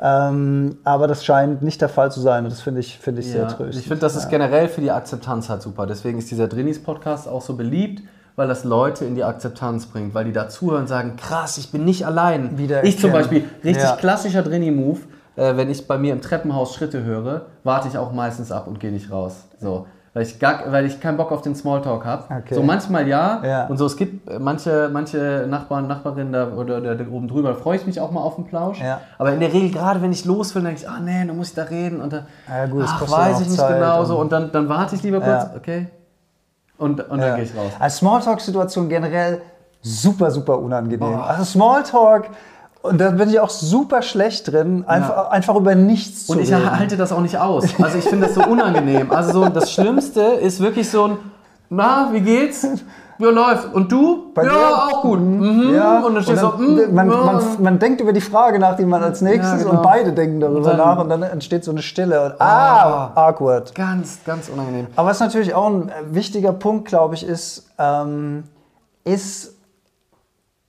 Ähm, 0.00 0.78
aber 0.82 1.06
das 1.06 1.24
scheint 1.24 1.62
nicht 1.62 1.80
der 1.80 1.88
Fall 1.88 2.10
zu 2.10 2.20
sein 2.20 2.44
und 2.44 2.50
das 2.50 2.60
finde 2.60 2.80
ich, 2.80 2.98
finde 2.98 3.20
ich 3.20 3.30
sehr 3.30 3.42
Ja, 3.42 3.48
tröstlich. 3.48 3.78
ich 3.84 3.86
finde, 3.88 4.00
das 4.00 4.16
ist 4.16 4.28
generell 4.28 4.68
für 4.68 4.80
die 4.80 4.90
Akzeptanz 4.90 5.48
halt 5.48 5.62
super. 5.62 5.86
Deswegen 5.86 6.18
ist 6.18 6.30
dieser 6.30 6.48
Drinis-Podcast 6.48 7.28
auch 7.28 7.42
so 7.42 7.54
beliebt, 7.54 8.02
weil 8.36 8.48
das 8.48 8.64
Leute 8.64 9.04
in 9.04 9.14
die 9.14 9.24
Akzeptanz 9.24 9.86
bringt, 9.86 10.14
weil 10.14 10.24
die 10.24 10.32
da 10.32 10.48
zuhören 10.48 10.82
und 10.82 10.88
sagen, 10.88 11.16
krass, 11.16 11.56
ich 11.58 11.70
bin 11.70 11.84
nicht 11.84 12.04
allein. 12.06 12.58
Wieder 12.58 12.82
ich 12.84 12.98
zum. 12.98 13.12
Beispiel, 13.12 13.44
richtig 13.62 13.84
Ja. 13.84 13.96
klassischer 13.96 14.42
Drini-Move, 14.42 15.00
äh, 15.36 15.56
wenn 15.56 15.70
ich 15.70 15.86
bei 15.86 15.98
mir 15.98 16.12
im 16.12 16.20
Treppenhaus 16.20 16.74
Schritte 16.74 17.04
höre, 17.04 17.42
warte 17.62 17.88
ich 17.88 17.96
auch 17.98 18.12
meistens 18.12 18.50
ab 18.50 18.66
und 18.66 18.80
gehe 18.80 18.90
nicht 18.92 19.10
raus. 19.10 19.44
So. 19.60 19.86
Weil 20.14 20.22
ich, 20.22 20.38
gar, 20.38 20.70
weil 20.70 20.86
ich 20.86 21.00
keinen 21.00 21.16
Bock 21.16 21.32
auf 21.32 21.42
den 21.42 21.56
Smalltalk 21.56 22.04
habe. 22.04 22.22
Okay. 22.42 22.54
So 22.54 22.62
manchmal 22.62 23.08
ja. 23.08 23.42
Ja. 23.44 23.66
Und 23.66 23.78
so, 23.78 23.86
es 23.86 23.96
gibt 23.96 24.30
äh, 24.30 24.38
manche, 24.38 24.88
manche 24.92 25.44
Nachbarn, 25.48 25.88
Nachbarinnen 25.88 26.32
da 26.32 26.52
oder, 26.52 26.78
oder 26.78 26.94
da 26.94 27.04
oben 27.10 27.26
drüber, 27.26 27.48
da 27.48 27.54
freue 27.56 27.76
ich 27.78 27.84
mich 27.86 28.00
auch 28.00 28.12
mal 28.12 28.20
auf 28.20 28.36
den 28.36 28.44
Plausch. 28.44 28.80
Ja. 28.80 29.00
Aber 29.18 29.32
in 29.32 29.40
der 29.40 29.52
Regel, 29.52 29.70
gerade 29.72 30.00
wenn 30.02 30.12
ich 30.12 30.24
los 30.24 30.54
will, 30.54 30.62
denke 30.62 30.80
ich, 30.80 30.88
ah 30.88 31.00
nee, 31.00 31.24
dann 31.26 31.36
muss 31.36 31.48
ich 31.48 31.54
da 31.54 31.64
reden. 31.64 32.00
Und 32.00 32.12
dann, 32.12 32.26
Ja, 32.48 32.66
gut, 32.66 32.82
das 32.84 32.90
ach, 32.94 33.10
weiß 33.10 33.40
ich 33.40 33.48
nicht 33.48 33.66
genau 33.68 34.00
und- 34.00 34.06
so. 34.06 34.18
Und 34.18 34.30
dann, 34.30 34.52
dann 34.52 34.68
warte 34.68 34.94
ich 34.94 35.02
lieber 35.02 35.20
kurz, 35.20 35.46
okay. 35.56 35.88
Und, 36.84 37.08
und 37.10 37.18
Ja. 37.20 37.28
dann 37.28 37.36
gehe 37.36 37.44
ich 37.44 37.56
raus. 37.56 37.72
Als 37.78 37.96
Smalltalk-Situation 37.96 38.88
generell 38.88 39.40
super, 39.82 40.30
super 40.30 40.58
unangenehm. 40.58 40.98
Boah. 41.00 41.26
Also 41.26 41.44
Smalltalk, 41.44 42.28
und 42.82 42.98
da 43.00 43.10
bin 43.10 43.30
ich 43.30 43.40
auch 43.40 43.48
super 43.48 44.02
schlecht 44.02 44.52
drin, 44.52 44.84
einfach, 44.86 45.30
einfach 45.30 45.56
über 45.56 45.74
nichts 45.74 46.28
Und 46.28 46.36
zu 46.36 46.42
ich 46.42 46.52
reden. 46.52 46.78
halte 46.78 46.96
das 46.98 47.12
auch 47.12 47.20
nicht 47.20 47.38
aus. 47.38 47.64
Also 47.80 47.96
ich 47.98 48.04
finde 48.04 48.26
das 48.26 48.34
so 48.34 48.44
unangenehm. 48.44 49.10
Also 49.10 49.32
so, 49.32 49.48
das 49.48 49.72
Schlimmste 49.72 50.20
ist 50.20 50.60
wirklich 50.60 50.90
so 50.90 51.04
ein, 51.08 51.16
na, 51.70 52.10
wie 52.12 52.20
geht's? 52.20 52.66
Ja, 53.18 53.30
läuft. 53.30 53.72
Und 53.72 53.90
du? 53.92 54.32
Bei 54.34 54.44
ja, 54.44 54.50
dir? 54.50 54.76
auch 54.76 55.02
gut. 55.02 55.20
Mhm. 55.20 55.74
Ja, 55.74 56.00
Und 56.00 56.14
dann 56.14 56.22
steht 56.22 56.38
so, 56.38 56.48
dann, 56.48 56.74
mm, 56.90 56.94
man, 56.94 57.10
ja. 57.10 57.16
man, 57.16 57.42
man 57.62 57.78
denkt 57.78 58.00
über 58.00 58.12
die 58.12 58.20
Frage 58.20 58.58
nach, 58.58 58.76
die 58.76 58.84
man 58.84 59.02
als 59.02 59.20
nächstes 59.20 59.60
genau. 59.60 59.76
und 59.76 59.82
beide 59.82 60.12
denken 60.12 60.40
darüber 60.40 60.70
dann- 60.70 60.76
nach 60.78 60.98
und 60.98 61.08
dann 61.08 61.22
entsteht 61.22 61.64
so 61.64 61.70
eine 61.70 61.82
Stille 61.82 62.24
und 62.24 62.40
ah, 62.40 63.12
awkward. 63.14 63.74
Ganz, 63.74 64.20
ganz 64.24 64.48
unangenehm. 64.48 64.86
Aber 64.96 65.08
was 65.10 65.20
natürlich 65.20 65.54
auch 65.54 65.66
ein 65.66 65.88
äh, 65.88 65.92
wichtiger 66.10 66.52
Punkt, 66.52 66.86
glaube 66.86 67.14
ich, 67.14 67.26
ist, 67.26 67.68
ähm, 67.78 68.44
ist, 69.04 69.54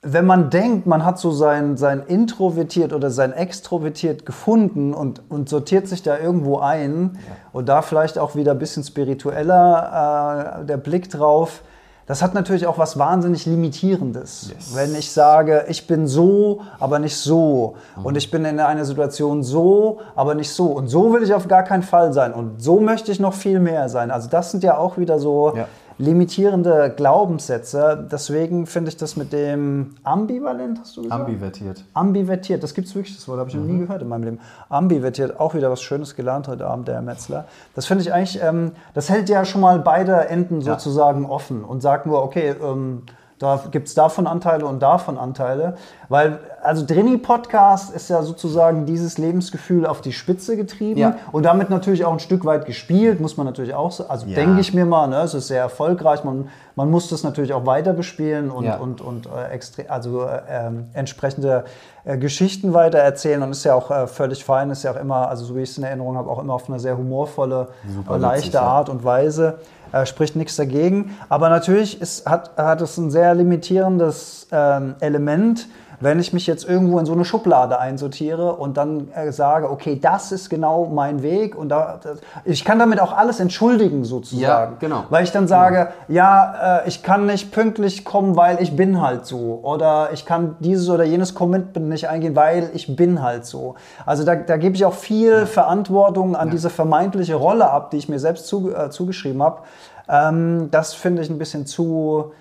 wenn 0.02 0.26
man 0.28 0.52
denkt, 0.52 0.86
man 0.86 1.04
hat 1.04 1.18
so 1.18 1.32
sein, 1.32 1.78
sein 1.78 2.04
Introvertiert 2.06 2.94
oder 2.94 3.10
sein 3.10 3.34
Extrovertiert 3.34 4.24
gefunden 4.26 4.94
und, 4.94 5.24
und 5.30 5.50
sortiert 5.50 5.88
sich 5.88 6.04
da 6.04 6.20
irgendwo 6.20 6.60
ein 6.60 7.18
und 7.54 7.68
da 7.70 7.82
vielleicht 7.82 8.20
auch 8.20 8.36
wieder 8.36 8.52
ein 8.52 8.60
bisschen 8.60 8.84
spiritueller 8.84 10.60
äh, 10.62 10.66
der 10.66 10.78
Blick 10.78 11.10
drauf, 11.10 11.62
das 12.08 12.22
hat 12.22 12.36
natürlich 12.36 12.68
auch 12.68 12.78
was 12.78 13.00
wahnsinnig 13.00 13.46
Limitierendes. 13.48 14.52
Yes. 14.54 14.76
Wenn 14.76 14.94
ich 14.94 15.12
sage, 15.12 15.66
ich 15.70 15.88
bin 15.88 16.08
so, 16.08 16.62
aber 16.80 17.00
nicht 17.00 17.18
so. 17.18 17.76
Und 18.04 18.16
ich 18.16 18.30
bin 18.30 18.46
in 18.46 18.60
einer 18.60 18.86
Situation 18.86 19.42
so, 19.42 20.00
aber 20.16 20.36
nicht 20.36 20.52
so. 20.52 20.68
Und 20.68 20.88
so 20.88 21.14
will 21.14 21.24
ich 21.24 21.34
auf 21.34 21.48
gar 21.48 21.64
keinen 21.64 21.84
Fall 21.84 22.14
sein. 22.14 22.34
Und 22.34 22.62
so 22.62 22.80
möchte 22.80 23.12
ich 23.12 23.20
noch 23.20 23.34
viel 23.34 23.60
mehr 23.60 23.90
sein. 23.90 24.12
Also 24.12 24.30
das 24.30 24.52
sind 24.52 24.64
ja 24.64 24.78
auch 24.78 24.98
wieder 24.98 25.18
so 25.18 25.54
Ja. 25.56 25.68
Limitierende 25.98 26.94
Glaubenssätze. 26.96 28.08
Deswegen 28.12 28.66
finde 28.68 28.90
ich 28.90 28.98
das 28.98 29.16
mit 29.16 29.32
dem 29.32 29.96
ambivalent, 30.04 30.80
hast 30.80 30.98
du 30.98 31.04
gesagt? 31.04 31.22
Ambivertiert. 31.22 31.84
Ambivertiert, 31.94 32.64
das 32.64 32.74
gibt 32.74 32.88
es 32.88 32.96
wirklich, 32.96 33.16
das 33.16 33.28
Wort 33.28 33.40
habe 33.40 33.50
ich 33.50 33.56
noch 33.56 33.64
nie 33.64 33.80
gehört 33.80 34.02
in 34.02 34.08
meinem 34.10 34.24
Leben. 34.24 34.40
Ambivertiert, 34.70 35.40
auch 35.40 35.54
wieder 35.54 35.72
was 35.72 35.82
Schönes 35.82 36.16
gelernt 36.16 36.48
heute 36.48 36.68
Abend, 36.68 36.88
der 36.88 36.96
Herr 36.96 37.02
Metzler. 37.02 37.46
Das 37.76 37.86
finde 37.86 38.04
ich 38.04 38.14
eigentlich, 38.14 38.42
ähm, 38.44 38.72
das 38.94 39.10
hält 39.10 39.30
ja 39.30 39.46
schon 39.46 39.62
mal 39.62 39.80
beide 39.80 40.28
Enden 40.30 40.62
Ja. 40.62 40.74
sozusagen 40.74 41.26
offen 41.26 41.64
und 41.64 41.82
sagt 41.82 42.06
nur, 42.06 42.22
okay, 42.24 42.56
ähm, 42.62 43.04
da 43.40 43.60
gibt 43.70 43.88
es 43.90 43.94
davon 43.96 44.28
Anteile 44.28 44.66
und 44.66 44.82
davon 44.82 45.18
Anteile. 45.18 45.76
Weil, 46.08 46.40
also 46.64 46.86
Drini-Podcast 46.86 47.94
ist 47.94 48.10
ja 48.10 48.22
sozusagen 48.22 48.86
dieses 48.86 49.18
Lebensgefühl 49.18 49.86
auf 49.86 50.02
die 50.02 50.14
Spitze 50.14 50.56
getrieben 50.56 51.00
Ja. 51.00 51.16
und 51.32 51.44
damit 51.44 51.70
natürlich 51.70 52.06
auch 52.06 52.14
ein 52.14 52.20
Stück 52.20 52.46
weit 52.46 52.66
gespielt, 52.66 53.20
muss 53.20 53.36
man 53.38 53.46
natürlich 53.46 53.74
auch 53.74 53.92
so, 53.92 54.08
also 54.08 54.26
Ja. 54.28 54.36
denke 54.36 54.62
ich 54.62 54.74
mir 54.74 54.86
mal, 54.86 55.08
ne, 55.08 55.18
es 55.22 55.34
ist 55.34 55.48
sehr 55.48 55.62
erfolgreich, 55.62 56.24
man, 56.24 56.48
man 56.76 56.90
muss 56.90 57.10
das 57.10 57.24
natürlich 57.24 57.54
auch 57.54 57.66
weiter 57.66 57.94
bespielen 57.94 58.52
und, 58.52 58.66
Ja. 58.66 58.78
und, 58.78 59.02
und 59.02 59.28
äh, 59.28 59.86
also 59.90 60.24
äh, 60.24 60.42
ähm, 60.50 60.86
entsprechende 60.94 61.66
äh, 62.06 62.18
Geschichten 62.18 62.74
weiter 62.74 63.00
erzählen 63.00 63.42
und 63.44 63.52
ist 63.52 63.64
ja 63.64 63.74
auch 63.76 63.92
äh, 63.92 64.08
völlig 64.08 64.46
fein, 64.46 64.70
ist 64.70 64.84
ja 64.84 64.92
auch 64.92 65.00
immer, 65.00 65.28
also 65.28 65.44
so 65.46 65.56
wie 65.56 65.62
ich 65.64 65.72
es 65.72 65.78
in 65.78 65.84
Erinnerung 65.84 66.16
habe, 66.18 66.30
auch 66.30 66.40
immer 66.40 66.54
auf 66.54 66.70
eine 66.70 66.80
sehr 66.80 66.98
humorvolle, 66.98 67.70
Super 67.94 68.16
äh, 68.16 68.18
leichte 68.20 68.48
witzig. 68.48 68.60
Art 68.62 68.90
und 68.90 69.04
Weise. 69.04 69.60
Äh, 69.96 70.06
spricht 70.06 70.36
nichts 70.36 70.58
dagegen. 70.58 71.16
Aber 71.30 71.48
natürlich 71.48 72.02
ist, 72.02 72.26
hat, 72.26 72.58
hat 72.58 72.82
es 72.82 72.98
ein 72.98 73.12
sehr 73.12 73.34
limitierendes 73.34 74.46
ähm, 74.52 74.96
Element, 75.00 75.70
wenn 76.00 76.20
ich 76.20 76.34
mich 76.34 76.48
jetzt 76.48 76.68
irgendwo 76.68 77.00
in 77.00 77.06
so 77.06 77.14
eine 77.14 77.26
Schublade 77.26 77.80
einsortiere 77.80 78.54
und 78.54 78.78
dann 78.78 79.12
äh, 79.14 79.32
sage, 79.32 79.70
okay, 79.70 80.00
das 80.00 80.32
ist 80.32 80.50
genau 80.50 80.86
mein 80.86 81.22
Weg 81.22 81.56
und 81.56 81.70
da, 81.70 82.00
das, 82.02 82.20
ich 82.44 82.66
kann 82.66 82.80
damit 82.80 83.00
auch 83.00 83.14
alles 83.14 83.40
entschuldigen 83.40 84.04
sozusagen. 84.04 84.42
Ja, 84.42 84.78
genau. 84.80 85.04
Weil 85.10 85.24
ich 85.24 85.32
dann 85.32 85.48
sage, 85.48 85.90
ja, 86.08 86.80
äh, 86.84 86.88
ich 86.88 87.04
kann 87.04 87.26
nicht 87.26 87.52
pünktlich 87.52 88.06
kommen, 88.06 88.36
weil 88.36 88.62
ich 88.62 88.76
bin 88.76 89.02
halt 89.02 89.26
so. 89.26 89.60
Oder 89.64 90.10
ich 90.14 90.26
kann 90.26 90.56
dieses 90.60 90.90
oder 90.90 91.04
jenes 91.04 91.34
Commitment 91.34 91.90
nicht 91.90 92.10
eingehen, 92.10 92.36
weil 92.36 92.70
ich 92.74 92.96
bin 92.96 93.22
halt 93.22 93.46
so. 93.46 93.76
Also 94.06 94.24
da, 94.24 94.36
da 94.36 94.58
gebe 94.58 94.76
ich 94.76 94.86
auch 94.86 94.94
viel 94.94 95.46
Verantwortung 95.46 96.36
an 96.36 96.50
diese 96.50 96.70
vermeintliche 96.70 97.36
Rolle 97.36 97.70
ab, 97.70 97.92
die 97.92 97.98
ich 97.98 98.10
mir 98.10 98.20
selbst 98.20 98.48
zu, 98.48 98.74
äh, 98.76 98.90
zugeschrieben 98.90 99.42
habe. 99.42 99.62
Ähm, 100.08 100.70
das 100.72 100.94
finde 100.94 101.22
ich 101.22 101.30
ein 101.30 101.38
bisschen 101.38 101.66
zu 101.66 102.32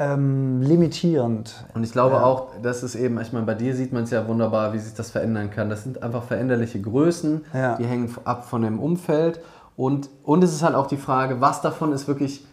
ähm, 0.00 0.62
limitierend. 0.62 1.66
Und 1.74 1.84
ich 1.84 1.92
glaube 1.92 2.24
auch, 2.24 2.48
das 2.62 2.82
ist 2.82 2.94
eben, 2.94 3.20
ich 3.20 3.34
meine, 3.34 3.44
bei 3.44 3.54
dir 3.54 3.76
sieht 3.76 3.92
man 3.92 4.04
es 4.04 4.10
ja 4.10 4.26
wunderbar, 4.26 4.72
wie 4.72 4.78
sich 4.78 4.94
das 4.94 5.10
verändern 5.10 5.50
kann. 5.50 5.68
Das 5.68 5.82
sind 5.84 6.02
einfach 6.02 6.22
veränderliche 6.24 6.80
Größen, 6.80 7.44
Ja. 7.52 7.76
die 7.76 7.84
hängen 7.84 8.12
ab 8.24 8.46
von 8.48 8.62
dem 8.62 8.78
Umfeld. 8.80 9.40
Und, 9.76 10.08
und 10.24 10.42
es 10.42 10.52
ist 10.54 10.62
halt 10.62 10.74
auch 10.74 10.86
die 10.86 10.96
Frage, 10.96 11.42
was 11.42 11.60
davon 11.60 11.92
ist 11.92 12.08
wirklich 12.08 12.46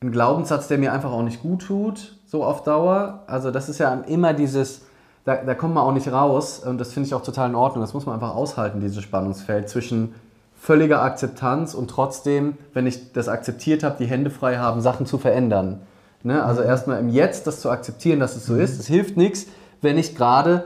ein 0.00 0.12
Glaubenssatz, 0.12 0.68
der 0.68 0.78
mir 0.78 0.92
einfach 0.92 1.10
auch 1.10 1.22
nicht 1.22 1.42
gut 1.42 1.62
tut, 1.66 2.16
so 2.24 2.44
auf 2.44 2.62
Dauer. 2.62 3.24
Also 3.26 3.50
das 3.50 3.68
ist 3.68 3.78
ja 3.78 3.92
immer 4.06 4.32
dieses, 4.32 4.82
da, 5.24 5.36
da 5.36 5.54
kommt 5.54 5.74
man 5.74 5.82
auch 5.82 5.92
nicht 5.92 6.10
raus 6.12 6.60
und 6.60 6.78
das 6.78 6.92
finde 6.92 7.08
ich 7.08 7.14
auch 7.14 7.22
total 7.22 7.48
in 7.48 7.56
Ordnung. 7.56 7.82
Das 7.82 7.94
muss 7.94 8.06
man 8.06 8.14
einfach 8.14 8.36
aushalten, 8.36 8.80
dieses 8.80 9.02
Spannungsfeld 9.02 9.68
zwischen 9.68 10.14
völliger 10.56 11.02
Akzeptanz 11.02 11.74
und 11.74 11.90
trotzdem, 11.90 12.56
wenn 12.74 12.86
ich 12.86 13.12
das 13.12 13.28
akzeptiert 13.28 13.82
habe, 13.82 13.96
die 13.98 14.06
Hände 14.06 14.30
frei 14.30 14.58
haben, 14.58 14.80
Sachen 14.80 15.04
zu 15.06 15.18
verändern. 15.18 15.80
Ne? 16.26 16.44
Also 16.44 16.60
erstmal 16.60 16.98
im 16.98 17.08
Jetzt 17.08 17.46
das 17.46 17.60
zu 17.60 17.70
akzeptieren, 17.70 18.20
dass 18.20 18.36
es 18.36 18.44
so 18.44 18.56
ist. 18.56 18.78
Es 18.78 18.86
hilft 18.86 19.16
nichts, 19.16 19.46
wenn 19.80 19.96
ich 19.96 20.14
gerade 20.16 20.64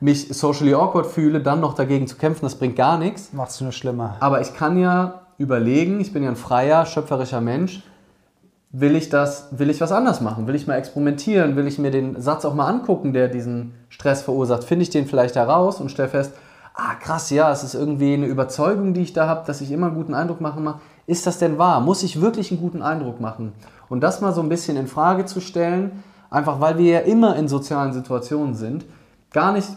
mich 0.00 0.28
socially 0.28 0.74
awkward 0.74 1.06
fühle, 1.06 1.40
dann 1.40 1.60
noch 1.60 1.74
dagegen 1.74 2.06
zu 2.06 2.16
kämpfen, 2.16 2.46
das 2.46 2.54
bringt 2.54 2.76
gar 2.76 2.98
nichts. 2.98 3.32
Macht 3.32 3.50
es 3.50 3.60
nur 3.60 3.72
schlimmer. 3.72 4.16
Aber 4.20 4.40
ich 4.40 4.54
kann 4.54 4.78
ja 4.78 5.22
überlegen, 5.36 6.00
ich 6.00 6.12
bin 6.12 6.22
ja 6.22 6.30
ein 6.30 6.36
freier, 6.36 6.86
schöpferischer 6.86 7.40
Mensch, 7.40 7.82
will 8.70 8.96
ich 8.96 9.08
das, 9.08 9.48
will 9.50 9.70
ich 9.70 9.80
was 9.80 9.92
anders 9.92 10.20
machen? 10.20 10.46
Will 10.46 10.54
ich 10.54 10.66
mal 10.66 10.76
experimentieren? 10.76 11.56
Will 11.56 11.66
ich 11.66 11.78
mir 11.78 11.90
den 11.90 12.20
Satz 12.20 12.44
auch 12.44 12.54
mal 12.54 12.66
angucken, 12.66 13.12
der 13.12 13.28
diesen 13.28 13.74
Stress 13.88 14.22
verursacht? 14.22 14.64
Finde 14.64 14.84
ich 14.84 14.90
den 14.90 15.06
vielleicht 15.06 15.36
heraus 15.36 15.80
und 15.80 15.90
stelle 15.90 16.08
fest, 16.08 16.32
ah 16.74 16.94
krass, 16.94 17.30
ja, 17.30 17.50
es 17.50 17.64
ist 17.64 17.74
irgendwie 17.74 18.14
eine 18.14 18.26
Überzeugung, 18.26 18.94
die 18.94 19.02
ich 19.02 19.12
da 19.12 19.26
habe, 19.26 19.46
dass 19.46 19.60
ich 19.60 19.70
immer 19.70 19.86
einen 19.86 19.96
guten 19.96 20.14
Eindruck 20.14 20.40
machen 20.40 20.64
mache. 20.64 20.80
Ist 21.06 21.26
das 21.26 21.38
denn 21.38 21.58
wahr? 21.58 21.80
Muss 21.80 22.02
ich 22.02 22.20
wirklich 22.20 22.50
einen 22.50 22.60
guten 22.60 22.82
Eindruck 22.82 23.20
machen? 23.20 23.52
Und 23.88 24.00
das 24.00 24.20
mal 24.20 24.32
so 24.32 24.40
ein 24.40 24.48
bisschen 24.48 24.76
in 24.76 24.86
Frage 24.86 25.24
zu 25.24 25.40
stellen, 25.40 26.02
einfach 26.30 26.60
weil 26.60 26.78
wir 26.78 26.92
ja 26.92 26.98
immer 27.00 27.36
in 27.36 27.48
sozialen 27.48 27.92
Situationen 27.92 28.54
sind, 28.54 28.84
gar 29.32 29.52
nicht 29.52 29.68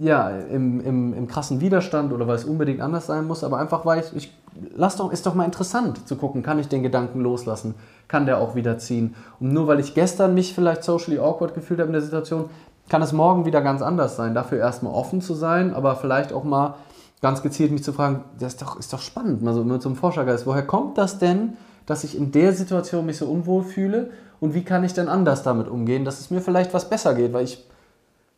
ja, 0.00 0.30
im, 0.30 0.80
im, 0.80 1.14
im 1.14 1.28
krassen 1.28 1.60
Widerstand 1.60 2.12
oder 2.12 2.26
weil 2.26 2.34
es 2.34 2.44
unbedingt 2.44 2.80
anders 2.80 3.06
sein 3.06 3.26
muss, 3.26 3.44
aber 3.44 3.58
einfach 3.58 3.86
weil 3.86 4.00
ich, 4.00 4.16
ich 4.16 4.34
lass 4.74 4.96
doch, 4.96 5.12
ist 5.12 5.26
doch 5.26 5.34
mal 5.34 5.44
interessant 5.44 6.08
zu 6.08 6.16
gucken, 6.16 6.42
kann 6.42 6.58
ich 6.58 6.68
den 6.68 6.82
Gedanken 6.82 7.20
loslassen, 7.20 7.74
kann 8.08 8.26
der 8.26 8.38
auch 8.38 8.56
wieder 8.56 8.78
ziehen. 8.78 9.14
Und 9.38 9.52
nur 9.52 9.68
weil 9.68 9.78
ich 9.78 9.94
gestern 9.94 10.34
mich 10.34 10.54
vielleicht 10.54 10.82
socially 10.82 11.18
awkward 11.18 11.54
gefühlt 11.54 11.78
habe 11.78 11.88
in 11.88 11.92
der 11.92 12.02
Situation, 12.02 12.50
kann 12.88 13.02
es 13.02 13.12
morgen 13.12 13.44
wieder 13.44 13.62
ganz 13.62 13.80
anders 13.80 14.16
sein. 14.16 14.34
Dafür 14.34 14.58
erstmal 14.58 14.92
offen 14.92 15.20
zu 15.20 15.34
sein, 15.34 15.72
aber 15.72 15.94
vielleicht 15.94 16.32
auch 16.32 16.44
mal 16.44 16.74
ganz 17.20 17.42
gezielt 17.42 17.70
mich 17.70 17.84
zu 17.84 17.92
fragen, 17.92 18.24
das 18.38 18.54
ist 18.54 18.62
doch, 18.62 18.76
ist 18.78 18.92
doch 18.92 19.00
spannend, 19.00 19.42
mal 19.42 19.54
so 19.54 19.62
mit 19.62 19.80
so 19.80 19.88
einem 19.88 19.96
Forschergeist, 19.96 20.46
woher 20.46 20.66
kommt 20.66 20.98
das 20.98 21.18
denn, 21.18 21.56
dass 21.86 22.04
ich 22.04 22.16
in 22.16 22.32
der 22.32 22.52
Situation 22.52 23.06
mich 23.06 23.18
so 23.18 23.26
unwohl 23.26 23.64
fühle 23.64 24.10
und 24.40 24.54
wie 24.54 24.64
kann 24.64 24.84
ich 24.84 24.92
denn 24.92 25.08
anders 25.08 25.42
damit 25.42 25.68
umgehen, 25.68 26.04
dass 26.04 26.20
es 26.20 26.30
mir 26.30 26.40
vielleicht 26.40 26.74
was 26.74 26.88
besser 26.88 27.14
geht, 27.14 27.32
weil 27.32 27.44
ich 27.44 27.64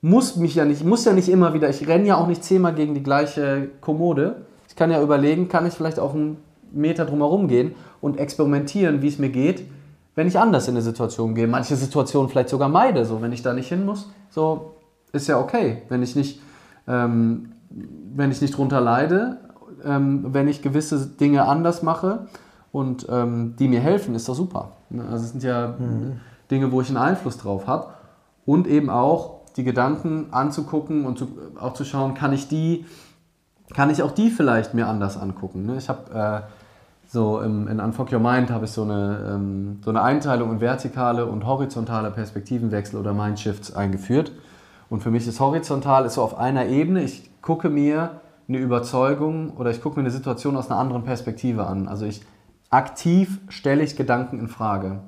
muss 0.02 0.36
mich 0.36 0.54
ja 0.54 0.66
nicht, 0.66 0.84
muss 0.84 1.06
ja 1.06 1.14
nicht 1.14 1.30
immer 1.30 1.54
wieder, 1.54 1.70
ich 1.70 1.88
renne 1.88 2.06
ja 2.06 2.16
auch 2.16 2.26
nicht 2.26 2.44
zehnmal 2.44 2.74
gegen 2.74 2.94
die 2.94 3.02
gleiche 3.02 3.70
Kommode. 3.80 4.42
Ich 4.68 4.76
kann 4.76 4.90
ja 4.90 5.02
überlegen, 5.02 5.48
kann 5.48 5.66
ich 5.66 5.72
vielleicht 5.72 5.98
auch 5.98 6.12
einen 6.12 6.36
Meter 6.72 7.06
drumherum 7.06 7.48
gehen 7.48 7.74
und 8.02 8.18
experimentieren, 8.18 9.00
wie 9.00 9.08
es 9.08 9.18
mir 9.18 9.30
geht, 9.30 9.64
wenn 10.14 10.26
ich 10.26 10.38
anders 10.38 10.68
in 10.68 10.74
eine 10.74 10.82
Situation 10.82 11.34
gehe. 11.34 11.46
Manche 11.46 11.74
Situationen 11.74 12.28
vielleicht 12.28 12.50
sogar 12.50 12.68
meide, 12.68 13.06
so 13.06 13.22
wenn 13.22 13.32
ich 13.32 13.40
da 13.40 13.54
nicht 13.54 13.68
hin 13.68 13.86
muss, 13.86 14.10
so 14.28 14.74
ist 15.12 15.26
ja 15.26 15.40
okay, 15.40 15.82
wenn 15.88 16.02
ich 16.02 16.14
nicht, 16.16 16.40
ähm, 16.86 17.52
wenn 18.14 18.30
ich 18.30 18.42
nicht 18.42 18.58
drunter 18.58 18.82
leide, 18.82 19.38
ähm, 19.86 20.34
wenn 20.34 20.48
ich 20.48 20.60
gewisse 20.60 21.06
Dinge 21.06 21.46
anders 21.46 21.82
mache 21.82 22.26
und 22.74 23.06
ähm, 23.08 23.54
die 23.56 23.68
mir 23.68 23.78
helfen, 23.78 24.16
ist 24.16 24.28
doch 24.28 24.34
super. 24.34 24.72
Ne? 24.90 25.04
Also 25.04 25.26
es 25.26 25.30
sind 25.30 25.44
ja 25.44 25.76
mhm. 25.78 26.18
Dinge, 26.50 26.72
wo 26.72 26.80
ich 26.80 26.88
einen 26.88 26.96
Einfluss 26.96 27.38
drauf 27.38 27.68
habe 27.68 27.86
und 28.46 28.66
eben 28.66 28.90
auch 28.90 29.42
die 29.56 29.62
Gedanken 29.62 30.26
anzugucken 30.32 31.06
und 31.06 31.16
zu, 31.16 31.28
auch 31.60 31.74
zu 31.74 31.84
schauen, 31.84 32.14
kann 32.14 32.32
ich 32.32 32.48
die, 32.48 32.84
kann 33.72 33.90
ich 33.90 34.02
auch 34.02 34.10
die 34.10 34.28
vielleicht 34.28 34.74
mir 34.74 34.88
anders 34.88 35.16
angucken. 35.16 35.66
Ne? 35.66 35.76
Ich 35.76 35.88
habe 35.88 36.42
äh, 36.42 37.12
so 37.12 37.40
im, 37.40 37.68
in 37.68 37.78
Unfuck 37.78 38.12
Your 38.12 38.18
Mind 38.18 38.50
habe 38.50 38.64
ich 38.64 38.72
so 38.72 38.82
eine, 38.82 39.34
ähm, 39.34 39.78
so 39.84 39.90
eine 39.90 40.02
Einteilung 40.02 40.50
in 40.50 40.60
vertikale 40.60 41.26
und 41.26 41.46
horizontale 41.46 42.10
Perspektivenwechsel 42.10 42.98
oder 42.98 43.14
Mindshifts 43.14 43.72
eingeführt. 43.72 44.32
Und 44.90 45.00
für 45.00 45.12
mich 45.12 45.28
ist 45.28 45.38
horizontal 45.38 46.06
ist 46.06 46.14
so 46.14 46.22
auf 46.22 46.36
einer 46.36 46.66
Ebene. 46.66 47.04
Ich 47.04 47.30
gucke 47.40 47.70
mir 47.70 48.20
eine 48.48 48.58
Überzeugung 48.58 49.52
oder 49.52 49.70
ich 49.70 49.80
gucke 49.80 49.94
mir 49.94 50.02
eine 50.02 50.10
Situation 50.10 50.56
aus 50.56 50.72
einer 50.72 50.80
anderen 50.80 51.04
Perspektive 51.04 51.68
an. 51.68 51.86
Also 51.86 52.04
ich 52.04 52.22
aktiv 52.74 53.40
stelle 53.48 53.82
ich 53.82 53.96
Gedanken 53.96 54.38
in 54.38 54.48
Frage. 54.48 55.00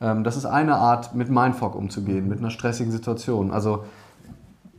Ähm, 0.00 0.24
das 0.24 0.36
ist 0.36 0.46
eine 0.46 0.76
Art, 0.76 1.14
mit 1.14 1.28
Mindfuck 1.30 1.74
umzugehen, 1.74 2.28
mit 2.28 2.38
einer 2.38 2.50
stressigen 2.50 2.92
Situation. 2.92 3.50
Also 3.50 3.84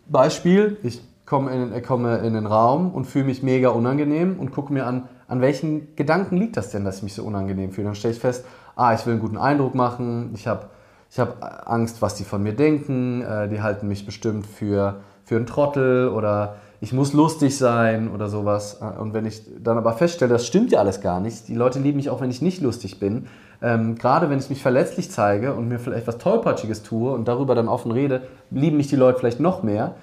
Beispiel, 0.07 0.78
ich 0.84 1.01
komme 1.26 1.51
in, 1.51 1.74
äh, 1.74 1.82
komme 1.82 2.18
in 2.18 2.34
den 2.34 2.45
Raum 2.45 2.91
und 2.91 3.05
fühle 3.05 3.26
mich 3.26 3.43
mega 3.43 3.70
unangenehm 3.70 4.39
und 4.39 4.51
gucke 4.51 4.72
mir 4.72 4.86
an, 4.86 5.09
an 5.28 5.41
welchen 5.41 5.95
Gedanken 5.95 6.38
liegt 6.38 6.57
das 6.57 6.70
denn, 6.70 6.86
dass 6.86 6.97
ich 6.97 7.03
mich 7.03 7.16
so 7.16 7.24
unangenehm 7.24 7.72
fühle. 7.72 7.86
Dann 7.86 7.95
stelle 7.95 8.13
ich 8.13 8.20
fest, 8.20 8.45
ah, 8.76 8.93
ich 8.93 9.05
will 9.05 9.13
einen 9.13 9.22
guten 9.22 9.38
Eindruck 9.38 9.76
machen, 9.76 10.32
ich 10.34 10.47
habe 10.47 10.70
ich 11.09 11.20
hab 11.20 11.70
Angst, 11.70 12.01
was 12.01 12.16
die 12.16 12.24
von 12.24 12.43
mir 12.43 12.53
denken, 12.53 13.22
äh, 13.22 13.47
die 13.47 13.61
halten 13.61 13.88
mich 13.88 14.05
bestimmt 14.05 14.45
für, 14.45 15.01
für 15.24 15.36
einen 15.36 15.45
Trottel 15.45 16.09
oder 16.09 16.55
ich 16.86 16.93
muss 16.93 17.13
lustig 17.13 17.57
sein 17.57 18.11
oder 18.13 18.29
sowas. 18.29 18.79
Äh, 18.79 18.99
und 18.99 19.15
wenn 19.15 19.25
ich 19.25 19.41
dann 19.59 19.77
aber 19.77 19.93
feststelle, 19.93 20.31
das 20.31 20.45
stimmt 20.45 20.71
ja 20.71 20.79
alles 20.79 21.01
gar 21.01 21.19
nicht, 21.19 21.47
die 21.47 21.55
Leute 21.55 21.79
lieben 21.79 21.97
mich 21.97 22.11
auch, 22.11 22.21
wenn 22.21 22.29
ich 22.29 22.43
nicht 22.43 22.61
lustig 22.61 22.99
bin, 22.99 23.25
ähm, 23.63 23.95
gerade 23.95 24.29
wenn 24.29 24.38
ich 24.38 24.51
mich 24.51 24.61
verletzlich 24.61 25.09
zeige 25.09 25.55
und 25.55 25.67
mir 25.67 25.79
vielleicht 25.79 26.05
was 26.05 26.19
Tollpatschiges 26.19 26.83
tue 26.83 27.11
und 27.11 27.27
darüber 27.27 27.55
dann 27.55 27.67
offen 27.67 27.91
rede, 27.91 28.21
lieben 28.51 28.77
mich 28.77 28.88
die 28.88 28.97
Leute 28.97 29.17
vielleicht 29.17 29.39
noch 29.39 29.63
mehr. 29.63 29.95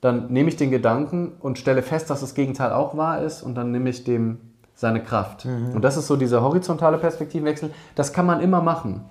Dann 0.00 0.32
nehme 0.32 0.48
ich 0.48 0.56
den 0.56 0.72
Gedanken 0.72 1.30
und 1.38 1.58
stelle 1.58 1.82
fest, 1.82 2.10
dass 2.10 2.22
das 2.22 2.34
Gegenteil 2.34 2.72
auch 2.72 2.96
wahr 2.96 3.22
ist 3.22 3.42
und 3.42 3.54
dann 3.54 3.70
nehme 3.70 3.90
ich 3.90 4.02
dem 4.02 4.38
seine 4.74 5.04
Kraft. 5.04 5.44
Mhm. 5.44 5.74
Und 5.76 5.82
das 5.82 5.96
ist 5.96 6.08
so 6.08 6.16
dieser 6.16 6.42
horizontale 6.42 6.98
Perspektivenwechsel. 6.98 7.70
Das 7.94 8.12
kann 8.12 8.26
man 8.26 8.40
immer 8.40 8.62
machen. 8.62 9.02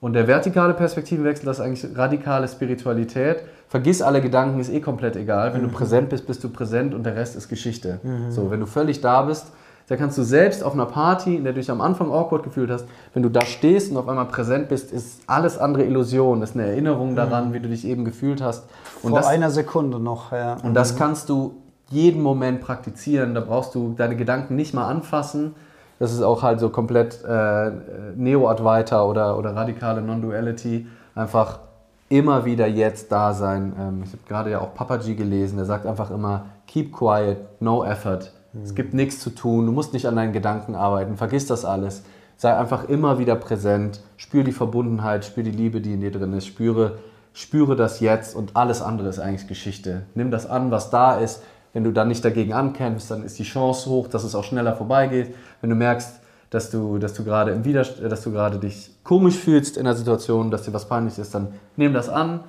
Und 0.00 0.12
der 0.12 0.28
vertikale 0.28 0.74
Perspektivenwechsel, 0.74 1.44
das 1.44 1.58
ist 1.58 1.64
eigentlich 1.64 1.96
radikale 1.96 2.46
Spiritualität. 2.46 3.42
Vergiss 3.68 4.00
alle 4.00 4.20
Gedanken, 4.20 4.60
ist 4.60 4.72
eh 4.72 4.80
komplett 4.80 5.16
egal. 5.16 5.52
Wenn 5.54 5.62
mhm. 5.62 5.70
du 5.70 5.72
präsent 5.72 6.08
bist, 6.08 6.26
bist 6.26 6.42
du 6.44 6.48
präsent 6.48 6.94
und 6.94 7.04
der 7.04 7.16
Rest 7.16 7.36
ist 7.36 7.48
Geschichte. 7.48 7.98
Mhm. 8.02 8.30
So, 8.30 8.50
wenn 8.50 8.60
du 8.60 8.66
völlig 8.66 9.00
da 9.00 9.22
bist, 9.22 9.46
da 9.88 9.96
kannst 9.96 10.18
du 10.18 10.22
selbst 10.22 10.62
auf 10.62 10.74
einer 10.74 10.86
Party, 10.86 11.36
in 11.36 11.44
der 11.44 11.54
du 11.54 11.60
dich 11.60 11.70
am 11.70 11.80
Anfang 11.80 12.12
awkward 12.12 12.42
gefühlt 12.42 12.70
hast, 12.70 12.84
wenn 13.14 13.22
du 13.22 13.30
da 13.30 13.40
stehst 13.40 13.90
und 13.90 13.96
auf 13.96 14.06
einmal 14.06 14.26
präsent 14.26 14.68
bist, 14.68 14.92
ist 14.92 15.22
alles 15.26 15.58
andere 15.58 15.84
Illusion. 15.84 16.40
Das 16.40 16.50
ist 16.50 16.56
eine 16.56 16.66
Erinnerung 16.66 17.16
daran, 17.16 17.48
mhm. 17.48 17.54
wie 17.54 17.60
du 17.60 17.68
dich 17.68 17.86
eben 17.86 18.04
gefühlt 18.04 18.42
hast. 18.42 18.64
Und 19.02 19.10
Vor 19.10 19.18
das, 19.18 19.26
einer 19.26 19.50
Sekunde 19.50 19.98
noch, 19.98 20.30
ja. 20.30 20.58
Und 20.62 20.74
das 20.74 20.92
mhm. 20.92 20.98
kannst 20.98 21.28
du 21.30 21.54
jeden 21.88 22.22
Moment 22.22 22.60
praktizieren. 22.60 23.34
Da 23.34 23.40
brauchst 23.40 23.74
du 23.74 23.94
deine 23.96 24.14
Gedanken 24.14 24.56
nicht 24.56 24.74
mal 24.74 24.86
anfassen. 24.86 25.54
Das 25.98 26.12
ist 26.12 26.22
auch 26.22 26.42
halt 26.42 26.60
so 26.60 26.70
komplett 26.70 27.24
äh, 27.24 27.72
Neo-Advaita 28.16 29.02
oder, 29.02 29.38
oder 29.38 29.56
radikale 29.56 30.00
Non-Duality. 30.00 30.86
Einfach 31.14 31.60
immer 32.08 32.44
wieder 32.44 32.66
jetzt 32.66 33.12
da 33.12 33.34
sein. 33.34 33.72
Ähm, 33.78 34.02
ich 34.04 34.12
habe 34.12 34.22
gerade 34.28 34.50
ja 34.50 34.60
auch 34.60 34.74
Papaji 34.74 35.14
gelesen, 35.14 35.56
der 35.56 35.66
sagt 35.66 35.86
einfach 35.86 36.10
immer, 36.10 36.46
keep 36.66 36.92
quiet, 36.92 37.38
no 37.60 37.84
effort. 37.84 38.32
Es 38.64 38.74
gibt 38.74 38.94
nichts 38.94 39.20
zu 39.20 39.30
tun, 39.30 39.66
du 39.66 39.72
musst 39.72 39.92
nicht 39.92 40.06
an 40.06 40.16
deinen 40.16 40.32
Gedanken 40.32 40.74
arbeiten, 40.74 41.16
vergiss 41.16 41.46
das 41.46 41.64
alles. 41.64 42.02
Sei 42.36 42.56
einfach 42.56 42.88
immer 42.88 43.18
wieder 43.18 43.36
präsent, 43.36 44.00
spür 44.16 44.42
die 44.42 44.52
Verbundenheit, 44.52 45.24
spür 45.24 45.42
die 45.42 45.50
Liebe, 45.50 45.80
die 45.80 45.94
in 45.94 46.00
dir 46.00 46.10
drin 46.10 46.32
ist, 46.32 46.46
spüre, 46.46 46.98
spüre 47.32 47.76
das 47.76 48.00
jetzt 48.00 48.34
und 48.34 48.56
alles 48.56 48.80
andere 48.80 49.08
ist 49.08 49.18
eigentlich 49.18 49.48
Geschichte. 49.48 50.06
Nimm 50.14 50.30
das 50.30 50.48
an, 50.48 50.70
was 50.70 50.90
da 50.90 51.18
ist. 51.18 51.42
Wenn 51.78 51.84
du 51.84 51.92
dann 51.92 52.08
nicht 52.08 52.24
dagegen 52.24 52.54
ankämpfst, 52.54 53.08
dann 53.08 53.22
ist 53.22 53.38
die 53.38 53.44
Chance 53.44 53.88
hoch, 53.88 54.08
dass 54.08 54.24
es 54.24 54.34
auch 54.34 54.42
schneller 54.42 54.74
vorbeigeht. 54.74 55.32
Wenn 55.60 55.70
du 55.70 55.76
merkst, 55.76 56.18
dass 56.50 56.72
du, 56.72 56.98
dass 56.98 57.14
du 57.14 57.22
gerade 57.22 57.52
im 57.52 57.64
Widerstand, 57.64 58.10
dass 58.10 58.24
du 58.24 58.32
gerade 58.32 58.58
dich 58.58 58.90
komisch 59.04 59.36
fühlst 59.36 59.76
in 59.76 59.84
der 59.84 59.94
Situation, 59.94 60.50
dass 60.50 60.64
dir 60.64 60.72
was 60.72 60.88
peinlich 60.88 61.20
ist, 61.20 61.36
dann 61.36 61.52
nimm 61.76 61.92
das 61.92 62.08
an, 62.08 62.40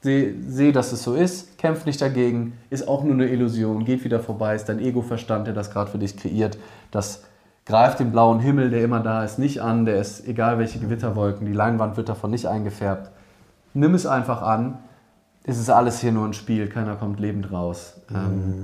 Sehe, 0.00 0.34
seh, 0.48 0.72
dass 0.72 0.90
es 0.90 1.04
so 1.04 1.14
ist, 1.14 1.58
kämpf 1.58 1.86
nicht 1.86 2.02
dagegen, 2.02 2.58
ist 2.70 2.88
auch 2.88 3.04
nur 3.04 3.14
eine 3.14 3.28
Illusion, 3.28 3.84
geht 3.84 4.02
wieder 4.02 4.18
vorbei, 4.18 4.56
ist 4.56 4.68
dein 4.68 4.80
Ego-Verstand, 4.80 5.46
der 5.46 5.54
das 5.54 5.70
gerade 5.70 5.92
für 5.92 5.98
dich 5.98 6.16
kreiert. 6.16 6.58
Das 6.90 7.22
greift 7.64 8.00
den 8.00 8.10
blauen 8.10 8.40
Himmel, 8.40 8.70
der 8.70 8.82
immer 8.82 8.98
da 8.98 9.22
ist, 9.22 9.38
nicht 9.38 9.62
an, 9.62 9.84
der 9.84 10.00
ist 10.00 10.26
egal 10.26 10.58
welche 10.58 10.80
Gewitterwolken, 10.80 11.46
die 11.46 11.52
Leinwand 11.52 11.96
wird 11.96 12.08
davon 12.08 12.32
nicht 12.32 12.46
eingefärbt. 12.46 13.12
Nimm 13.74 13.94
es 13.94 14.06
einfach 14.06 14.42
an, 14.42 14.78
es 15.44 15.58
ist 15.58 15.70
alles 15.70 16.00
hier 16.00 16.12
nur 16.12 16.26
ein 16.26 16.34
Spiel, 16.34 16.68
keiner 16.68 16.96
kommt 16.96 17.18
lebend 17.18 17.50
raus. 17.50 18.00
Ähm, 18.10 18.16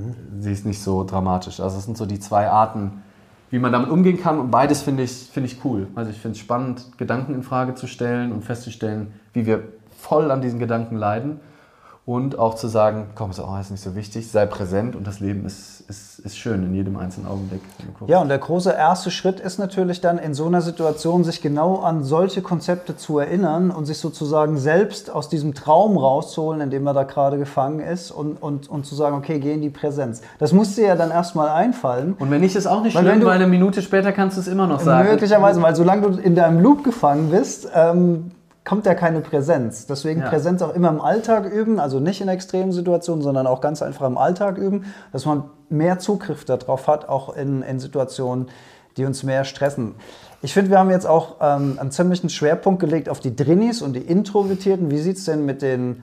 mhm. 0.06 0.14
Sie 0.40 0.52
ist 0.52 0.64
nicht 0.64 0.80
so 0.80 1.04
dramatisch. 1.04 1.60
Also 1.60 1.78
es 1.78 1.84
sind 1.84 1.96
so 1.96 2.06
die 2.06 2.20
zwei 2.20 2.48
Arten, 2.48 3.02
wie 3.50 3.58
man 3.58 3.72
damit 3.72 3.90
umgehen 3.90 4.20
kann 4.20 4.38
und 4.38 4.50
beides 4.50 4.82
finde 4.82 5.02
ich, 5.02 5.12
find 5.12 5.46
ich 5.46 5.64
cool. 5.64 5.88
Also 5.94 6.10
ich 6.10 6.18
finde 6.18 6.36
es 6.36 6.38
spannend, 6.38 6.98
Gedanken 6.98 7.34
in 7.34 7.42
Frage 7.42 7.74
zu 7.74 7.86
stellen 7.86 8.32
und 8.32 8.44
festzustellen, 8.44 9.12
wie 9.32 9.46
wir 9.46 9.64
voll 9.90 10.30
an 10.30 10.40
diesen 10.40 10.58
Gedanken 10.58 10.96
leiden 10.96 11.40
und 12.08 12.38
auch 12.38 12.54
zu 12.54 12.68
sagen, 12.68 13.08
komm, 13.14 13.32
ist 13.32 13.38
auch 13.38 13.60
ist 13.60 13.70
nicht 13.70 13.82
so 13.82 13.94
wichtig, 13.94 14.30
sei 14.30 14.46
präsent 14.46 14.96
und 14.96 15.06
das 15.06 15.20
Leben 15.20 15.44
ist, 15.44 15.82
ist, 15.88 16.18
ist 16.20 16.38
schön 16.38 16.62
in 16.62 16.72
jedem 16.72 16.96
einzelnen 16.96 17.28
Augenblick. 17.28 17.60
Ja, 18.06 18.22
und 18.22 18.30
der 18.30 18.38
große 18.38 18.72
erste 18.72 19.10
Schritt 19.10 19.40
ist 19.40 19.58
natürlich 19.58 20.00
dann 20.00 20.16
in 20.16 20.32
so 20.32 20.46
einer 20.46 20.62
Situation, 20.62 21.22
sich 21.22 21.42
genau 21.42 21.80
an 21.80 22.02
solche 22.02 22.40
Konzepte 22.40 22.96
zu 22.96 23.18
erinnern 23.18 23.70
und 23.70 23.84
sich 23.84 23.98
sozusagen 23.98 24.56
selbst 24.56 25.10
aus 25.10 25.28
diesem 25.28 25.52
Traum 25.52 25.98
rauszuholen, 25.98 26.62
in 26.62 26.70
dem 26.70 26.86
er 26.86 26.94
da 26.94 27.02
gerade 27.02 27.36
gefangen 27.36 27.80
ist 27.80 28.10
und, 28.10 28.42
und, 28.42 28.70
und 28.70 28.86
zu 28.86 28.94
sagen, 28.94 29.14
okay, 29.14 29.38
geh 29.38 29.52
in 29.52 29.60
die 29.60 29.68
Präsenz. 29.68 30.22
Das 30.38 30.54
musste 30.54 30.80
ja 30.80 30.96
dann 30.96 31.10
erstmal 31.10 31.50
einfallen. 31.50 32.14
Und 32.18 32.30
wenn 32.30 32.40
nicht, 32.40 32.56
ist 32.56 32.66
auch 32.66 32.82
nicht 32.82 32.96
weil 32.96 33.04
schlimm, 33.04 33.20
du, 33.20 33.26
weil 33.26 33.34
eine 33.34 33.46
Minute 33.46 33.82
später 33.82 34.12
kannst 34.12 34.38
du 34.38 34.40
es 34.40 34.48
immer 34.48 34.66
noch 34.66 34.80
sagen. 34.80 35.10
Möglicherweise, 35.10 35.60
weil 35.60 35.76
solange 35.76 36.10
du 36.10 36.18
in 36.18 36.34
deinem 36.34 36.60
Loop 36.60 36.84
gefangen 36.84 37.28
bist, 37.28 37.68
ähm, 37.74 38.30
kommt 38.68 38.84
ja 38.84 38.94
keine 38.94 39.22
Präsenz. 39.22 39.86
Deswegen 39.86 40.20
ja. 40.20 40.28
Präsenz 40.28 40.60
auch 40.60 40.74
immer 40.74 40.90
im 40.90 41.00
Alltag 41.00 41.50
üben, 41.50 41.80
also 41.80 42.00
nicht 42.00 42.20
in 42.20 42.28
extremen 42.28 42.70
Situationen, 42.70 43.22
sondern 43.22 43.46
auch 43.46 43.62
ganz 43.62 43.80
einfach 43.80 44.06
im 44.06 44.18
Alltag 44.18 44.58
üben, 44.58 44.84
dass 45.10 45.24
man 45.24 45.44
mehr 45.70 45.98
Zugriff 45.98 46.44
darauf 46.44 46.86
hat, 46.86 47.08
auch 47.08 47.34
in, 47.34 47.62
in 47.62 47.80
Situationen, 47.80 48.48
die 48.98 49.06
uns 49.06 49.22
mehr 49.22 49.44
stressen. 49.44 49.94
Ich 50.42 50.52
finde, 50.52 50.70
wir 50.70 50.78
haben 50.78 50.90
jetzt 50.90 51.06
auch 51.06 51.36
ähm, 51.40 51.78
einen 51.80 51.90
ziemlichen 51.90 52.28
Schwerpunkt 52.28 52.78
gelegt 52.78 53.08
auf 53.08 53.20
die 53.20 53.34
Drinis 53.34 53.80
und 53.80 53.94
die 53.94 54.02
Introvertierten. 54.02 54.90
Wie 54.90 54.98
sieht 54.98 55.16
es 55.16 55.24
denn 55.24 55.46
mit 55.46 55.62
den 55.62 56.02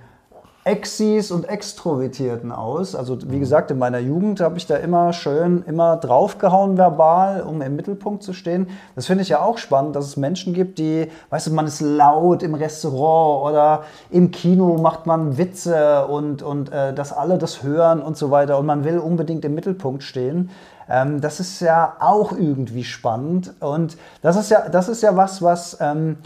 Exis 0.68 1.30
und 1.30 1.48
Extrovertierten 1.48 2.52
aus. 2.52 2.96
Also 2.96 3.20
wie 3.30 3.40
gesagt, 3.40 3.70
in 3.70 3.78
meiner 3.78 4.00
Jugend 4.00 4.42
habe 4.42 4.58
ich 4.58 4.66
da 4.66 4.78
immer 4.78 5.14
schön, 5.14 5.64
immer 5.68 5.96
draufgehauen 5.98 6.76
verbal, 6.76 7.44
um 7.44 7.62
im 7.62 7.76
Mittelpunkt 7.76 8.24
zu 8.24 8.34
stehen. 8.34 8.70
Das 8.96 9.06
finde 9.06 9.22
ich 9.22 9.30
ja 9.30 9.42
auch 9.42 9.60
spannend, 9.60 9.96
dass 9.96 10.08
es 10.08 10.18
Menschen 10.18 10.56
gibt, 10.56 10.80
die, 10.80 11.08
weißt 11.30 11.46
du, 11.46 11.54
man 11.54 11.68
ist 11.68 11.82
laut 11.82 12.42
im 12.42 12.56
Restaurant 12.56 13.46
oder 13.48 13.84
im 14.10 14.32
Kino 14.32 14.80
macht 14.80 15.06
man 15.06 15.38
Witze 15.38 16.08
und, 16.08 16.42
und 16.42 16.72
äh, 16.72 16.96
dass 16.96 17.14
alle 17.14 17.38
das 17.38 17.62
hören 17.62 18.02
und 18.02 18.18
so 18.18 18.32
weiter 18.32 18.58
und 18.58 18.66
man 18.66 18.84
will 18.84 18.98
unbedingt 18.98 19.46
im 19.46 19.54
Mittelpunkt 19.54 20.02
stehen. 20.02 20.50
Ähm, 20.90 21.22
das 21.22 21.40
ist 21.40 21.60
ja 21.60 21.98
auch 22.00 22.32
irgendwie 22.32 22.84
spannend 22.84 23.54
und 23.60 23.98
das 24.24 24.36
ist 24.36 24.50
ja, 24.50 24.68
das 24.68 24.90
ist 24.90 25.04
ja 25.04 25.16
was, 25.16 25.44
was... 25.44 25.78
Ähm, 25.80 26.18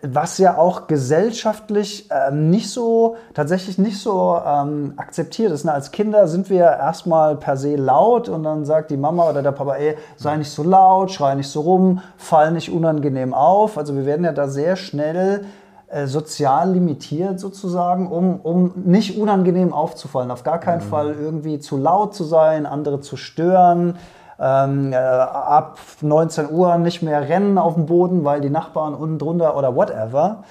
was 0.00 0.38
ja 0.38 0.56
auch 0.56 0.86
gesellschaftlich 0.86 2.08
ähm, 2.10 2.50
nicht 2.50 2.70
so, 2.70 3.16
tatsächlich 3.34 3.78
nicht 3.78 3.98
so 3.98 4.40
ähm, 4.46 4.92
akzeptiert 4.96 5.50
ist. 5.50 5.64
Ne? 5.64 5.72
Als 5.72 5.90
Kinder 5.90 6.28
sind 6.28 6.50
wir 6.50 6.64
erstmal 6.64 7.34
per 7.34 7.56
se 7.56 7.74
laut 7.74 8.28
und 8.28 8.44
dann 8.44 8.64
sagt 8.64 8.92
die 8.92 8.96
Mama 8.96 9.28
oder 9.28 9.42
der 9.42 9.50
Papa, 9.50 9.74
ey, 9.74 9.96
sei 10.16 10.36
nicht 10.36 10.50
so 10.50 10.62
laut, 10.62 11.10
schrei 11.10 11.34
nicht 11.34 11.48
so 11.48 11.62
rum, 11.62 12.00
fall 12.16 12.52
nicht 12.52 12.70
unangenehm 12.70 13.34
auf. 13.34 13.76
Also 13.76 13.96
wir 13.96 14.06
werden 14.06 14.24
ja 14.24 14.32
da 14.32 14.46
sehr 14.46 14.76
schnell 14.76 15.46
äh, 15.88 16.06
sozial 16.06 16.72
limitiert 16.72 17.40
sozusagen, 17.40 18.08
um, 18.08 18.38
um 18.40 18.72
nicht 18.76 19.18
unangenehm 19.18 19.72
aufzufallen. 19.72 20.30
Auf 20.30 20.44
gar 20.44 20.60
keinen 20.60 20.84
mhm. 20.84 20.90
Fall 20.90 21.12
irgendwie 21.12 21.58
zu 21.58 21.76
laut 21.76 22.14
zu 22.14 22.22
sein, 22.22 22.66
andere 22.66 23.00
zu 23.00 23.16
stören 23.16 23.96
ähm, 24.40 24.92
äh, 24.92 24.96
ab 24.96 25.78
19 26.00 26.50
Uhr 26.50 26.78
nicht 26.78 27.02
mehr 27.02 27.28
rennen 27.28 27.58
auf 27.58 27.74
dem 27.74 27.86
Boden, 27.86 28.24
weil 28.24 28.40
die 28.40 28.50
Nachbarn 28.50 28.94
unten 28.94 29.18
drunter 29.18 29.56
oder 29.56 29.74
whatever. 29.74 30.44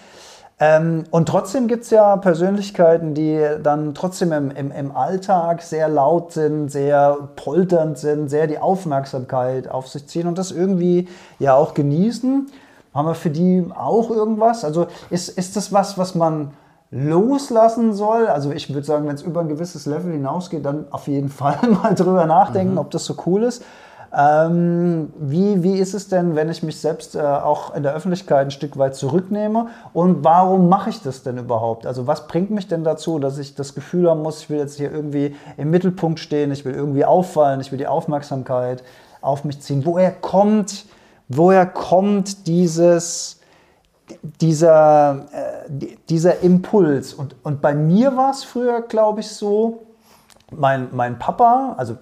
Ähm, 0.60 1.04
und 1.12 1.28
trotzdem 1.30 1.68
gibt 1.68 1.84
es 1.84 1.92
ja 1.92 2.18
Persönlichkeiten, 2.18 3.14
die 3.14 3.40
dann 3.62 3.94
trotzdem 3.94 4.32
im, 4.32 4.50
im, 4.52 4.72
im, 4.72 4.96
Alltag 4.96 5.62
sehr 5.62 5.88
laut 5.88 6.32
sind, 6.32 6.70
sehr 6.70 7.16
polternd 7.36 8.00
sind, 8.00 8.30
sehr 8.30 8.48
die 8.48 8.58
Aufmerksamkeit 8.58 9.70
auf 9.70 9.88
sich 9.88 10.08
ziehen 10.08 10.28
und 10.28 10.38
das 10.38 10.52
irgendwie 10.52 11.10
ja 11.38 11.54
auch 11.54 11.76
genießen. 11.76 12.48
Haben 12.92 13.08
wir 13.08 13.14
für 13.14 13.30
die 13.30 13.68
auch 13.76 14.10
irgendwas? 14.10 14.66
Also 14.66 14.88
ist, 15.12 15.30
ist 15.30 15.56
das 15.56 15.72
was, 15.72 16.00
was 16.00 16.16
man 16.16 16.54
loslassen 16.92 17.94
soll. 17.94 18.28
Also 18.28 18.52
ich 18.52 18.74
würde 18.74 18.86
sagen, 18.86 19.08
wenn 19.08 19.16
es 19.16 19.22
über 19.22 19.42
ein 19.42 19.50
gewisses 19.50 19.86
Level 19.86 20.12
hinausgeht, 20.12 20.66
dann 20.66 20.86
auf 20.92 21.08
jeden 21.08 21.30
Fall 21.30 21.58
mal 21.84 21.94
drüber 21.94 22.26
nachdenken, 22.26 22.74
mhm. 22.74 22.80
ob 22.80 22.92
das 22.92 23.06
so 23.06 23.16
cool 23.26 23.44
ist. 23.44 23.64
Ähm, 24.16 25.12
wie, 25.20 25.64
wie 25.64 25.78
ist 25.80 25.94
es 25.94 26.08
denn, 26.08 26.36
wenn 26.36 26.50
ich 26.50 26.64
mich 26.64 26.80
selbst 26.80 27.16
äh, 27.16 27.20
auch 27.20 27.76
in 27.76 27.84
der 27.84 27.94
Öffentlichkeit 27.94 28.48
ein 28.48 28.52
Stück 28.52 28.78
weit 28.78 28.96
zurücknehme? 28.96 29.68
Und 29.92 30.24
warum 30.24 30.70
mache 30.70 30.90
ich 30.90 31.02
das 31.02 31.24
denn 31.24 31.38
überhaupt? 31.38 31.86
Also 31.86 32.08
was 32.08 32.28
bringt 32.28 32.50
mich 32.50 32.68
denn 32.68 32.86
dazu, 32.86 33.20
dass 33.20 33.38
ich 33.38 33.56
das 33.56 33.76
Gefühl 33.76 34.10
haben 34.10 34.22
muss, 34.22 34.42
ich 34.42 34.50
will 34.50 34.60
jetzt 34.60 34.78
hier 34.78 34.92
irgendwie 34.92 35.36
im 35.58 35.70
Mittelpunkt 35.72 36.20
stehen, 36.20 36.52
ich 36.52 36.64
will 36.64 36.74
irgendwie 36.74 37.04
auffallen, 37.04 37.60
ich 37.60 37.72
will 37.72 37.78
die 37.78 37.88
Aufmerksamkeit 37.88 38.82
auf 39.20 39.44
mich 39.44 39.60
ziehen? 39.60 39.86
Woher 39.86 40.12
kommt, 40.12 40.86
woher 41.28 41.66
kommt 41.66 42.48
dieses 42.48 43.37
dieser, 44.42 45.26
äh, 45.32 45.88
dieser 46.10 46.42
Impuls. 46.42 47.14
Und, 47.14 47.36
und 47.44 47.62
bei 47.62 47.74
mir 47.74 48.16
war 48.16 48.32
es 48.32 48.44
früher, 48.44 48.82
glaube 48.82 49.22
ich, 49.22 49.28
so, 49.30 49.88
mein, 50.52 50.90
mein 50.92 51.20
Papa, 51.20 51.76
also 51.78 51.98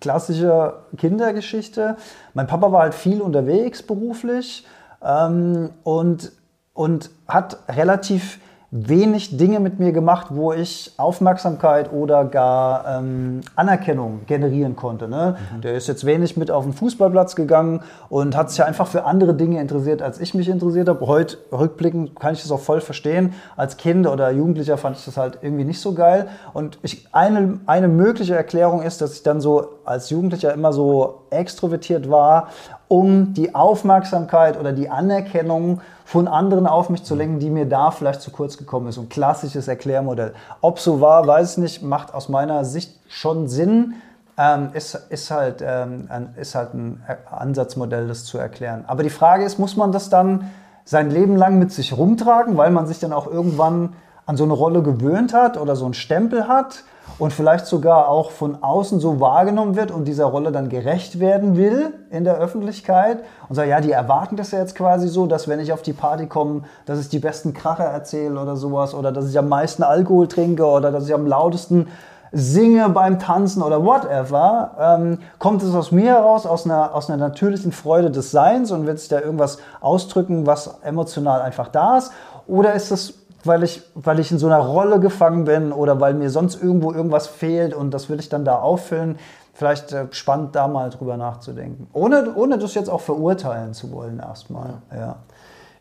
klassische 0.00 0.74
Kindergeschichte, 0.96 1.96
mein 2.34 2.46
Papa 2.46 2.72
war 2.72 2.82
halt 2.82 2.94
viel 2.94 3.20
unterwegs 3.20 3.82
beruflich 3.82 4.66
ähm, 5.02 5.70
und, 5.84 6.32
und 6.74 7.10
hat 7.28 7.58
relativ 7.68 8.40
wenig 8.70 9.38
Dinge 9.38 9.60
mit 9.60 9.78
mir 9.78 9.92
gemacht, 9.92 10.26
wo 10.30 10.52
ich 10.52 10.92
Aufmerksamkeit 10.98 11.90
oder 11.90 12.26
gar 12.26 12.98
ähm, 12.98 13.40
Anerkennung 13.56 14.20
generieren 14.26 14.76
konnte. 14.76 15.08
Ne? 15.08 15.38
Mhm. 15.56 15.60
Der 15.62 15.74
ist 15.74 15.88
jetzt 15.88 16.04
wenig 16.04 16.36
mit 16.36 16.50
auf 16.50 16.64
den 16.64 16.74
Fußballplatz 16.74 17.34
gegangen 17.34 17.80
und 18.10 18.36
hat 18.36 18.50
sich 18.50 18.62
einfach 18.62 18.86
für 18.86 19.04
andere 19.04 19.32
Dinge 19.32 19.58
interessiert, 19.58 20.02
als 20.02 20.20
ich 20.20 20.34
mich 20.34 20.50
interessiert 20.50 20.88
habe. 20.90 21.06
Heute 21.06 21.38
rückblickend 21.50 22.20
kann 22.20 22.34
ich 22.34 22.42
das 22.42 22.50
auch 22.50 22.60
voll 22.60 22.82
verstehen. 22.82 23.32
Als 23.56 23.78
Kind 23.78 24.06
oder 24.06 24.30
Jugendlicher 24.30 24.76
fand 24.76 24.98
ich 24.98 25.04
das 25.06 25.16
halt 25.16 25.38
irgendwie 25.40 25.64
nicht 25.64 25.80
so 25.80 25.94
geil. 25.94 26.28
Und 26.52 26.78
ich, 26.82 27.06
eine, 27.12 27.60
eine 27.64 27.88
mögliche 27.88 28.36
Erklärung 28.36 28.82
ist, 28.82 29.00
dass 29.00 29.14
ich 29.14 29.22
dann 29.22 29.40
so 29.40 29.78
als 29.86 30.10
Jugendlicher 30.10 30.52
immer 30.52 30.74
so 30.74 31.22
extrovertiert 31.30 32.10
war, 32.10 32.48
um 32.88 33.34
die 33.34 33.54
Aufmerksamkeit 33.54 34.58
oder 34.58 34.72
die 34.72 34.90
Anerkennung 34.90 35.80
von 36.04 36.26
anderen 36.26 36.66
auf 36.66 36.88
mich 36.88 37.04
zu 37.04 37.14
lenken, 37.14 37.38
die 37.38 37.50
mir 37.50 37.66
da 37.66 37.90
vielleicht 37.90 38.22
zu 38.22 38.30
kurz 38.30 38.56
gekommen 38.56 38.88
ist. 38.88 38.96
Ein 38.98 39.10
klassisches 39.10 39.68
Erklärmodell. 39.68 40.32
Ob 40.62 40.78
so 40.78 41.00
war, 41.00 41.26
weiß 41.26 41.52
ich 41.52 41.58
nicht, 41.58 41.82
macht 41.82 42.14
aus 42.14 42.28
meiner 42.28 42.64
Sicht 42.64 42.98
schon 43.08 43.48
Sinn. 43.48 43.94
Ähm, 44.38 44.70
ist, 44.72 44.94
ist, 45.10 45.30
halt, 45.30 45.62
ähm, 45.66 46.08
ist 46.40 46.54
halt 46.54 46.72
ein 46.72 47.02
Ansatzmodell, 47.30 48.08
das 48.08 48.24
zu 48.24 48.38
erklären. 48.38 48.84
Aber 48.86 49.02
die 49.02 49.10
Frage 49.10 49.44
ist, 49.44 49.58
muss 49.58 49.76
man 49.76 49.92
das 49.92 50.08
dann 50.08 50.50
sein 50.84 51.10
Leben 51.10 51.36
lang 51.36 51.58
mit 51.58 51.72
sich 51.72 51.94
rumtragen, 51.94 52.56
weil 52.56 52.70
man 52.70 52.86
sich 52.86 52.98
dann 52.98 53.12
auch 53.12 53.26
irgendwann 53.26 53.94
an 54.24 54.36
so 54.38 54.44
eine 54.44 54.54
Rolle 54.54 54.82
gewöhnt 54.82 55.34
hat 55.34 55.58
oder 55.58 55.76
so 55.76 55.84
einen 55.84 55.94
Stempel 55.94 56.48
hat? 56.48 56.84
Und 57.18 57.32
vielleicht 57.32 57.66
sogar 57.66 58.08
auch 58.08 58.30
von 58.30 58.62
außen 58.62 59.00
so 59.00 59.20
wahrgenommen 59.20 59.76
wird 59.76 59.90
und 59.90 60.04
dieser 60.06 60.26
Rolle 60.26 60.52
dann 60.52 60.68
gerecht 60.68 61.20
werden 61.20 61.56
will 61.56 61.92
in 62.10 62.24
der 62.24 62.36
Öffentlichkeit 62.36 63.18
und 63.48 63.56
sagt, 63.56 63.68
ja, 63.68 63.80
die 63.80 63.92
erwarten 63.92 64.36
das 64.36 64.50
ja 64.52 64.60
jetzt 64.60 64.74
quasi 64.74 65.08
so, 65.08 65.26
dass 65.26 65.48
wenn 65.48 65.60
ich 65.60 65.72
auf 65.72 65.82
die 65.82 65.92
Party 65.92 66.26
komme, 66.26 66.62
dass 66.86 67.00
ich 67.00 67.08
die 67.08 67.18
besten 67.18 67.54
Kracher 67.54 67.84
erzähle 67.84 68.40
oder 68.40 68.56
sowas 68.56 68.94
oder 68.94 69.12
dass 69.12 69.28
ich 69.28 69.38
am 69.38 69.48
meisten 69.48 69.82
Alkohol 69.82 70.28
trinke 70.28 70.64
oder 70.64 70.92
dass 70.92 71.06
ich 71.06 71.14
am 71.14 71.26
lautesten 71.26 71.88
singe 72.32 72.88
beim 72.90 73.18
Tanzen 73.18 73.62
oder 73.62 73.84
whatever, 73.84 74.72
ähm, 74.78 75.18
kommt 75.38 75.62
es 75.62 75.74
aus 75.74 75.92
mir 75.92 76.12
heraus, 76.12 76.46
aus 76.46 76.66
einer, 76.66 76.94
aus 76.94 77.08
einer 77.08 77.16
natürlichen 77.16 77.72
Freude 77.72 78.10
des 78.10 78.30
Seins 78.30 78.70
und 78.70 78.86
wird 78.86 78.98
sich 78.98 79.08
da 79.08 79.20
irgendwas 79.20 79.58
ausdrücken, 79.80 80.46
was 80.46 80.78
emotional 80.82 81.40
einfach 81.40 81.68
da 81.68 81.98
ist? 81.98 82.12
Oder 82.46 82.74
ist 82.74 82.90
es 82.90 83.14
weil 83.48 83.64
ich, 83.64 83.82
weil 83.94 84.20
ich 84.20 84.30
in 84.30 84.38
so 84.38 84.46
einer 84.46 84.58
Rolle 84.58 85.00
gefangen 85.00 85.44
bin 85.44 85.72
oder 85.72 86.00
weil 86.00 86.14
mir 86.14 86.30
sonst 86.30 86.62
irgendwo 86.62 86.92
irgendwas 86.92 87.26
fehlt 87.26 87.74
und 87.74 87.92
das 87.92 88.08
will 88.08 88.20
ich 88.20 88.28
dann 88.28 88.44
da 88.44 88.60
auffüllen. 88.60 89.18
Vielleicht 89.54 89.92
äh, 89.92 90.06
spannend, 90.12 90.54
da 90.54 90.68
mal 90.68 90.90
drüber 90.90 91.16
nachzudenken. 91.16 91.88
Ohne, 91.92 92.32
ohne 92.36 92.58
das 92.58 92.74
jetzt 92.74 92.88
auch 92.88 93.00
verurteilen 93.00 93.74
zu 93.74 93.90
wollen, 93.90 94.20
erstmal. 94.20 94.74
Ja. 94.94 95.16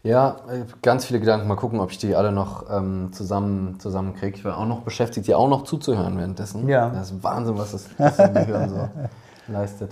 Ja, 0.03 0.37
äh, 0.49 0.63
ganz 0.81 1.05
viele 1.05 1.19
Gedanken. 1.19 1.47
Mal 1.47 1.55
gucken, 1.55 1.79
ob 1.79 1.91
ich 1.91 1.97
die 1.97 2.15
alle 2.15 2.31
noch 2.31 2.63
ähm, 2.71 3.09
zusammen, 3.11 3.79
zusammen 3.79 4.15
kriege. 4.15 4.37
Ich 4.37 4.45
war 4.45 4.57
auch 4.57 4.65
noch 4.65 4.81
beschäftigt, 4.81 5.27
die 5.27 5.35
auch 5.35 5.49
noch 5.49 5.63
zuzuhören 5.63 6.17
währenddessen. 6.17 6.67
Ja. 6.67 6.89
Das 6.89 7.11
ist 7.11 7.23
Wahnsinn, 7.23 7.57
was 7.57 7.73
das, 7.73 7.89
das 7.97 8.17
Gehirn 8.17 8.69
so 8.69 8.89
leistet. 9.51 9.91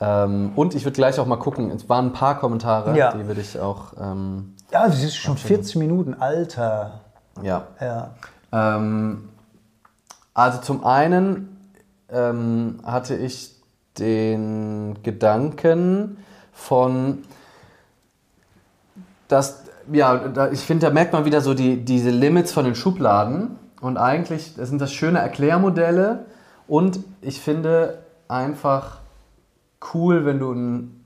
Ähm, 0.00 0.52
und 0.54 0.74
ich 0.74 0.84
würde 0.84 0.94
gleich 0.94 1.18
auch 1.18 1.26
mal 1.26 1.36
gucken, 1.36 1.70
es 1.70 1.88
waren 1.88 2.06
ein 2.06 2.12
paar 2.12 2.38
Kommentare, 2.38 2.96
ja. 2.96 3.12
die 3.12 3.26
würde 3.26 3.40
ich 3.40 3.58
auch. 3.58 3.94
Ähm, 4.00 4.54
ja, 4.72 4.86
das 4.86 5.02
ist 5.02 5.16
schon 5.16 5.36
40 5.36 5.76
Minuten, 5.76 6.14
Alter. 6.14 7.00
Ja. 7.42 7.66
ja. 7.80 8.10
Ähm, 8.52 9.28
also 10.34 10.60
zum 10.60 10.84
einen 10.84 11.72
ähm, 12.10 12.80
hatte 12.84 13.16
ich 13.16 13.54
den 13.98 15.02
Gedanken 15.02 16.18
von, 16.52 17.24
dass, 19.28 19.64
ja, 19.92 20.48
ich 20.52 20.60
finde, 20.60 20.86
da 20.86 20.92
merkt 20.92 21.12
man 21.12 21.24
wieder 21.24 21.40
so 21.40 21.54
die, 21.54 21.84
diese 21.84 22.10
Limits 22.10 22.52
von 22.52 22.64
den 22.64 22.74
Schubladen 22.74 23.58
und 23.80 23.96
eigentlich 23.96 24.54
sind 24.56 24.80
das 24.80 24.92
schöne 24.92 25.18
Erklärmodelle 25.18 26.26
und 26.66 27.00
ich 27.20 27.40
finde 27.40 27.98
einfach 28.28 28.98
cool, 29.94 30.24
wenn 30.24 30.38
du 30.38 30.52
ein 30.52 30.97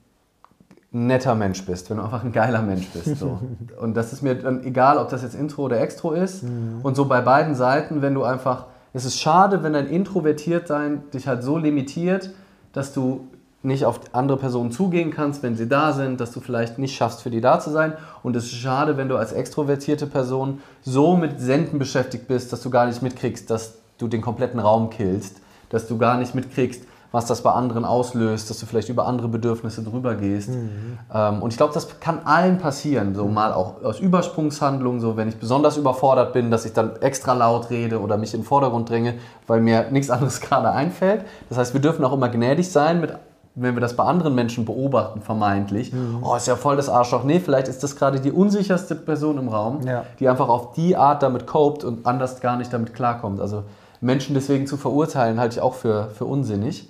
netter 0.93 1.35
Mensch 1.35 1.65
bist, 1.65 1.89
wenn 1.89 1.97
du 1.97 2.03
einfach 2.03 2.23
ein 2.23 2.33
geiler 2.33 2.61
Mensch 2.63 2.89
bist. 2.89 3.19
So. 3.19 3.41
Und 3.81 3.95
das 3.95 4.13
ist 4.13 4.23
mir 4.23 4.35
dann 4.35 4.63
egal, 4.63 4.99
ob 4.99 5.09
das 5.09 5.23
jetzt 5.23 5.35
Intro 5.35 5.63
oder 5.63 5.81
Extro 5.81 6.13
ist. 6.13 6.43
Mhm. 6.43 6.81
Und 6.83 6.97
so 6.97 7.07
bei 7.07 7.23
beiden 7.23 7.55
Seiten, 7.55 8.03
wenn 8.03 8.15
du 8.15 8.25
einfach, 8.25 8.67
es 8.93 9.05
ist 9.07 9.19
schade, 9.19 9.63
wenn 9.63 9.73
dein 9.73 9.87
Introvertiertsein 9.87 11.05
dich 11.13 11.27
halt 11.27 11.43
so 11.43 11.57
limitiert, 11.57 12.31
dass 12.75 12.93
du 12.93 13.29
nicht 13.63 13.85
auf 13.85 14.01
andere 14.13 14.39
Personen 14.39 14.73
zugehen 14.73 15.11
kannst, 15.11 15.43
wenn 15.43 15.57
sie 15.57 15.69
da 15.69 15.93
sind, 15.93 16.21
dass 16.21 16.33
du 16.33 16.41
vielleicht 16.41 16.79
nicht 16.79 16.97
schaffst, 16.97 17.23
für 17.23 17.31
die 17.31 17.41
da 17.41 17.61
zu 17.61 17.71
sein. 17.71 17.95
Und 18.23 18.37
es 18.37 18.45
ist 18.45 18.57
schade, 18.57 18.97
wenn 18.97 19.09
du 19.09 19.17
als 19.17 19.33
extrovertierte 19.33 20.07
Person 20.07 20.61
so 20.83 21.17
mit 21.17 21.41
Senden 21.41 21.79
beschäftigt 21.79 22.27
bist, 22.27 22.53
dass 22.53 22.61
du 22.61 22.71
gar 22.71 22.87
nicht 22.87 23.03
mitkriegst, 23.03 23.49
dass 23.51 23.79
du 23.99 24.09
den 24.09 24.21
kompletten 24.21 24.59
Raum 24.59 24.91
killst, 24.91 25.41
dass 25.71 25.87
du 25.87 25.97
gar 25.97 26.19
nicht 26.19 26.35
mitkriegst, 26.35 26.83
was 27.13 27.27
das 27.27 27.43
bei 27.43 27.53
anderen 27.53 27.85
auslöst, 27.85 28.51
dass 28.51 28.59
du 28.59 28.67
vielleicht 28.67 28.89
über 28.89 29.07
andere 29.07 29.29
Bedürfnisse 29.29 29.83
drüber 29.83 30.15
gehst. 30.15 30.49
Mhm. 30.49 30.99
Ähm, 31.15 31.43
und 31.43 31.53
ich 31.53 31.59
glaube, 31.59 31.75
das 31.75 32.01
kann 32.01 32.21
allen 32.25 32.59
passieren, 32.59 33.15
so 33.15 33.27
mal 33.27 33.53
auch 33.53 33.83
aus 33.85 34.01
Übersprungshandlungen, 34.01 35.01
so 35.01 35.17
wenn 35.17 35.29
ich 35.29 35.37
besonders 35.37 35.77
überfordert 35.77 36.33
bin, 36.33 36.51
dass 36.51 36.65
ich 36.65 36.73
dann 36.73 36.97
extra 37.01 37.35
laut 37.35 37.71
rede 37.71 38.01
oder 38.01 38.17
mich 38.17 38.35
in 38.35 38.41
den 38.41 38.47
Vordergrund 38.47 38.89
dränge, 38.89 39.15
weil 39.47 39.61
mir 39.61 39.91
nichts 39.91 40.11
anderes 40.11 40.41
gerade 40.43 40.73
einfällt. 40.73 41.25
Das 41.49 41.59
heißt, 41.59 41.75
wir 41.75 41.81
dürfen 41.81 42.05
auch 42.05 42.13
immer 42.13 42.29
gnädig 42.29 42.71
sein 42.71 43.01
mit 43.01 43.15
wenn 43.55 43.75
wir 43.77 43.81
das 43.83 43.97
bei 43.97 44.05
anderen 44.05 44.35
Menschen 44.35 44.65
beobachten, 44.65 45.21
vermeintlich, 45.21 45.93
oh, 46.23 46.35
ist 46.35 46.47
ja 46.47 46.57
voll 46.57 46.77
das 46.77 46.89
Arschloch. 46.89 47.23
Nee, 47.23 47.39
vielleicht 47.39 47.69
ist 47.69 47.83
das 47.83 47.97
gerade 47.97 48.19
die 48.19 48.33
unsicherste 48.33 48.95
Person 48.95 49.37
im 49.37 49.49
Raum, 49.49 49.87
Ja. 49.87 50.05
die 50.19 50.29
einfach 50.29 50.49
auf 50.49 50.73
die 50.73 50.97
Art 50.97 51.23
damit 51.23 51.47
copt 51.47 51.85
und 51.85 52.07
anders 52.07 52.41
gar 52.41 52.57
nicht 52.57 52.73
damit 52.73 52.95
klarkommt. 52.95 53.41
Also 53.41 53.65
Menschen 54.01 54.35
deswegen 54.35 54.67
zu 54.67 54.77
verurteilen, 54.77 55.39
halte 55.39 55.57
ich 55.57 55.61
auch 55.63 55.75
für, 55.75 56.09
für 56.15 56.25
unsinnig. 56.25 56.89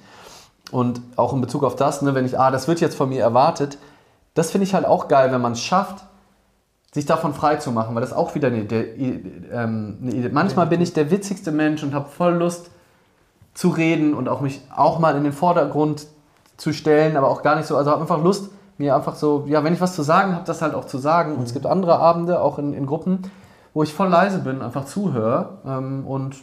Und 0.73 1.01
auch 1.17 1.33
in 1.33 1.41
Bezug 1.41 1.63
auf 1.63 1.77
das, 1.77 2.03
ne, 2.03 2.15
wenn 2.15 2.25
ich, 2.25 2.39
ah, 2.39 2.51
das 2.51 2.67
wird 2.67 2.81
jetzt 2.81 2.97
von 2.97 3.11
mir 3.11 3.23
erwartet, 3.23 3.79
das 4.35 4.51
finde 4.51 4.65
ich 4.67 4.75
halt 4.75 4.87
auch 4.87 5.07
geil, 5.07 5.31
wenn 5.31 5.41
man 5.41 5.53
es 5.53 5.61
schafft, 5.61 6.05
sich 6.93 7.07
davon 7.07 7.35
frei 7.35 7.57
zu 7.57 7.71
machen, 7.71 7.95
weil 7.95 8.01
das 8.01 8.13
auch 8.13 8.35
wieder 8.35 8.49
eine 8.49 8.63
Idee, 8.63 9.21
ähm, 9.53 9.99
eine. 10.03 10.29
Manchmal 10.31 10.67
bin 10.67 10.81
ich 10.81 10.93
der 10.93 11.11
witzigste 11.11 11.53
Mensch 11.53 11.83
und 11.83 11.95
habe 11.95 12.09
voll 12.09 12.35
Lust 12.35 12.71
zu 13.55 13.69
reden 13.69 14.15
und 14.15 14.29
auch 14.29 14.41
mich 14.41 14.63
auch 14.75 14.99
mal 14.99 15.17
in 15.17 15.25
den 15.25 15.33
Vordergrund 15.33 16.07
zu 16.57 16.73
stellen, 16.73 17.17
aber 17.17 17.29
auch 17.29 17.43
gar 17.43 17.57
nicht 17.57 17.67
so, 17.67 17.77
also 17.77 17.91
habe 17.91 18.01
einfach 18.01 18.23
Lust, 18.23 18.51
mir 18.79 18.97
einfach 18.97 19.15
so, 19.15 19.45
ja, 19.47 19.65
wenn 19.65 19.75
ich 19.75 19.81
was 19.81 19.95
zu 19.95 20.03
sagen 20.03 20.35
habe, 20.35 20.45
das 20.47 20.63
halt 20.63 20.75
auch 20.75 20.87
zu 20.87 20.99
sagen. 20.99 21.37
Und 21.37 21.45
es 21.45 21.53
gibt 21.53 21.67
andere 21.67 21.99
Abende, 21.99 22.41
auch 22.41 22.59
in, 22.59 22.73
in 22.73 22.87
Gruppen, 22.87 23.23
wo 23.75 23.83
ich 23.83 23.93
voll 23.93 24.09
leise 24.09 24.39
bin, 24.39 24.63
einfach 24.63 24.87
zuhöre 24.87 25.59
ähm, 25.67 26.07
und 26.07 26.37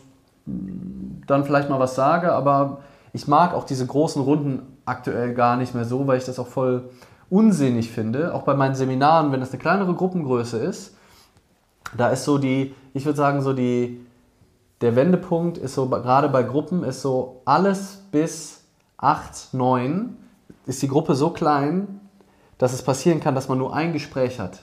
dann 0.46 1.46
vielleicht 1.46 1.70
mal 1.70 1.80
was 1.80 1.96
sage, 1.96 2.32
aber 2.32 2.80
ich 3.14 3.28
mag 3.28 3.54
auch 3.54 3.64
diese 3.64 3.86
großen 3.86 4.22
Runden 4.22 4.78
aktuell 4.86 5.34
gar 5.34 5.58
nicht 5.58 5.74
mehr 5.74 5.86
so, 5.86 6.08
weil 6.08 6.18
ich 6.18 6.26
das 6.26 6.40
auch 6.40 6.48
voll 6.48 6.90
unsinnig 7.30 7.92
finde. 7.92 8.34
Auch 8.34 8.44
bei 8.44 8.54
meinen 8.54 8.76
Seminaren, 8.76 9.32
wenn 9.32 9.42
es 9.42 9.52
eine 9.52 9.60
kleinere 9.60 9.94
Gruppengröße 9.94 10.58
ist, 10.58 10.96
da 11.98 12.10
ist 12.10 12.26
so 12.26 12.38
die, 12.38 12.76
ich 12.94 13.06
würde 13.06 13.18
sagen, 13.18 13.42
so 13.42 13.54
die, 13.54 14.06
der 14.82 14.96
Wendepunkt 14.96 15.58
ist 15.58 15.76
so, 15.76 15.90
gerade 15.90 16.30
bei 16.30 16.44
Gruppen, 16.44 16.84
ist 16.84 17.02
so 17.02 17.42
alles 17.46 18.04
bis 18.12 18.64
8, 18.98 19.54
9 19.54 20.16
ist 20.66 20.82
die 20.82 20.88
Gruppe 20.88 21.16
so 21.16 21.32
klein, 21.32 21.99
dass 22.60 22.74
es 22.74 22.84
passieren 22.84 23.22
kann, 23.22 23.34
dass 23.36 23.48
man 23.48 23.58
nur 23.58 23.74
ein 23.74 23.94
Gespräch 23.94 24.40
hat. 24.40 24.60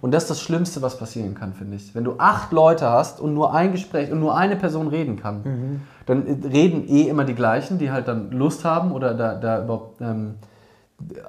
Und 0.00 0.12
das 0.12 0.24
ist 0.24 0.30
das 0.30 0.40
Schlimmste, 0.40 0.80
was 0.82 0.98
passieren 0.98 1.34
kann, 1.34 1.52
finde 1.52 1.76
ich. 1.76 1.94
Wenn 1.94 2.02
du 2.02 2.14
acht 2.18 2.50
Leute 2.52 2.88
hast 2.88 3.20
und 3.20 3.34
nur 3.34 3.54
ein 3.54 3.70
Gespräch 3.70 4.10
und 4.10 4.18
nur 4.18 4.34
eine 4.36 4.56
Person 4.56 4.88
reden 4.88 5.16
kann, 5.20 5.82
dann 6.06 6.22
reden 6.22 6.88
eh 6.88 7.02
immer 7.02 7.24
die 7.24 7.34
gleichen, 7.34 7.78
die 7.78 7.90
halt 7.92 8.08
dann 8.08 8.30
Lust 8.32 8.64
haben 8.64 8.92
oder 8.92 9.14
da, 9.14 9.34
da 9.34 9.62
überhaupt, 9.62 10.00
ähm, 10.00 10.34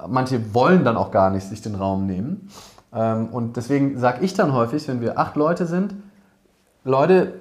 manche 0.08 0.54
wollen 0.54 0.84
dann 0.84 0.96
auch 0.96 1.10
gar 1.10 1.30
nicht 1.30 1.46
sich 1.46 1.60
den 1.60 1.74
Raum 1.74 2.06
nehmen. 2.06 2.48
Ähm, 2.94 3.28
und 3.30 3.58
deswegen 3.58 3.98
sage 3.98 4.24
ich 4.24 4.32
dann 4.32 4.54
häufig, 4.54 4.88
wenn 4.88 5.02
wir 5.02 5.18
acht 5.18 5.36
Leute 5.36 5.66
sind, 5.66 5.94
Leute, 6.84 7.34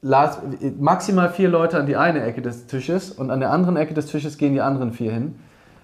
las- 0.00 0.38
maximal 0.78 1.28
vier 1.30 1.48
Leute 1.48 1.76
an 1.76 1.86
die 1.86 1.96
eine 1.96 2.22
Ecke 2.22 2.40
des 2.40 2.66
Tisches 2.68 3.10
und 3.10 3.32
an 3.32 3.40
der 3.40 3.50
anderen 3.50 3.76
Ecke 3.76 3.94
des 3.94 4.06
Tisches 4.06 4.38
gehen 4.38 4.52
die 4.52 4.60
anderen 4.60 4.92
vier 4.92 5.10
hin. 5.12 5.34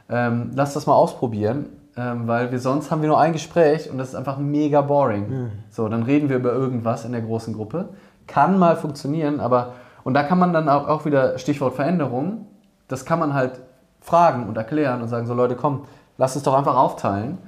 Ähm, 0.09 0.53
lasst 0.55 0.77
das 0.77 0.87
mal 0.87 0.95
ausprobieren, 0.95 1.67
ähm, 1.97 2.27
weil 2.27 2.51
wir 2.51 2.59
sonst 2.59 2.91
haben 2.91 3.03
wir 3.03 3.09
nur 3.09 3.21
ein 3.21 3.33
Gespräch 3.33 3.91
und 3.91 3.99
das 3.99 4.11
ist 4.11 4.15
einfach 4.15 4.39
mega 4.39 4.81
boring. 4.81 5.51
So, 5.71 5.89
dann 5.89 6.03
reden 6.03 6.29
wir 6.29 6.37
über 6.37 6.53
irgendwas 6.53 7.05
in 7.05 7.13
der 7.13 7.21
großen 7.21 7.55
Gruppe. 7.55 7.91
Kann 8.27 8.59
mal 8.59 8.77
funktionieren, 8.77 9.41
aber 9.41 9.75
und 10.05 10.15
da 10.15 10.23
kann 10.23 10.39
man 10.39 10.53
dann 10.53 10.69
auch, 10.69 10.89
auch 10.89 11.05
wieder 11.05 11.39
Stichwort 11.39 11.75
Veränderung. 11.75 12.47
Das 12.89 13.05
kann 13.05 13.19
man 13.19 13.35
halt 13.35 13.61
fragen 14.01 14.49
und 14.49 14.57
erklären 14.57 15.01
und 15.03 15.09
sagen 15.09 15.27
so 15.27 15.35
Leute, 15.35 15.55
komm, 15.55 15.85
lass 16.19 16.35
uns 16.35 16.45
doch 16.45 16.55
einfach 16.55 16.77
aufteilen. 16.77 17.39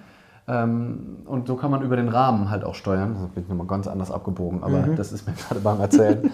Ähm, 0.46 1.22
und 1.26 1.48
so 1.48 1.56
kann 1.56 1.70
man 1.70 1.82
über 1.82 1.96
den 1.96 2.08
Rahmen 2.08 2.50
halt 2.50 2.64
auch 2.64 2.74
steuern. 2.74 3.16
Da 3.18 3.26
bin 3.34 3.44
ich 3.44 3.48
nochmal 3.48 3.66
ganz 3.66 3.86
anders 3.86 4.10
abgebogen, 4.10 4.62
aber 4.62 4.80
das 4.94 5.10
ist 5.12 5.26
mir 5.26 5.34
gerade 5.48 5.60
beim 5.60 5.80
Erzählen 5.80 6.30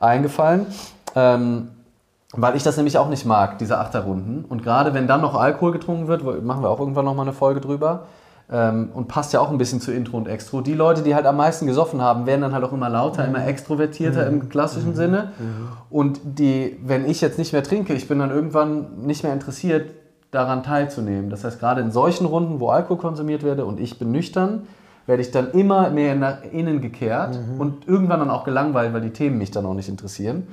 eingefallen. 0.00 0.66
Ähm, 1.14 1.70
weil 2.36 2.56
ich 2.56 2.62
das 2.62 2.76
nämlich 2.76 2.98
auch 2.98 3.08
nicht 3.08 3.24
mag, 3.24 3.58
diese 3.58 3.78
Achterrunden. 3.78 4.44
Und 4.44 4.62
gerade 4.62 4.94
wenn 4.94 5.06
dann 5.06 5.20
noch 5.20 5.34
Alkohol 5.34 5.72
getrunken 5.72 6.08
wird, 6.08 6.22
machen 6.44 6.62
wir 6.62 6.70
auch 6.70 6.80
irgendwann 6.80 7.04
nochmal 7.04 7.26
eine 7.26 7.34
Folge 7.34 7.60
drüber. 7.60 8.06
Ähm, 8.52 8.90
und 8.92 9.08
passt 9.08 9.32
ja 9.32 9.40
auch 9.40 9.50
ein 9.50 9.56
bisschen 9.56 9.80
zu 9.80 9.90
Intro 9.90 10.18
und 10.18 10.28
Extro. 10.28 10.60
Die 10.60 10.74
Leute, 10.74 11.02
die 11.02 11.14
halt 11.14 11.24
am 11.24 11.36
meisten 11.36 11.66
gesoffen 11.66 12.02
haben, 12.02 12.26
werden 12.26 12.42
dann 12.42 12.52
halt 12.52 12.62
auch 12.64 12.72
immer 12.72 12.90
lauter, 12.90 13.24
immer 13.26 13.46
extrovertierter 13.46 14.26
im 14.26 14.50
klassischen 14.50 14.94
Sinne. 14.94 15.32
Und 15.88 16.20
die, 16.24 16.78
wenn 16.84 17.08
ich 17.08 17.22
jetzt 17.22 17.38
nicht 17.38 17.54
mehr 17.54 17.62
trinke, 17.62 17.94
ich 17.94 18.06
bin 18.06 18.18
dann 18.18 18.30
irgendwann 18.30 19.06
nicht 19.06 19.22
mehr 19.22 19.32
interessiert, 19.32 19.90
daran 20.30 20.62
teilzunehmen. 20.62 21.30
Das 21.30 21.44
heißt, 21.44 21.60
gerade 21.60 21.80
in 21.80 21.90
solchen 21.90 22.26
Runden, 22.26 22.60
wo 22.60 22.68
Alkohol 22.68 22.98
konsumiert 22.98 23.44
werde 23.44 23.64
und 23.64 23.80
ich 23.80 23.98
bin 23.98 24.10
nüchtern, 24.10 24.66
werde 25.06 25.22
ich 25.22 25.30
dann 25.30 25.50
immer 25.52 25.90
mehr 25.90 26.14
nach 26.14 26.38
innen 26.50 26.80
gekehrt 26.80 27.38
und 27.58 27.86
irgendwann 27.86 28.20
dann 28.20 28.30
auch 28.30 28.44
gelangweilt, 28.44 28.94
weil 28.94 29.02
die 29.02 29.10
Themen 29.10 29.38
mich 29.38 29.50
dann 29.50 29.66
auch 29.66 29.74
nicht 29.74 29.88
interessieren. 29.88 30.46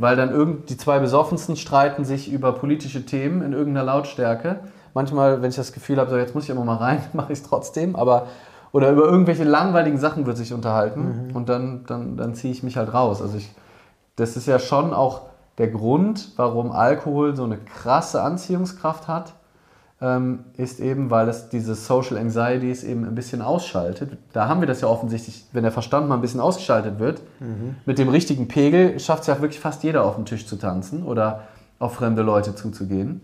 Weil 0.00 0.16
dann 0.16 0.30
irgend, 0.30 0.70
die 0.70 0.76
zwei 0.76 0.98
Besoffensten 1.00 1.56
streiten 1.56 2.04
sich 2.04 2.32
über 2.32 2.52
politische 2.52 3.04
Themen 3.06 3.42
in 3.42 3.52
irgendeiner 3.52 3.84
Lautstärke. 3.84 4.60
Manchmal, 4.94 5.42
wenn 5.42 5.50
ich 5.50 5.56
das 5.56 5.72
Gefühl 5.72 5.98
habe, 5.98 6.10
so 6.10 6.16
jetzt 6.16 6.34
muss 6.34 6.44
ich 6.44 6.50
immer 6.50 6.64
mal 6.64 6.76
rein, 6.76 7.00
mache 7.12 7.32
ich 7.32 7.40
es 7.40 7.44
trotzdem, 7.44 7.96
aber 7.96 8.26
oder 8.70 8.90
über 8.90 9.04
irgendwelche 9.04 9.44
langweiligen 9.44 9.98
Sachen 9.98 10.26
wird 10.26 10.36
sich 10.36 10.52
unterhalten 10.52 11.30
und 11.32 11.48
dann, 11.48 11.84
dann, 11.86 12.16
dann 12.16 12.34
ziehe 12.34 12.52
ich 12.52 12.62
mich 12.62 12.76
halt 12.76 12.92
raus. 12.92 13.22
Also 13.22 13.38
ich, 13.38 13.50
das 14.16 14.36
ist 14.36 14.46
ja 14.46 14.58
schon 14.58 14.92
auch 14.92 15.22
der 15.56 15.68
Grund, 15.68 16.32
warum 16.36 16.70
Alkohol 16.70 17.34
so 17.34 17.44
eine 17.44 17.56
krasse 17.56 18.22
Anziehungskraft 18.22 19.08
hat, 19.08 19.32
ähm, 20.00 20.40
ist 20.56 20.78
eben, 20.80 21.10
weil 21.10 21.28
es 21.28 21.48
diese 21.48 21.74
Social 21.74 22.18
Anxieties 22.18 22.84
eben 22.84 23.04
ein 23.04 23.14
bisschen 23.14 23.42
ausschaltet. 23.42 24.16
Da 24.32 24.46
haben 24.48 24.60
wir 24.60 24.68
das 24.68 24.80
ja 24.80 24.88
offensichtlich, 24.88 25.44
wenn 25.52 25.64
der 25.64 25.72
Verstand 25.72 26.08
mal 26.08 26.14
ein 26.14 26.20
bisschen 26.20 26.40
ausgeschaltet 26.40 26.98
wird, 27.00 27.20
mit 27.84 27.98
dem 27.98 28.08
richtigen 28.08 28.46
Pegel 28.48 29.00
schafft 29.00 29.22
es 29.22 29.26
ja 29.26 29.40
wirklich 29.40 29.58
fast 29.60 29.82
jeder 29.82 30.04
auf 30.04 30.14
den 30.16 30.24
Tisch 30.24 30.46
zu 30.46 30.56
tanzen 30.56 31.02
oder 31.02 31.42
auf 31.80 31.94
fremde 31.94 32.22
Leute 32.22 32.54
zuzugehen. 32.54 33.22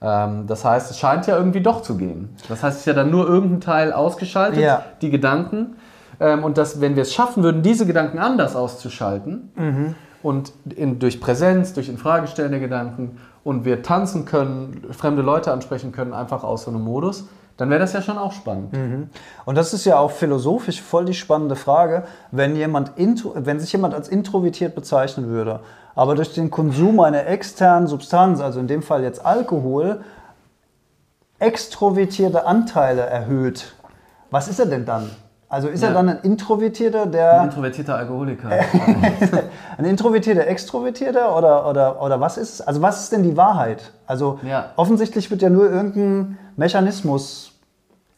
Ähm, 0.00 0.46
das 0.46 0.64
heißt, 0.64 0.90
es 0.90 0.98
scheint 0.98 1.26
ja 1.26 1.36
irgendwie 1.36 1.60
doch 1.60 1.82
zu 1.82 1.96
gehen. 1.96 2.30
Das 2.48 2.62
heißt, 2.62 2.74
es 2.76 2.80
ist 2.80 2.86
ja 2.86 2.92
dann 2.92 3.10
nur 3.10 3.26
irgendein 3.28 3.60
Teil 3.60 3.92
ausgeschaltet, 3.92 4.60
Ja. 4.60 4.84
die 5.00 5.10
Gedanken. 5.10 5.76
Ähm, 6.20 6.44
und 6.44 6.58
dass, 6.58 6.80
wenn 6.80 6.96
wir 6.96 7.02
es 7.02 7.14
schaffen 7.14 7.42
würden, 7.42 7.62
diese 7.62 7.86
Gedanken 7.86 8.18
anders 8.18 8.56
auszuschalten 8.56 9.50
und 10.22 10.52
in, 10.74 10.98
durch 10.98 11.20
Präsenz, 11.20 11.72
durch 11.72 11.88
Infragestellen 11.88 12.50
der 12.50 12.60
Gedanken 12.60 13.18
und 13.46 13.64
wir 13.64 13.84
tanzen 13.84 14.24
können, 14.24 14.84
fremde 14.90 15.22
Leute 15.22 15.52
ansprechen 15.52 15.92
können, 15.92 16.12
einfach 16.12 16.42
aus 16.42 16.64
so 16.64 16.72
einem 16.72 16.82
Modus, 16.82 17.28
dann 17.56 17.70
wäre 17.70 17.78
das 17.78 17.92
ja 17.92 18.02
schon 18.02 18.18
auch 18.18 18.32
spannend. 18.32 18.74
Und 19.44 19.54
das 19.56 19.72
ist 19.72 19.84
ja 19.84 19.98
auch 19.98 20.10
philosophisch 20.10 20.82
voll 20.82 21.04
die 21.04 21.14
spannende 21.14 21.54
Frage, 21.54 22.02
wenn, 22.32 22.56
jemand 22.56 22.98
intro, 22.98 23.34
wenn 23.36 23.60
sich 23.60 23.70
jemand 23.70 23.94
als 23.94 24.08
introvertiert 24.08 24.74
bezeichnen 24.74 25.28
würde, 25.28 25.60
aber 25.94 26.16
durch 26.16 26.34
den 26.34 26.50
Konsum 26.50 26.98
einer 26.98 27.28
externen 27.28 27.86
Substanz, 27.86 28.40
also 28.40 28.58
in 28.58 28.66
dem 28.66 28.82
Fall 28.82 29.04
jetzt 29.04 29.24
Alkohol, 29.24 30.00
extrovertierte 31.38 32.46
Anteile 32.46 33.02
erhöht, 33.02 33.76
was 34.32 34.48
ist 34.48 34.58
er 34.58 34.66
denn 34.66 34.84
dann? 34.84 35.08
Also 35.48 35.68
ist 35.68 35.82
er 35.82 35.90
Ja. 35.90 35.94
dann 35.94 36.08
ein 36.08 36.18
Introvertierter, 36.22 37.02
Ein 37.04 37.12
der 37.12 37.42
introvertierter 37.44 37.96
Alkoholiker. 37.96 38.48
ein 39.78 39.84
Introvertierter, 39.84 40.46
Extrovertierter 40.46 41.36
oder, 41.36 41.68
oder, 41.68 42.02
oder 42.02 42.20
was 42.20 42.36
ist 42.36 42.54
es? 42.54 42.60
Also 42.66 42.82
was 42.82 43.02
ist 43.04 43.12
denn 43.12 43.22
die 43.22 43.36
Wahrheit? 43.36 43.92
Also 44.06 44.40
Ja. 44.42 44.70
offensichtlich 44.76 45.30
wird 45.30 45.42
ja 45.42 45.50
nur 45.50 45.70
irgendein 45.70 46.36
Mechanismus, 46.56 47.52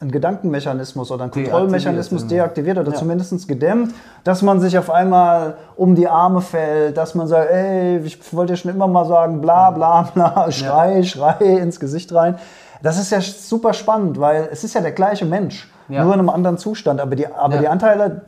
ein 0.01 0.09
Gedankenmechanismus 0.11 1.11
oder 1.11 1.25
ein 1.25 1.31
Kontrollmechanismus 1.31 2.21
Deaktiviert, 2.25 2.57
deaktiviert 2.71 2.77
oder 2.79 2.91
Ja. 2.93 2.97
zumindest 2.97 3.47
gedämmt, 3.47 3.93
dass 4.23 4.41
man 4.41 4.59
sich 4.59 4.77
auf 4.77 4.89
einmal 4.89 5.55
um 5.75 5.93
die 5.93 6.07
Arme 6.07 6.41
fällt, 6.41 6.97
dass 6.97 7.13
man 7.13 7.27
sagt, 7.27 7.51
ey, 7.51 7.97
ich 7.99 8.17
wollte 8.33 8.53
ja 8.53 8.57
schon 8.57 8.71
immer 8.71 8.87
mal 8.87 9.05
sagen, 9.05 9.39
bla 9.41 9.69
bla 9.71 10.01
bla, 10.13 10.51
schrei, 10.51 11.03
schrei 11.03 11.37
ins 11.43 11.79
Gesicht 11.79 12.11
rein. 12.13 12.39
Das 12.81 12.97
ist 12.97 13.11
ja 13.11 13.19
super 13.21 13.73
spannend, 13.73 14.19
weil 14.19 14.47
es 14.51 14.63
ist 14.63 14.73
ja 14.73 14.81
der 14.81 14.93
gleiche 14.93 15.25
Mensch, 15.25 15.69
Ja. 15.89 16.03
nur 16.03 16.13
in 16.13 16.19
einem 16.19 16.29
anderen 16.29 16.57
Zustand. 16.57 16.99
Aber 17.01 17.15
die, 17.15 17.27
aber 17.27 17.55
Ja. 17.55 17.61
die 17.61 17.67
Anteile 17.67 18.21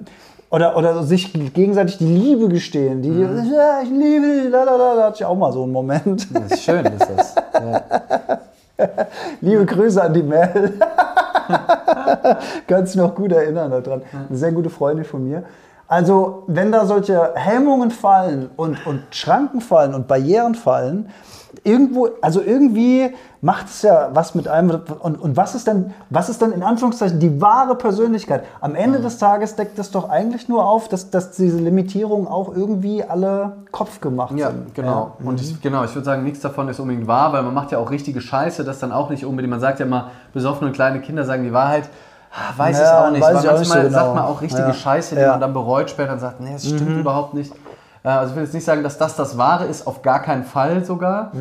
oder, 0.49 0.76
oder 0.78 1.03
sich 1.03 1.32
gegenseitig 1.53 1.97
die 1.97 2.05
Liebe 2.14 2.49
gestehen, 2.49 3.01
die, 3.01 3.09
Mhm. 3.09 3.51
ja, 3.53 3.82
ich 3.84 3.89
liebe 3.89 4.26
dich, 4.43 4.51
da 4.51 4.66
hatte 5.05 5.16
ich 5.16 5.26
auch 5.26 5.36
mal 5.38 5.53
so 5.53 5.64
einen 5.64 5.72
Moment. 5.72 6.28
Das 6.36 6.51
ist 6.51 6.64
schön, 6.64 6.86
ist 6.86 7.07
das. 7.16 7.36
Ja. 7.53 7.82
Liebe 9.41 9.66
Grüße 9.66 10.01
an 10.01 10.14
die 10.14 10.24
Mel. 10.24 10.74
Kannst 12.68 12.95
du 12.95 12.99
noch 12.99 13.14
gut 13.16 13.32
erinnern 13.32 13.70
daran. 13.72 14.01
Eine 14.30 14.38
sehr 14.38 14.51
gute 14.51 14.70
Freundin 14.70 15.05
von 15.05 15.24
mir. 15.28 15.43
Also, 15.88 16.43
wenn 16.47 16.72
da 16.72 16.86
solche 16.86 17.32
Hemmungen 17.36 17.91
fallen 17.91 18.49
und, 18.55 18.86
und 18.88 19.03
Schranken 19.12 19.59
fallen 19.62 19.93
und 19.93 20.07
Barrieren 20.07 20.55
fallen, 20.55 21.09
irgendwo, 21.64 22.10
also 22.22 22.41
irgendwie 22.41 23.14
macht 23.41 23.68
es 23.68 23.82
ja 23.82 24.10
was 24.14 24.36
mit 24.36 24.47
einem. 24.47 24.82
Und, 24.99 25.22
und 25.22 25.36
was 25.38 25.54
ist 25.56 25.68
dann, 25.68 25.93
was 26.10 26.30
ist 26.30 26.41
dann 26.41 26.52
in 26.54 26.64
Anführungszeichen 26.64 27.20
die 27.20 27.41
wahre 27.41 27.76
Persönlichkeit? 27.76 28.43
Am 28.62 28.76
Ende 28.76 28.99
des 28.99 29.18
Tages 29.18 29.56
deckt 29.56 29.78
es 29.80 29.91
doch 29.91 30.10
eigentlich 30.10 30.47
nur 30.49 30.66
auf, 30.66 30.88
dass, 30.88 31.10
dass 31.10 31.32
diese 31.32 31.58
Limitierungen 31.58 32.28
auch 32.28 32.56
irgendwie 32.56 33.04
alle 33.04 33.54
Kopf 33.72 33.99
gemacht 34.02 34.34
Ja, 34.38 34.47
sind. 34.52 34.74
genau. 34.76 35.18
Und 35.24 35.41
ich, 35.41 35.62
genau, 35.62 35.84
ich 35.84 35.93
würde 35.95 36.06
sagen, 36.06 36.24
nichts 36.24 36.39
davon 36.41 36.70
ist 36.70 36.80
unbedingt 36.80 37.08
wahr, 37.08 37.34
weil 37.34 37.43
man 37.43 37.54
macht 37.54 37.72
ja 37.72 37.78
auch 37.80 37.91
richtige 37.91 38.22
Scheiße, 38.22 38.64
das 38.64 38.80
dann 38.80 38.91
auch 38.91 39.10
nicht 39.10 39.26
unbedingt. 39.26 39.52
Man 39.52 39.60
sagt 39.60 39.80
ja 39.80 39.86
immer, 39.86 40.12
besoffene 40.34 40.72
kleine 40.72 41.02
Kinder 41.02 41.26
sagen 41.26 41.43
die 41.43 41.54
Wahrheit. 41.54 41.89
Ah, 42.34 42.54
Weiß 42.58 42.80
Ja, 42.80 42.84
ich 42.84 43.06
auch 43.08 43.12
nicht. 43.12 43.22
weil 43.22 43.36
ich 43.36 43.49
auch 43.49 43.60
nicht 43.60 43.70
manchmal 43.70 43.82
so 43.82 43.88
genau. 43.89 43.99
sagt 43.99 44.16
man 44.16 44.24
auch 44.24 44.41
richtige 44.41 44.68
Ja. 44.68 44.74
Scheiße, 44.74 45.16
die 45.16 45.22
Ja. 45.22 45.32
man 45.32 45.41
dann 45.41 45.54
bereut 45.54 45.89
später 45.89 46.14
und 46.14 46.20
sagt, 46.20 46.39
nee, 46.39 46.54
das 46.54 46.66
stimmt 46.66 46.97
überhaupt 46.97 47.34
nicht. 47.34 47.52
Äh, 48.04 48.10
Also 48.10 48.32
ich 48.32 48.36
will 48.38 48.43
jetzt 48.43 48.54
nicht 48.54 48.66
sagen, 48.66 48.84
dass 48.84 48.97
das 48.97 49.16
das 49.16 49.38
Wahre 49.38 49.66
ist, 49.66 49.88
auf 49.88 50.02
gar 50.02 50.22
keinen 50.22 50.43
Fall 50.43 50.84
sogar. 50.86 51.32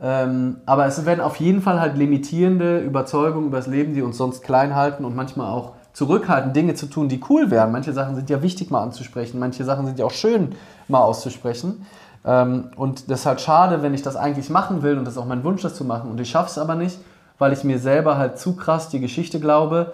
Ähm, 0.00 0.56
aber 0.66 0.86
es 0.86 1.04
werden 1.06 1.20
auf 1.20 1.36
jeden 1.36 1.62
Fall 1.62 1.80
halt 1.80 1.96
limitierende 1.96 2.78
Überzeugungen 2.80 3.46
über 3.48 3.56
das 3.58 3.66
Leben, 3.66 3.94
die 3.94 4.02
uns 4.02 4.16
sonst 4.16 4.42
klein 4.42 4.74
halten 4.74 5.04
und 5.04 5.16
manchmal 5.16 5.50
auch 5.50 5.72
zurückhalten, 5.92 6.52
Dinge 6.52 6.74
zu 6.74 6.86
tun, 6.86 7.08
die 7.08 7.20
cool 7.28 7.50
wären. 7.50 7.70
Manche 7.70 7.92
Sachen 7.92 8.16
sind 8.16 8.28
ja 8.28 8.42
wichtig 8.42 8.70
mal 8.70 8.82
anzusprechen, 8.82 9.38
manche 9.38 9.64
Sachen 9.64 9.86
sind 9.86 9.98
ja 9.98 10.04
auch 10.04 10.10
schön 10.10 10.52
mal 10.88 11.00
auszusprechen. 11.00 11.86
Ähm, 12.24 12.64
und 12.76 13.10
das 13.10 13.20
ist 13.20 13.26
halt 13.26 13.40
schade, 13.40 13.82
wenn 13.82 13.94
ich 13.94 14.02
das 14.02 14.16
eigentlich 14.16 14.50
machen 14.50 14.82
will 14.82 14.98
und 14.98 15.04
das 15.04 15.14
ist 15.14 15.18
auch 15.18 15.26
mein 15.26 15.44
Wunsch, 15.44 15.62
das 15.62 15.74
zu 15.74 15.84
machen 15.84 16.10
und 16.10 16.20
ich 16.20 16.30
schaffe 16.30 16.50
es 16.50 16.58
aber 16.58 16.74
nicht, 16.74 16.98
weil 17.38 17.52
ich 17.52 17.64
mir 17.64 17.78
selber 17.78 18.16
halt 18.16 18.38
zu 18.38 18.56
krass 18.56 18.88
die 18.88 19.00
Geschichte 19.00 19.38
glaube, 19.40 19.92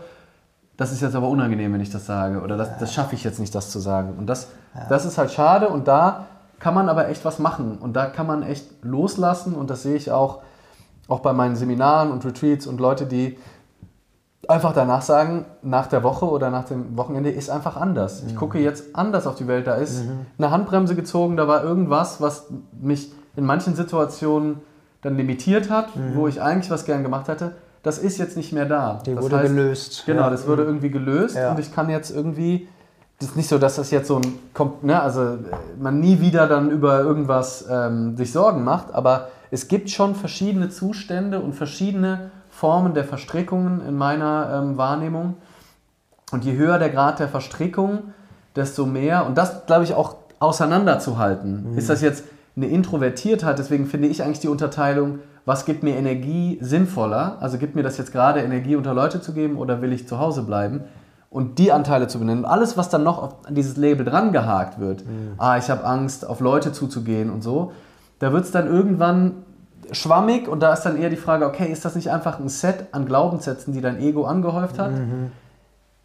das 0.81 0.93
ist 0.93 1.03
jetzt 1.03 1.15
aber 1.15 1.29
unangenehm, 1.29 1.75
wenn 1.75 1.83
ich 1.83 1.91
das 1.91 2.07
sage. 2.07 2.41
Oder 2.41 2.57
das, 2.57 2.79
das 2.79 2.95
schaffe 2.95 3.15
ich 3.15 3.23
jetzt 3.23 3.39
nicht, 3.39 3.55
das 3.55 3.69
zu 3.69 3.81
sagen. 3.81 4.15
Und 4.17 4.29
das, 4.29 4.49
das 4.89 5.05
ist 5.05 5.19
halt 5.19 5.31
schade. 5.31 5.69
Und 5.69 5.87
da 5.87 6.25
kann 6.59 6.73
man 6.73 6.89
aber 6.89 7.11
echt 7.11 7.23
was 7.27 7.39
machen. 7.39 7.77
Und 7.77 7.97
da 7.97 8.07
kann 8.07 8.27
man 8.27 8.43
echt 8.43 8.65
loslassen. 8.83 9.53
Und 9.53 9.69
das 9.69 9.83
sehe 9.83 9.95
ich 9.95 10.11
auch, 10.11 10.41
auch 11.07 11.21
bei 11.21 11.35
meinen 11.35 11.55
Seminaren 11.55 12.11
und 12.11 12.25
Retreats 12.25 12.67
und 12.67 12.81
Leute, 12.81 13.05
die 13.05 13.37
einfach 14.49 14.73
danach 14.73 15.03
sagen, 15.03 15.45
nach 15.61 15.87
der 15.87 16.03
Woche 16.03 16.25
oder 16.25 16.49
nach 16.49 16.65
dem 16.65 16.97
Wochenende 16.97 17.29
ist 17.29 17.51
einfach 17.51 17.77
anders. 17.77 18.23
Ich 18.27 18.35
gucke 18.35 18.59
jetzt 18.59 18.97
anders 18.97 19.27
auf 19.27 19.35
die 19.35 19.47
Welt. 19.47 19.67
Da 19.67 19.75
ist 19.75 20.05
eine 20.39 20.51
Handbremse 20.51 20.95
gezogen, 20.95 21.37
da 21.37 21.47
war 21.47 21.63
irgendwas, 21.63 22.23
was 22.23 22.47
mich 22.73 23.13
in 23.37 23.45
manchen 23.45 23.75
Situationen 23.75 24.63
dann 25.03 25.19
limitiert 25.19 25.69
hat, 25.69 25.89
wo 26.15 26.27
ich 26.27 26.41
eigentlich 26.41 26.71
was 26.71 26.87
gern 26.87 27.03
gemacht 27.03 27.29
hätte. 27.29 27.53
Das 27.83 27.99
ist 27.99 28.19
jetzt 28.19 28.37
nicht 28.37 28.53
mehr 28.53 28.67
da. 28.67 29.01
Die 29.07 29.15
das 29.15 29.23
wurde 29.25 29.39
heißt, 29.39 29.49
gelöst. 29.55 30.03
Genau, 30.07 30.23
Ja. 30.23 30.31
das 30.31 30.47
wurde 30.47 30.65
irgendwie 30.65 30.91
gelöst 30.91 31.37
Ja. 31.37 31.51
und 31.53 31.59
ich 31.61 31.75
kann 31.75 31.89
jetzt 31.91 32.11
irgendwie. 32.11 32.69
Das 33.19 33.31
ist 33.31 33.37
nicht 33.37 33.49
so, 33.49 33.59
dass 33.59 33.77
das 33.77 33.91
jetzt 33.91 34.09
so 34.09 34.17
ein. 34.17 34.23
kommt, 34.55 34.83
Ne, 34.85 35.01
also 35.01 35.23
äh, 35.23 35.37
man 35.79 36.01
nie 36.01 36.21
wieder 36.21 36.47
dann 36.47 36.71
über 36.71 37.01
irgendwas 37.01 37.67
ähm, 37.71 38.17
sich 38.17 38.33
Sorgen 38.33 38.65
macht, 38.65 38.93
aber 38.95 39.29
es 39.51 39.69
gibt 39.69 39.91
schon 39.91 40.15
verschiedene 40.15 40.69
Zustände 40.71 41.41
und 41.41 41.55
verschiedene 41.55 42.31
Formen 42.51 42.95
der 42.95 43.05
Verstrickungen 43.05 43.87
in 43.87 43.97
meiner 43.97 44.63
ähm, 44.63 44.77
Wahrnehmung. 44.77 45.37
Und 46.33 46.45
je 46.45 46.57
höher 46.57 46.79
der 46.79 46.91
Grad 46.91 47.19
der 47.19 47.29
Verstrickung, 47.29 48.15
desto 48.57 48.87
mehr, 48.87 49.27
und 49.27 49.37
das 49.37 49.67
glaube 49.67 49.85
ich 49.85 49.95
auch 49.95 50.17
auseinanderzuhalten. 50.39 51.77
Ist 51.77 51.91
das 51.91 52.01
jetzt 52.03 52.25
eine 52.57 52.67
Introvertiertheit? 52.67 53.59
Deswegen 53.59 53.87
finde 53.87 54.09
ich 54.09 54.23
eigentlich 54.23 54.41
die 54.41 54.49
Unterteilung, 54.49 55.21
was 55.45 55.65
gibt 55.65 55.83
mir 55.83 55.97
Energie 55.97 56.59
sinnvoller? 56.61 57.39
Also 57.41 57.59
gibt 57.59 57.75
mir 57.75 57.83
das 57.83 57.99
jetzt 57.99 58.13
gerade 58.13 58.41
Energie, 58.41 58.77
unter 58.77 58.95
Leute 58.95 59.21
zu 59.21 59.33
geben 59.33 59.57
oder 59.57 59.83
will 59.83 59.93
ich 59.93 60.07
zu 60.07 60.19
Hause 60.19 60.43
bleiben? 60.43 60.83
Und 61.31 61.59
die 61.59 61.73
Anteile 61.73 62.09
zu 62.09 62.19
benennen. 62.19 62.45
Und 62.45 62.51
alles, 62.51 62.77
was 62.77 62.89
dann 62.89 63.05
noch 63.05 63.23
auf 63.23 63.35
dieses 63.49 63.77
Label 63.77 64.05
dran 64.05 64.33
gehakt 64.33 64.81
wird, 64.81 65.05
ah, 65.39 65.57
ich 65.59 65.71
habe 65.71 65.85
Angst, 65.85 66.27
auf 66.27 66.41
Leute 66.41 66.73
zuzugehen 66.73 67.31
und 67.31 67.43
so, 67.43 67.73
da 68.19 68.33
wird 68.33 68.45
es 68.45 68.51
dann 68.51 68.67
irgendwann 68.67 69.45
schwammig 69.93 70.49
und 70.49 70.61
da 70.61 70.73
ist 70.73 70.83
dann 70.83 70.97
eher 70.97 71.09
die 71.09 71.17
Frage, 71.17 71.47
okay, 71.47 71.71
ist 71.71 71.85
das 71.85 71.95
nicht 71.95 72.11
einfach 72.11 72.39
ein 72.39 72.49
Set 72.49 72.87
an 72.93 73.07
Glaubenssätzen, 73.07 73.73
die 73.73 73.81
dein 73.81 73.99
Ego 74.01 74.25
angehäuft 74.25 74.79
hat? 74.79 74.91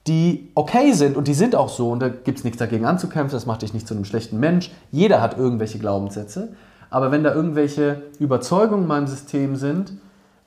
Die 0.08 0.52
okay 0.54 0.92
sind 0.94 1.18
und 1.18 1.28
die 1.28 1.34
sind 1.34 1.56
auch 1.56 1.70
so 1.70 1.90
und 1.92 2.00
da 2.00 2.10
gibt 2.10 2.38
es 2.38 2.44
nichts 2.44 2.60
dagegen 2.60 2.86
anzukämpfen, 2.86 3.36
das 3.36 3.46
macht 3.46 3.64
dich 3.64 3.74
nicht 3.74 3.88
zu 3.88 3.96
einem 3.96 4.06
schlechten 4.06 4.40
Mensch. 4.40 4.72
Jeder 4.92 5.22
hat 5.22 5.38
irgendwelche 5.38 5.80
Glaubenssätze, 5.80 6.50
aber 6.92 7.12
wenn 7.12 7.24
da 7.24 7.34
irgendwelche 7.34 8.04
Überzeugungen 8.20 8.84
in 8.84 8.88
meinem 8.88 9.08
System 9.08 9.56
sind, 9.56 9.94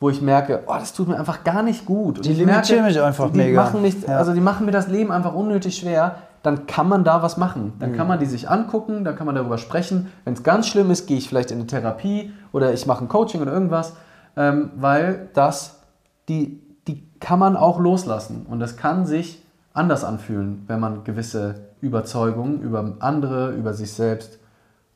wo 0.01 0.11
ich 0.11 0.23
merke, 0.23 0.63
oh, 0.69 0.75
das 0.79 0.93
tut 0.93 1.09
mir 1.09 1.19
einfach 1.19 1.43
gar 1.43 1.65
nicht 1.65 1.85
gut. 1.85 2.19
Und 2.19 2.25
Die 2.27 2.33
limitieren 2.35 2.85
mich 2.85 3.01
einfach 3.03 3.33
die 3.33 3.37
mega. 3.39 3.65
Machen 3.65 3.83
mich, 3.83 4.01
Ja. 4.07 4.19
Also 4.19 4.33
die 4.33 4.41
machen 4.41 4.65
mir 4.65 4.71
das 4.71 4.87
Leben 4.87 5.11
einfach 5.11 5.35
unnötig 5.35 5.77
schwer. 5.77 6.15
Dann 6.45 6.69
kann 6.69 6.89
man 6.89 7.03
da 7.03 7.21
was 7.21 7.37
machen. 7.37 7.73
Dann 7.81 7.91
Mhm. 7.91 7.97
kann 7.97 8.07
man 8.07 8.21
die 8.21 8.27
sich 8.27 8.49
angucken, 8.49 9.03
dann 9.03 9.17
kann 9.17 9.27
man 9.27 9.35
darüber 9.35 9.59
sprechen. 9.59 10.13
Wenn 10.25 10.35
es 10.35 10.45
ganz 10.45 10.69
schlimm 10.69 10.93
ist, 10.93 11.09
gehe 11.09 11.19
ich 11.19 11.29
vielleicht 11.29 11.51
in 11.51 11.59
eine 11.59 11.67
Therapie 11.67 12.31
oder 12.53 12.73
ich 12.73 12.87
mache 12.87 13.03
ein 13.05 13.09
Coaching 13.09 13.43
oder 13.43 13.53
irgendwas, 13.53 13.95
ähm, 14.37 14.71
weil 14.77 15.31
das, 15.35 15.81
die, 16.29 16.63
die 16.87 17.03
kann 17.19 17.41
man 17.41 17.57
auch 17.57 17.81
loslassen. 17.81 18.47
Und 18.49 18.61
das 18.61 18.77
kann 18.77 19.05
sich 19.05 19.45
anders 19.79 20.05
anfühlen, 20.05 20.65
wenn 20.67 20.81
man 20.81 21.05
gewisse 21.05 21.55
Überzeugungen 21.81 22.61
über 22.61 22.97
andere, 22.99 23.53
über 23.53 23.73
sich 23.73 23.93
selbst 23.93 24.39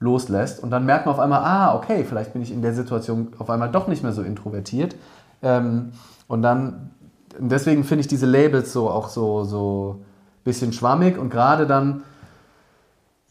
loslässt. 0.01 0.63
Und 0.63 0.71
dann 0.71 0.85
merkt 0.85 1.07
man 1.07 1.15
auf 1.15 1.21
einmal, 1.21 1.43
ah, 1.45 1.75
okay, 1.77 2.05
vielleicht 2.05 2.33
bin 2.33 2.43
ich 2.43 2.53
in 2.53 2.61
der 2.61 2.75
Situation 2.75 3.29
auf 3.39 3.49
einmal 3.49 3.71
doch 3.71 3.87
nicht 3.87 4.03
mehr 4.03 4.13
so 4.13 4.23
introvertiert. 4.23 4.97
Ähm, 5.43 5.93
und 6.27 6.43
dann, 6.43 6.91
deswegen 7.39 7.85
finde 7.85 8.01
ich 8.01 8.09
diese 8.09 8.27
Labels 8.27 8.73
so 8.73 8.91
auch 8.91 9.09
so, 9.09 9.45
so 9.45 10.03
bisschen 10.45 10.73
schwammig 10.73 11.19
und 11.19 11.31
gerade 11.31 11.67
dann, 11.67 12.03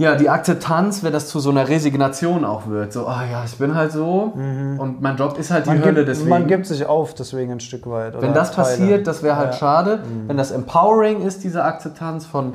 ja, 0.02 0.16
die 0.16 0.30
Akzeptanz, 0.30 1.04
wenn 1.04 1.14
das 1.14 1.28
zu 1.28 1.40
so 1.40 1.52
einer 1.52 1.68
Resignation 1.70 2.44
auch 2.44 2.68
wird. 2.68 2.92
So, 2.92 3.06
ah 3.08 3.24
ja, 3.32 3.44
ich 3.46 3.56
bin 3.58 3.76
halt 3.76 3.92
so 3.92 4.34
und 4.36 5.02
mein 5.02 5.16
Job 5.16 5.38
ist 5.38 5.52
halt 5.52 5.66
die 5.68 5.70
Man 5.70 5.84
Hölle 5.84 5.94
gibt, 5.98 6.08
deswegen. 6.10 6.30
man 6.30 6.48
gibt 6.48 6.66
sich 6.66 6.86
auf, 6.86 7.14
deswegen 7.14 7.52
ein 7.52 7.60
Stück 7.60 7.88
weit. 7.90 8.20
Wenn 8.22 8.34
das 8.34 8.52
Teile. 8.52 8.68
passiert, 8.68 9.08
das 9.08 9.22
wäre 9.22 9.38
halt 9.38 9.54
Ja. 9.54 9.58
schade. 9.60 10.00
Wenn 10.28 10.38
das 10.38 10.52
empowering 10.52 11.22
ist, 11.22 11.44
diese 11.44 11.64
Akzeptanz 11.64 12.26
von 12.26 12.52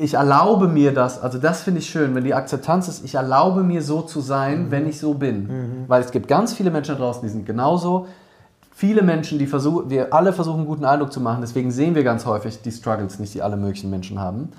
ich 0.00 0.14
erlaube 0.14 0.68
mir 0.68 0.94
das, 0.94 1.20
also 1.20 1.38
das 1.38 1.62
finde 1.62 1.80
ich 1.80 1.90
schön, 1.90 2.14
wenn 2.14 2.22
die 2.22 2.32
Akzeptanz 2.34 2.86
ist, 2.86 3.04
ich 3.04 3.16
erlaube 3.16 3.64
mir 3.64 3.82
so 3.82 4.02
zu 4.02 4.20
sein, 4.20 4.70
wenn 4.70 4.88
ich 4.88 5.00
so 5.00 5.14
bin. 5.14 5.84
Weil 5.88 6.02
es 6.02 6.12
gibt 6.12 6.28
ganz 6.28 6.52
viele 6.54 6.70
Menschen 6.70 6.94
da 6.94 7.00
draußen, 7.02 7.22
die 7.22 7.28
sind 7.28 7.44
genauso. 7.46 8.06
Viele 8.72 9.02
Menschen, 9.02 9.40
die 9.40 9.48
versuchen, 9.48 9.90
wir 9.90 10.14
alle 10.14 10.32
versuchen, 10.32 10.58
einen 10.58 10.68
guten 10.68 10.84
Eindruck 10.84 11.12
zu 11.12 11.20
machen, 11.20 11.40
deswegen 11.40 11.72
sehen 11.72 11.96
wir 11.96 12.04
ganz 12.04 12.24
häufig 12.26 12.62
die 12.62 12.70
Struggles 12.70 13.18
nicht, 13.18 13.34
die 13.34 13.42
alle 13.42 13.56
möglichen 13.56 13.90
Menschen 13.90 14.20
haben. 14.20 14.50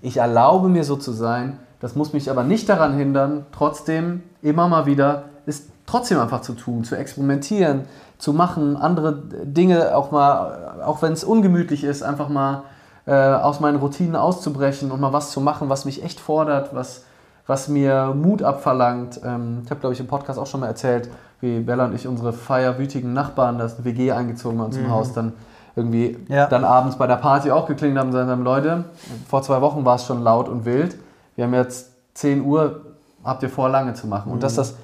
Ich 0.00 0.18
erlaube 0.18 0.68
mir 0.68 0.84
so 0.84 0.96
zu 0.96 1.12
sein, 1.12 1.58
das 1.80 1.94
muss 1.94 2.12
mich 2.12 2.30
aber 2.30 2.44
nicht 2.44 2.68
daran 2.68 2.94
hindern, 2.94 3.46
trotzdem 3.52 4.22
immer 4.42 4.68
mal 4.68 4.86
wieder 4.86 5.24
es 5.48 5.66
trotzdem 5.86 6.20
einfach 6.20 6.42
zu 6.42 6.52
tun, 6.52 6.84
zu 6.84 6.96
experimentieren, 6.96 7.82
zu 8.18 8.32
machen, 8.32 8.76
andere 8.76 9.14
Dinge 9.44 9.96
auch 9.96 10.10
mal, 10.10 10.82
auch 10.84 11.02
wenn 11.02 11.12
es 11.12 11.24
ungemütlich 11.24 11.84
ist, 11.84 12.02
einfach 12.02 12.28
mal 12.28 12.64
äh, 13.06 13.14
aus 13.14 13.60
meinen 13.60 13.78
Routinen 13.78 14.16
auszubrechen 14.16 14.90
und 14.90 15.00
mal 15.00 15.12
was 15.12 15.30
zu 15.30 15.40
machen, 15.40 15.68
was 15.68 15.84
mich 15.84 16.04
echt 16.04 16.20
fordert, 16.20 16.74
was, 16.74 17.04
was 17.46 17.68
mir 17.68 18.14
Mut 18.14 18.42
abverlangt. 18.42 19.20
Ähm, 19.24 19.62
ich 19.64 19.70
habe, 19.70 19.80
glaube 19.80 19.94
ich, 19.94 20.00
im 20.00 20.06
Podcast 20.06 20.38
auch 20.38 20.46
schon 20.46 20.60
mal 20.60 20.66
erzählt, 20.66 21.08
wie 21.40 21.60
Bella 21.60 21.86
und 21.86 21.94
ich 21.94 22.06
unsere 22.06 22.32
feierwütigen 22.32 23.12
Nachbarn, 23.12 23.58
das 23.58 23.84
WG 23.84 24.12
eingezogen 24.12 24.58
bei 24.58 24.64
uns 24.64 24.76
im 24.76 24.90
Haus, 24.90 25.12
dann 25.12 25.32
irgendwie 25.76 26.16
Ja. 26.28 26.46
dann 26.46 26.64
abends 26.64 26.96
bei 26.96 27.06
der 27.06 27.16
Party 27.16 27.50
auch 27.50 27.66
geklingelt 27.66 27.98
haben 27.98 28.08
und 28.08 28.12
gesagt 28.12 28.30
haben, 28.30 28.42
Leute, 28.44 28.84
vor 29.28 29.42
zwei 29.42 29.60
Wochen 29.60 29.84
war 29.84 29.96
es 29.96 30.04
schon 30.04 30.22
laut 30.22 30.48
und 30.48 30.64
wild. 30.64 30.96
Wir 31.36 31.44
haben 31.44 31.54
jetzt 31.54 31.90
10 32.14 32.44
Uhr, 32.44 32.80
habt 33.24 33.42
ihr 33.42 33.50
vor, 33.50 33.68
lange 33.68 33.94
zu 33.94 34.06
machen. 34.06 34.32
Und 34.32 34.42
dass 34.42 34.54
das 34.56 34.72
ein 34.72 34.76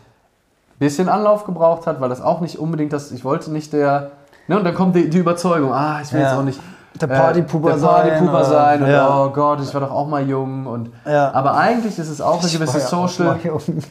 bisschen 0.79 1.09
Anlauf 1.09 1.45
gebraucht 1.45 1.87
hat, 1.87 2.01
weil 2.01 2.09
das 2.09 2.21
auch 2.21 2.41
nicht 2.41 2.59
unbedingt 2.59 2.93
das, 2.93 3.11
ich 3.13 3.25
wollte 3.25 3.51
nicht 3.51 3.73
der, 3.73 4.11
ne, 4.49 4.57
und 4.59 4.65
dann 4.65 4.75
kommt 4.75 4.95
die, 4.95 5.09
die 5.11 5.19
Überzeugung, 5.19 5.73
ah, 5.73 6.01
ich 6.03 6.13
will 6.13 6.21
Ja. 6.21 6.29
jetzt 6.31 6.39
auch 6.39 6.45
nicht 6.45 6.61
Der 7.01 7.09
Partypooper 7.09 7.71
der 7.71 7.79
sein, 7.79 7.91
Partypooper 8.09 8.33
oder- 8.33 8.45
sein 8.45 8.83
und 8.83 8.89
Ja. 8.91 9.25
oh 9.25 9.31
Gott, 9.31 9.59
ich 9.61 9.75
war 9.75 9.81
doch 9.81 9.91
auch 9.91 10.07
mal 10.07 10.23
jung 10.29 10.67
und 10.67 10.91
Ja. 11.05 11.33
aber 11.33 11.55
eigentlich 11.57 11.99
ist 11.99 12.09
es 12.09 12.21
auch 12.21 12.41
eine 12.41 12.49
gewisse 12.51 12.79
Social, 12.79 13.37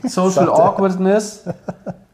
Social. 0.05 0.47
Awkwardness 0.49 1.43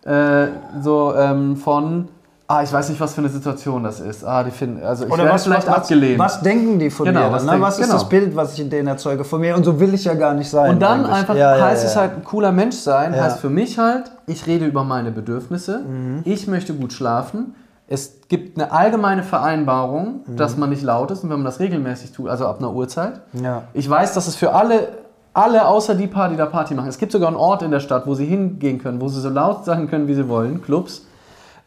äh, 0.06 0.48
so 0.82 1.14
ähm, 1.16 1.58
von 1.58 2.08
ah, 2.52 2.64
ich 2.64 2.74
weiß 2.74 2.90
nicht, 2.90 3.00
was 3.00 3.14
für 3.14 3.22
eine 3.22 3.30
Situation 3.30 3.84
das 3.84 4.00
ist. 4.00 4.26
Ah, 4.26 4.44
die 4.44 4.50
finden, 4.52 4.84
also 4.84 5.06
ich 5.06 5.12
Oder 5.12 5.24
werde 5.24 5.36
was, 5.36 5.44
vielleicht 5.44 5.68
was, 5.68 5.76
abgelehnt. 5.76 6.18
Was 6.20 6.42
denken 6.42 6.80
die 6.80 6.90
von 6.90 7.06
Genau, 7.06 7.28
mir? 7.28 7.32
was 7.32 7.44
ne? 7.46 7.52
denk- 7.52 7.62
was 7.64 7.78
ist 7.78 7.86
genau. 7.86 7.94
das 8.00 8.10
Bild, 8.10 8.36
was 8.36 8.54
ich 8.56 8.60
in 8.62 8.70
denen 8.72 8.88
erzeuge 8.88 9.24
von 9.24 9.40
mir? 9.40 9.56
Und 9.56 9.64
so 9.64 9.80
will 9.80 9.94
ich 9.94 10.04
ja 10.04 10.16
gar 10.16 10.34
nicht 10.34 10.50
sein. 10.50 10.72
Und 10.72 10.80
dann 10.82 11.02
eigentlich. 11.02 11.14
einfach 11.16 11.36
Ja, 11.36 11.62
heißt 11.62 11.84
ja. 11.84 11.90
es 11.92 11.96
halt, 11.96 12.12
ein 12.16 12.24
cooler 12.24 12.52
Mensch 12.52 12.76
sein, 12.76 13.16
heißt 13.16 13.40
für 13.40 13.50
mich 13.52 13.78
halt, 13.78 14.12
ich 14.26 14.48
rede 14.48 14.66
über 14.66 14.84
meine 14.84 15.12
Bedürfnisse, 15.12 15.80
Mhm. 15.80 16.22
ich 16.26 16.48
möchte 16.48 16.74
gut 16.74 16.92
schlafen. 16.92 17.54
Es 17.88 18.20
gibt 18.28 18.60
eine 18.60 18.72
allgemeine 18.72 19.24
Vereinbarung, 19.24 20.22
Mhm. 20.26 20.36
dass 20.36 20.58
man 20.58 20.70
nicht 20.72 20.82
laut 20.84 21.12
ist 21.12 21.24
und 21.24 21.30
wenn 21.30 21.38
man 21.38 21.46
das 21.46 21.60
regelmäßig 21.60 22.12
tut, 22.14 22.30
also 22.30 22.48
ab 22.48 22.58
einer 22.60 22.74
Uhrzeit. 22.74 23.22
Ja. 23.34 23.64
Ich 23.74 23.88
weiß, 23.90 24.14
dass 24.16 24.28
es 24.28 24.36
für 24.36 24.54
alle, 24.54 24.90
alle 25.34 25.68
außer 25.68 25.94
die 25.96 26.08
paar, 26.08 26.30
die 26.30 26.36
da 26.36 26.46
Party 26.48 26.74
machen, 26.74 26.90
es 26.90 26.98
gibt 26.98 27.12
sogar 27.12 27.28
einen 27.28 27.38
Ort 27.38 27.62
in 27.62 27.70
der 27.72 27.80
Stadt, 27.80 28.08
wo 28.08 28.16
sie 28.16 28.26
hingehen 28.26 28.80
können, 28.82 29.00
wo 29.02 29.08
sie 29.08 29.22
so 29.22 29.30
laut 29.30 29.66
sagen 29.66 29.88
können, 29.88 30.08
wie 30.08 30.16
sie 30.16 30.28
wollen, 30.28 30.62
Clubs. 30.64 31.06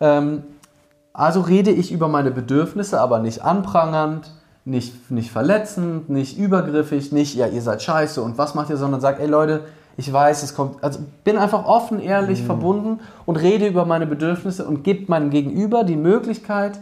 Ähm, 0.00 0.42
also 1.12 1.40
rede 1.40 1.70
ich 1.70 1.92
über 1.92 2.08
meine 2.08 2.30
Bedürfnisse, 2.30 3.00
aber 3.00 3.18
nicht 3.18 3.42
anprangernd, 3.42 4.30
nicht, 4.64 5.10
nicht 5.10 5.30
verletzend, 5.30 6.08
nicht 6.08 6.38
übergriffig, 6.38 7.12
nicht, 7.12 7.34
ja, 7.34 7.46
ihr 7.46 7.62
seid 7.62 7.82
scheiße 7.82 8.22
und 8.22 8.38
was 8.38 8.54
macht 8.54 8.70
ihr, 8.70 8.76
sondern 8.76 9.00
sag, 9.00 9.20
ey 9.20 9.26
Leute, 9.26 9.62
ich 9.96 10.10
weiß, 10.10 10.42
es 10.42 10.54
kommt, 10.54 10.82
also 10.82 11.00
bin 11.24 11.36
einfach 11.36 11.66
offen, 11.66 12.00
ehrlich, 12.00 12.42
verbunden 12.42 13.00
und 13.26 13.36
rede 13.36 13.66
über 13.66 13.84
meine 13.84 14.06
Bedürfnisse 14.06 14.64
und 14.64 14.84
gebe 14.84 15.04
meinem 15.08 15.30
Gegenüber 15.30 15.84
die 15.84 15.96
Möglichkeit, 15.96 16.78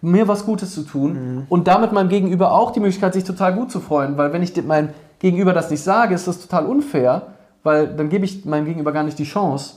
mir 0.00 0.26
was 0.26 0.46
Gutes 0.46 0.74
zu 0.74 0.82
tun 0.82 1.46
und 1.48 1.68
damit 1.68 1.92
meinem 1.92 2.08
Gegenüber 2.08 2.52
auch 2.52 2.72
die 2.72 2.80
Möglichkeit, 2.80 3.12
sich 3.14 3.24
total 3.24 3.54
gut 3.54 3.70
zu 3.70 3.80
freuen, 3.80 4.16
weil 4.16 4.32
wenn 4.32 4.42
ich 4.42 4.60
meinem 4.64 4.88
Gegenüber 5.18 5.52
das 5.52 5.70
nicht 5.70 5.82
sage, 5.82 6.14
ist 6.14 6.26
das 6.26 6.40
total 6.40 6.66
unfair, 6.66 7.22
weil 7.62 7.88
dann 7.88 8.08
gebe 8.08 8.24
ich 8.24 8.44
meinem 8.44 8.64
Gegenüber 8.64 8.90
gar 8.92 9.04
nicht 9.04 9.18
die 9.18 9.24
Chance, 9.24 9.74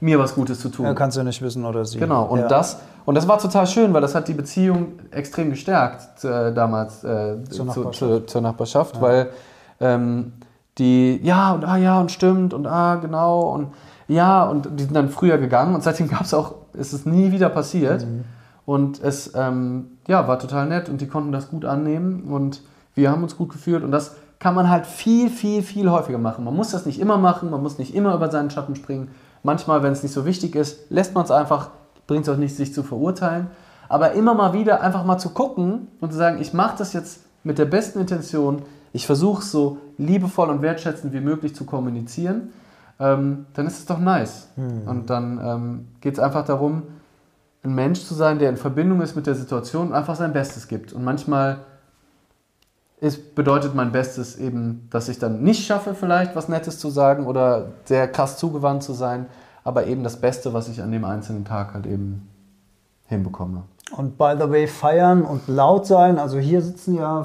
mir 0.00 0.18
was 0.18 0.34
Gutes 0.34 0.60
zu 0.60 0.68
tun. 0.68 0.86
Ja, 0.86 0.94
kannst 0.94 1.16
du 1.16 1.22
nicht 1.22 1.42
wissen 1.42 1.64
oder 1.64 1.84
sie. 1.84 1.98
Genau, 1.98 2.24
und, 2.24 2.40
ja. 2.40 2.48
das, 2.48 2.78
und 3.04 3.14
das 3.14 3.26
war 3.26 3.38
total 3.38 3.66
schön, 3.66 3.92
weil 3.92 4.00
das 4.00 4.14
hat 4.14 4.28
die 4.28 4.34
Beziehung 4.34 4.98
extrem 5.10 5.50
gestärkt 5.50 6.24
äh, 6.24 6.52
damals 6.52 7.02
äh, 7.04 7.42
Zur 7.44 7.50
zu, 7.50 7.64
Nachbarschaft. 7.64 7.96
zu, 7.96 8.26
zur 8.26 8.40
Nachbarschaft, 8.40 9.00
weil 9.00 9.30
ähm, 9.80 10.32
die, 10.78 11.20
ja 11.22 11.52
und 11.52 11.64
ah 11.64 11.76
ja 11.76 12.00
und 12.00 12.12
stimmt 12.12 12.54
und 12.54 12.66
ah 12.66 12.96
genau 12.96 13.50
und 13.50 13.72
ja 14.06 14.44
und 14.44 14.68
die 14.78 14.84
sind 14.84 14.94
dann 14.94 15.08
früher 15.08 15.38
gegangen 15.38 15.74
und 15.74 15.82
seitdem 15.82 16.08
gab 16.08 16.22
es 16.22 16.34
auch, 16.34 16.54
ist 16.74 16.92
es 16.92 17.04
nie 17.04 17.32
wieder 17.32 17.48
passiert. 17.48 18.06
Mhm. 18.06 18.24
Und 18.64 19.02
es 19.02 19.32
ähm, 19.34 19.86
ja, 20.06 20.28
war 20.28 20.38
total 20.38 20.66
nett 20.66 20.88
und 20.90 21.00
die 21.00 21.08
konnten 21.08 21.32
das 21.32 21.48
gut 21.48 21.64
annehmen 21.64 22.24
und 22.24 22.62
wir 22.94 23.10
haben 23.10 23.22
uns 23.22 23.36
gut 23.36 23.48
gefühlt 23.48 23.82
und 23.82 23.92
das 23.92 24.16
kann 24.38 24.54
man 24.54 24.68
halt 24.68 24.86
viel, 24.86 25.30
viel, 25.30 25.62
viel 25.62 25.90
häufiger 25.90 26.18
machen. 26.18 26.44
Man 26.44 26.54
muss 26.54 26.70
das 26.70 26.86
nicht 26.86 27.00
immer 27.00 27.16
machen, 27.16 27.50
man 27.50 27.62
muss 27.62 27.78
nicht 27.78 27.94
immer 27.94 28.14
über 28.14 28.30
seinen 28.30 28.50
Schatten 28.50 28.76
springen. 28.76 29.08
Manchmal, 29.42 29.82
wenn 29.82 29.92
es 29.92 30.02
nicht 30.02 30.12
so 30.12 30.24
wichtig 30.24 30.54
ist, 30.54 30.90
lässt 30.90 31.14
man 31.14 31.24
es 31.24 31.30
einfach, 31.30 31.70
bringt 32.06 32.26
es 32.26 32.32
auch 32.32 32.38
nicht, 32.38 32.56
sich 32.56 32.74
zu 32.74 32.82
verurteilen. 32.82 33.48
Aber 33.88 34.12
immer 34.12 34.34
mal 34.34 34.52
wieder 34.52 34.82
einfach 34.82 35.04
mal 35.04 35.18
zu 35.18 35.30
gucken 35.30 35.88
und 36.00 36.12
zu 36.12 36.18
sagen, 36.18 36.40
ich 36.40 36.52
mache 36.52 36.76
das 36.78 36.92
jetzt 36.92 37.20
mit 37.44 37.58
der 37.58 37.64
besten 37.64 38.00
Intention, 38.00 38.62
ich 38.92 39.06
versuche 39.06 39.42
es 39.42 39.50
so 39.50 39.78
liebevoll 39.96 40.50
und 40.50 40.62
wertschätzend 40.62 41.12
wie 41.12 41.20
möglich 41.20 41.54
zu 41.54 41.64
kommunizieren, 41.64 42.52
ähm, 43.00 43.46
dann 43.54 43.66
ist 43.66 43.78
es 43.78 43.86
doch 43.86 43.98
nice. 43.98 44.48
Hm. 44.56 44.86
Und 44.86 45.10
dann 45.10 45.40
ähm, 45.42 45.88
geht 46.00 46.14
es 46.14 46.20
einfach 46.20 46.44
darum, 46.44 46.82
ein 47.62 47.74
Mensch 47.74 48.00
zu 48.04 48.14
sein, 48.14 48.38
der 48.38 48.50
in 48.50 48.56
Verbindung 48.56 49.00
ist 49.00 49.16
mit 49.16 49.26
der 49.26 49.34
Situation 49.34 49.88
und 49.88 49.94
einfach 49.94 50.16
sein 50.16 50.32
Bestes 50.32 50.68
gibt. 50.68 50.92
Und 50.92 51.04
manchmal 51.04 51.58
ist, 53.00 53.34
bedeutet 53.34 53.74
mein 53.74 53.92
Bestes 53.92 54.36
eben, 54.36 54.88
dass 54.90 55.08
ich 55.08 55.18
dann 55.18 55.42
nicht 55.42 55.64
schaffe, 55.64 55.94
vielleicht 55.94 56.34
was 56.34 56.48
Nettes 56.48 56.78
zu 56.78 56.90
sagen 56.90 57.26
oder 57.26 57.66
sehr 57.84 58.08
krass 58.08 58.36
zugewandt 58.38 58.82
zu 58.82 58.92
sein, 58.92 59.26
aber 59.64 59.86
eben 59.86 60.02
das 60.02 60.16
Beste, 60.16 60.52
was 60.52 60.68
ich 60.68 60.82
an 60.82 60.90
dem 60.90 61.04
einzelnen 61.04 61.44
Tag 61.44 61.74
halt 61.74 61.86
eben 61.86 62.28
hinbekomme. 63.06 63.64
Und 63.96 64.18
by 64.18 64.34
the 64.38 64.50
way, 64.50 64.66
feiern 64.66 65.22
und 65.22 65.48
laut 65.48 65.86
sein. 65.86 66.18
Also 66.18 66.38
hier 66.38 66.60
sitzen 66.60 66.94
ja 66.94 67.24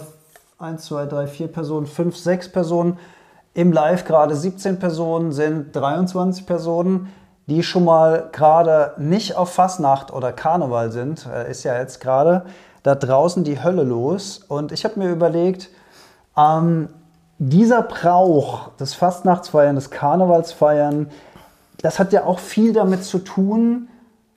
1, 0.60 0.86
2, 0.86 1.06
3, 1.08 1.28
4 1.28 1.48
Personen, 1.48 1.88
5, 1.88 2.16
6 2.16 2.52
Personen. 2.52 3.00
Im 3.54 3.72
Live 3.72 4.06
gerade 4.06 4.36
17 4.36 4.80
Personen 4.80 5.32
sind 5.32 5.76
23 5.76 6.46
Personen, 6.46 7.10
die 7.48 7.64
schon 7.64 7.84
mal 7.84 8.30
gerade 8.32 8.94
nicht 8.98 9.36
auf 9.36 9.54
Fastnacht 9.54 10.14
oder 10.14 10.32
Karneval 10.32 10.92
sind. 10.92 11.28
Äh, 11.28 11.52
ist 11.52 11.64
ja 11.64 11.78
jetzt 11.78 12.00
gerade 12.00 12.46
da 12.84 12.96
draußen 12.96 13.44
die 13.44 13.64
Hölle 13.64 13.84
los. 13.84 14.42
Und 14.48 14.72
ich 14.72 14.86
habe 14.86 15.00
mir 15.00 15.10
überlegt, 15.10 15.70
ähm, 16.38 16.90
dieser 17.40 17.82
Brauch 17.82 18.70
des 18.80 18.94
Fastnachtsfeiern, 18.94 19.76
des 19.76 19.90
Karnevalsfeiern, 19.90 21.10
das 21.82 22.00
hat 22.00 22.14
ja 22.14 22.26
auch 22.26 22.40
viel 22.40 22.74
damit 22.74 23.04
zu 23.04 23.20
tun, 23.20 23.90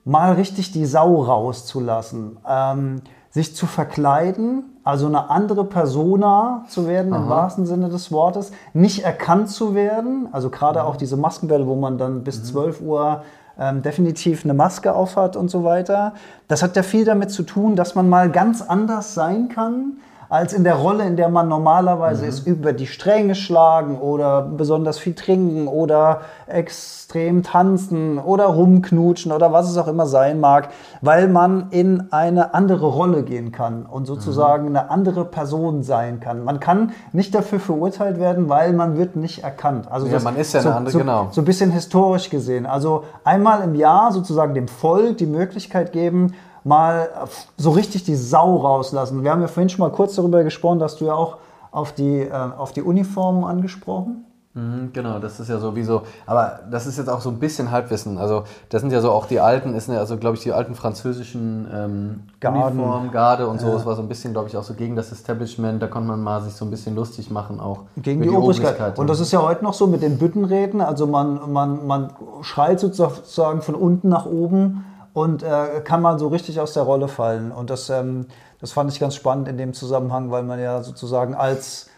mal 0.03 0.33
richtig 0.33 0.71
die 0.71 0.85
Sau 0.85 1.21
rauszulassen. 1.23 2.37
Ähm, 2.47 3.01
sich 3.29 3.55
zu 3.55 3.67
verkleiden, 3.67 4.63
also 4.83 5.05
eine 5.05 5.29
andere 5.29 5.63
Persona 5.65 6.65
zu 6.69 6.87
werden 6.87 7.13
Aha. 7.13 7.21
im 7.21 7.29
wahrsten 7.29 7.65
Sinne 7.65 7.89
des 7.89 8.11
Wortes, 8.11 8.51
nicht 8.73 9.03
erkannt 9.03 9.49
zu 9.49 9.75
werden, 9.75 10.27
also 10.31 10.49
gerade 10.49 10.83
auch 10.85 10.95
diese 10.95 11.17
Maskenbälle, 11.17 11.67
wo 11.67 11.75
man 11.75 11.97
dann 11.97 12.23
bis 12.23 12.39
mhm. 12.39 12.45
12 12.45 12.81
Uhr 12.81 13.21
ähm, 13.59 13.81
definitiv 13.81 14.43
eine 14.43 14.53
Maske 14.53 14.93
aufhat 14.93 15.35
und 15.35 15.49
so 15.49 15.63
weiter. 15.63 16.13
Das 16.47 16.63
hat 16.63 16.75
ja 16.75 16.83
viel 16.83 17.05
damit 17.05 17.31
zu 17.31 17.43
tun, 17.43 17.75
dass 17.75 17.95
man 17.95 18.09
mal 18.09 18.29
ganz 18.29 18.61
anders 18.61 19.13
sein 19.13 19.49
kann, 19.49 19.97
als 20.29 20.53
in 20.53 20.63
der 20.63 20.75
Rolle, 20.75 21.05
in 21.05 21.15
der 21.15 21.29
man 21.29 21.47
normalerweise 21.47 22.23
mhm. 22.23 22.29
ist, 22.29 22.47
über 22.47 22.73
die 22.73 22.87
Stränge 22.87 23.35
schlagen 23.35 23.99
oder 23.99 24.41
besonders 24.41 24.97
viel 24.97 25.13
trinken 25.13 25.67
oder 25.67 26.21
extrem 26.47 27.43
tanzen 27.43 28.19
oder 28.19 28.45
rumknutschen 28.45 29.31
oder 29.31 29.51
was 29.53 29.69
es 29.69 29.77
auch 29.77 29.87
immer 29.87 30.05
sein 30.05 30.39
mag, 30.39 30.69
weil 31.01 31.27
man 31.27 31.67
in 31.71 32.11
eine 32.11 32.53
andere 32.53 32.87
Rolle 32.87 33.23
gehen 33.23 33.51
kann 33.51 33.85
und 33.85 34.05
sozusagen 34.05 34.69
mhm. 34.69 34.75
eine 34.75 34.89
andere 34.89 35.25
Person 35.25 35.83
sein 35.83 36.19
kann. 36.19 36.43
Man 36.43 36.59
kann 36.59 36.91
nicht 37.13 37.33
dafür 37.33 37.59
verurteilt 37.59 38.19
werden, 38.19 38.49
weil 38.49 38.73
man 38.73 38.97
wird 38.97 39.15
nicht 39.15 39.43
erkannt. 39.43 39.89
Also 39.89 40.07
ja, 40.07 40.13
das, 40.13 40.23
man 40.23 40.35
ist 40.35 40.53
ja 40.53 40.61
so, 40.61 40.69
eine 40.69 40.77
andere, 40.77 40.91
so, 40.91 40.99
genau. 40.99 41.27
So 41.31 41.41
ein 41.41 41.45
bisschen 41.45 41.71
historisch 41.71 42.29
gesehen. 42.29 42.65
Also 42.65 43.03
einmal 43.23 43.63
im 43.63 43.75
Jahr 43.75 44.11
sozusagen 44.11 44.53
dem 44.53 44.67
Volk 44.67 45.17
die 45.17 45.25
Möglichkeit 45.25 45.91
geben, 45.91 46.33
mal 46.67 47.09
so 47.55 47.71
richtig 47.71 48.03
die 48.03 48.15
Sau 48.15 48.57
rauslassen. 48.57 49.23
Wir 49.23 49.31
haben 49.31 49.41
ja 49.41 49.47
vorhin 49.47 49.69
schon 49.69 49.79
mal 49.79 49.91
kurz 49.91 50.15
darüber 50.15 50.43
gesprochen, 50.43 50.79
dass 50.79 50.97
du 50.97 51.05
ja 51.05 51.13
auch 51.13 51.37
auf 51.71 51.93
die, 51.93 52.21
äh, 52.21 52.31
auf 52.31 52.73
die 52.73 52.81
Uniformen 52.81 53.43
angesprochen. 53.43 54.25
Mhm, 54.53 54.89
genau, 54.91 55.19
das 55.19 55.39
ist 55.39 55.49
ja 55.49 55.59
sowieso, 55.59 56.01
aber 56.25 56.61
das 56.71 56.87
ist 56.87 56.97
jetzt 56.97 57.09
auch 57.09 57.21
so 57.21 57.29
ein 57.29 57.37
bisschen 57.37 57.69
Halbwissen. 57.69 58.17
Also, 58.17 58.43
das 58.69 58.81
sind 58.81 58.91
ja 58.91 59.01
so 59.01 59.11
auch 59.11 59.27
die 59.27 59.39
alten, 59.39 59.75
ist 59.75 59.87
ja 59.87 59.99
also, 59.99 60.17
glaube 60.17 60.35
ich, 60.35 60.41
die 60.41 60.51
alten 60.51 60.73
französischen 60.73 61.67
ähm, 61.71 62.23
Uniformen, 62.43 63.11
Garde 63.11 63.47
und 63.47 63.61
so. 63.61 63.67
Es 63.75 63.85
war 63.85 63.95
so 63.95 64.01
ein 64.01 64.07
bisschen, 64.07 64.33
glaube 64.33 64.49
ich, 64.49 64.57
auch 64.57 64.63
so 64.63 64.73
gegen 64.73 64.95
das 64.95 65.11
Establishment. 65.11 65.79
Da 65.79 65.85
konnte 65.85 66.07
man 66.07 66.23
mal 66.23 66.41
sich 66.41 66.53
so 66.53 66.65
ein 66.65 66.71
bisschen 66.71 66.95
lustig 66.95 67.29
machen, 67.29 67.59
auch 67.59 67.81
gegen 67.97 68.23
die, 68.23 68.29
die 68.29 68.35
Obrigkeit. 68.35 68.71
Obrigkeit. 68.71 68.99
Und 68.99 69.07
das 69.07 69.19
ist 69.19 69.31
ja 69.31 69.43
heute 69.43 69.63
noch 69.63 69.75
so 69.75 69.85
mit 69.85 70.01
den 70.01 70.17
Büttenräten. 70.17 70.81
Also, 70.81 71.05
man, 71.05 71.51
man, 71.51 71.85
man 71.85 72.13
schreit 72.41 72.79
sozusagen 72.79 73.61
von 73.61 73.75
unten 73.75 74.09
nach 74.09 74.25
oben 74.25 74.85
und 75.17 75.41
äh, 75.41 75.81
kann 75.83 76.03
man 76.03 76.19
so 76.19 76.27
richtig 76.27 76.59
aus 76.59 76.73
der 76.73 76.83
Rolle 76.83 77.07
fallen. 77.07 77.51
Und 77.51 77.71
das, 77.71 77.89
ähm, 77.89 78.27
das 78.59 78.71
fand 78.71 78.91
ich 78.91 78.99
ganz 78.99 79.15
spannend 79.15 79.47
in 79.47 79.57
dem 79.57 79.73
Zusammenhang, 79.73 80.29
weil 80.29 80.43
man 80.43 80.59
ja 80.59 80.83
sozusagen 80.83 81.33
als 81.33 81.89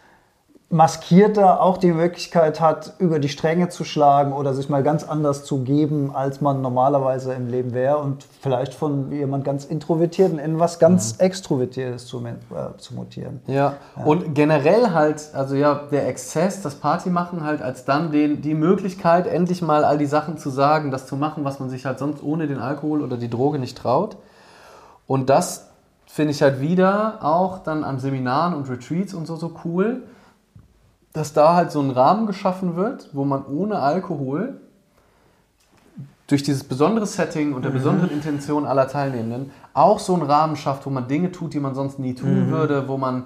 Maskierter 0.72 1.64
auch 1.64 1.78
die 1.78 1.92
Möglichkeit 1.92 2.62
hat, 2.62 2.94
über 3.00 3.18
die 3.18 3.30
Stränge 3.30 3.70
zu 3.70 3.84
schlagen 3.84 4.34
oder 4.34 4.54
sich 4.54 4.70
mal 4.70 4.84
ganz 4.84 5.04
anders 5.04 5.44
zu 5.44 5.64
geben, 5.64 6.12
als 6.14 6.42
man 6.42 6.62
normalerweise 6.62 7.34
im 7.34 7.48
Leben 7.48 7.74
wäre 7.74 7.98
und 7.98 8.24
vielleicht 8.40 8.76
von 8.76 9.12
jemand 9.12 9.44
ganz 9.44 9.66
Introvertierten 9.66 10.38
in 10.38 10.60
was 10.60 10.78
ganz 10.78 11.14
mhm. 11.14 11.26
Extrovertiertes 11.26 12.06
zu, 12.06 12.24
äh, 12.24 12.78
zu 12.78 12.94
mutieren. 12.94 13.42
Ja. 13.48 13.78
ja. 13.98 14.04
und 14.06 14.36
generell 14.36 14.92
halt, 14.92 15.32
also 15.34 15.56
ja, 15.56 15.74
der 15.92 16.08
Exzess, 16.08 16.62
das 16.62 16.76
Party 16.76 17.10
machen 17.10 17.44
halt 17.44 17.64
als 17.64 17.86
dann 17.86 18.12
den, 18.12 18.44
die 18.44 18.54
Möglichkeit, 18.54 19.26
endlich 19.26 19.64
mal 19.64 19.84
all 19.84 19.98
die 19.98 20.06
Sachen 20.06 20.38
zu 20.38 20.52
sagen, 20.52 20.92
das 20.92 21.08
zu 21.08 21.16
machen, 21.16 21.44
was 21.46 21.60
man 21.60 21.72
sich 21.72 21.88
halt 21.88 21.98
sonst 21.98 22.22
ohne 22.22 22.46
den 22.46 22.60
Alkohol 22.60 23.02
oder 23.02 23.18
die 23.18 23.30
Droge 23.30 23.58
nicht 23.58 23.76
traut. 23.76 24.18
Und 25.08 25.32
das 25.32 25.72
finde 26.06 26.30
ich 26.30 26.44
halt 26.44 26.62
wieder 26.62 27.24
auch 27.24 27.58
dann 27.58 27.84
an 27.84 27.98
Seminaren 27.98 28.54
und 28.54 28.70
Retreats 28.70 29.16
und 29.16 29.26
so 29.26 29.36
so 29.36 29.52
cool 29.66 30.04
dass 31.14 31.34
da 31.34 31.56
halt 31.56 31.72
so 31.72 31.82
ein 31.82 31.92
Rahmen 31.92 32.28
geschaffen 32.28 32.76
wird, 32.76 33.10
wo 33.14 33.26
man 33.26 33.46
ohne 33.46 33.80
Alkohol 33.80 34.60
durch 36.28 36.44
dieses 36.44 36.64
besondere 36.64 37.08
Setting 37.08 37.54
und 37.54 37.64
der 37.64 37.72
mhm. 37.72 37.76
besonderen 37.76 38.12
Intention 38.12 38.66
aller 38.66 38.88
Teilnehmenden 38.88 39.52
auch 39.74 40.00
so 40.00 40.14
einen 40.14 40.24
Rahmen 40.24 40.56
schafft, 40.56 40.86
wo 40.86 40.92
man 40.92 41.08
Dinge 41.08 41.32
tut, 41.32 41.54
die 41.54 41.60
man 41.60 41.74
sonst 41.74 41.98
nie 41.98 42.14
tun 42.14 42.48
mhm. 42.48 42.52
würde, 42.52 42.88
wo 42.88 42.98
man 42.98 43.26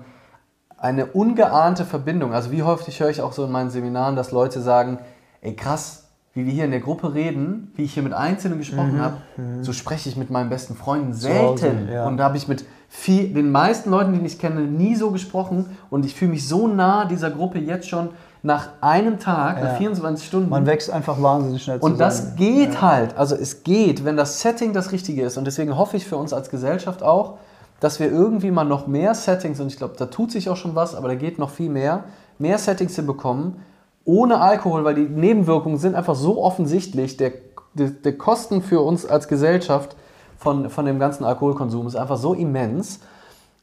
eine 0.78 1.06
ungeahnte 1.08 1.86
Verbindung, 1.86 2.34
also 2.34 2.52
wie 2.52 2.64
häufig 2.64 3.00
höre 3.00 3.10
ich 3.10 3.22
auch 3.22 3.32
so 3.32 3.46
in 3.46 3.52
meinen 3.52 3.70
Seminaren, 3.70 4.18
dass 4.18 4.32
Leute 4.32 4.62
sagen, 4.62 5.00
ey 5.40 5.56
krass, 5.56 6.03
wie 6.34 6.46
wir 6.46 6.52
hier 6.52 6.66
in 6.66 6.72
der 6.72 6.80
Gruppe 6.80 7.14
reden, 7.14 7.72
wie 7.76 7.84
ich 7.84 7.94
hier 7.94 8.02
mit 8.02 8.14
Einzelnen 8.14 8.58
gesprochen 8.58 8.96
mhm. 8.96 9.02
habe, 9.02 9.18
mhm. 9.38 9.64
so 9.64 9.72
spreche 9.72 10.10
ich 10.10 10.18
mit 10.18 10.32
meinen 10.32 10.50
besten 10.50 10.76
Freunden 10.76 11.14
selten. 11.14 11.90
Ja. 11.92 12.08
Und 12.08 12.18
da 12.18 12.24
habe 12.24 12.38
ich 12.38 12.48
mit 12.48 12.66
viel, 12.90 13.34
den 13.34 13.52
meisten 13.52 13.92
Leuten, 13.92 14.14
die 14.14 14.26
ich 14.26 14.40
kenne, 14.40 14.62
nie 14.62 14.96
so 14.96 15.12
gesprochen. 15.12 15.78
Und 15.92 16.06
ich 16.06 16.16
fühle 16.16 16.32
mich 16.32 16.48
so 16.48 16.68
nah 16.68 17.06
dieser 17.06 17.30
Gruppe 17.30 17.60
jetzt 17.60 17.88
schon 17.88 18.10
nach 18.42 18.70
einem 18.82 19.20
Tag, 19.20 19.58
ja. 19.58 19.64
nach 19.66 19.78
24 19.78 20.26
Stunden. 20.26 20.50
Man 20.50 20.66
wächst 20.66 20.90
einfach 20.90 21.22
wahnsinnig 21.22 21.64
schnell 21.64 21.80
zusammen. 21.80 21.94
Und 21.94 22.00
das 22.00 22.36
geht 22.36 22.74
ja. 22.74 22.82
halt. 22.82 23.16
Also 23.16 23.36
es 23.36 23.64
geht, 23.64 24.04
wenn 24.04 24.18
das 24.18 24.42
Setting 24.42 24.74
das 24.74 24.92
Richtige 24.92 25.22
ist. 25.22 25.38
Und 25.38 25.46
deswegen 25.46 25.78
hoffe 25.78 25.98
ich 25.98 26.06
für 26.06 26.18
uns 26.18 26.34
als 26.34 26.50
Gesellschaft 26.50 27.04
auch, 27.04 27.38
dass 27.80 28.00
wir 28.00 28.12
irgendwie 28.12 28.50
mal 28.50 28.64
noch 28.64 28.88
mehr 28.88 29.14
Settings, 29.14 29.60
und 29.60 29.68
ich 29.68 29.78
glaube, 29.78 29.96
da 29.98 30.06
tut 30.08 30.32
sich 30.32 30.50
auch 30.50 30.56
schon 30.56 30.74
was, 30.74 30.96
aber 30.96 31.10
da 31.10 31.16
geht 31.16 31.38
noch 31.38 31.50
viel 31.50 31.70
mehr, 31.70 32.06
mehr 32.40 32.58
Settings 32.58 32.96
hinbekommen, 32.96 33.58
ohne 34.06 34.40
Alkohol, 34.40 34.84
weil 34.84 34.96
die 34.96 35.08
Nebenwirkungen 35.08 35.78
sind 35.78 35.96
einfach 35.96 36.16
so 36.16 36.42
offensichtlich. 36.44 37.18
Der, 37.18 37.32
der, 37.74 37.90
der 37.90 38.18
Kosten 38.18 38.62
für 38.62 38.82
uns 38.82 39.06
als 39.06 39.28
Gesellschaft 39.28 39.96
von, 40.38 40.70
von 40.70 40.86
dem 40.86 41.00
ganzen 41.00 41.24
Alkoholkonsum 41.24 41.88
ist 41.88 41.96
einfach 41.96 42.18
so 42.18 42.34
immens. 42.34 43.00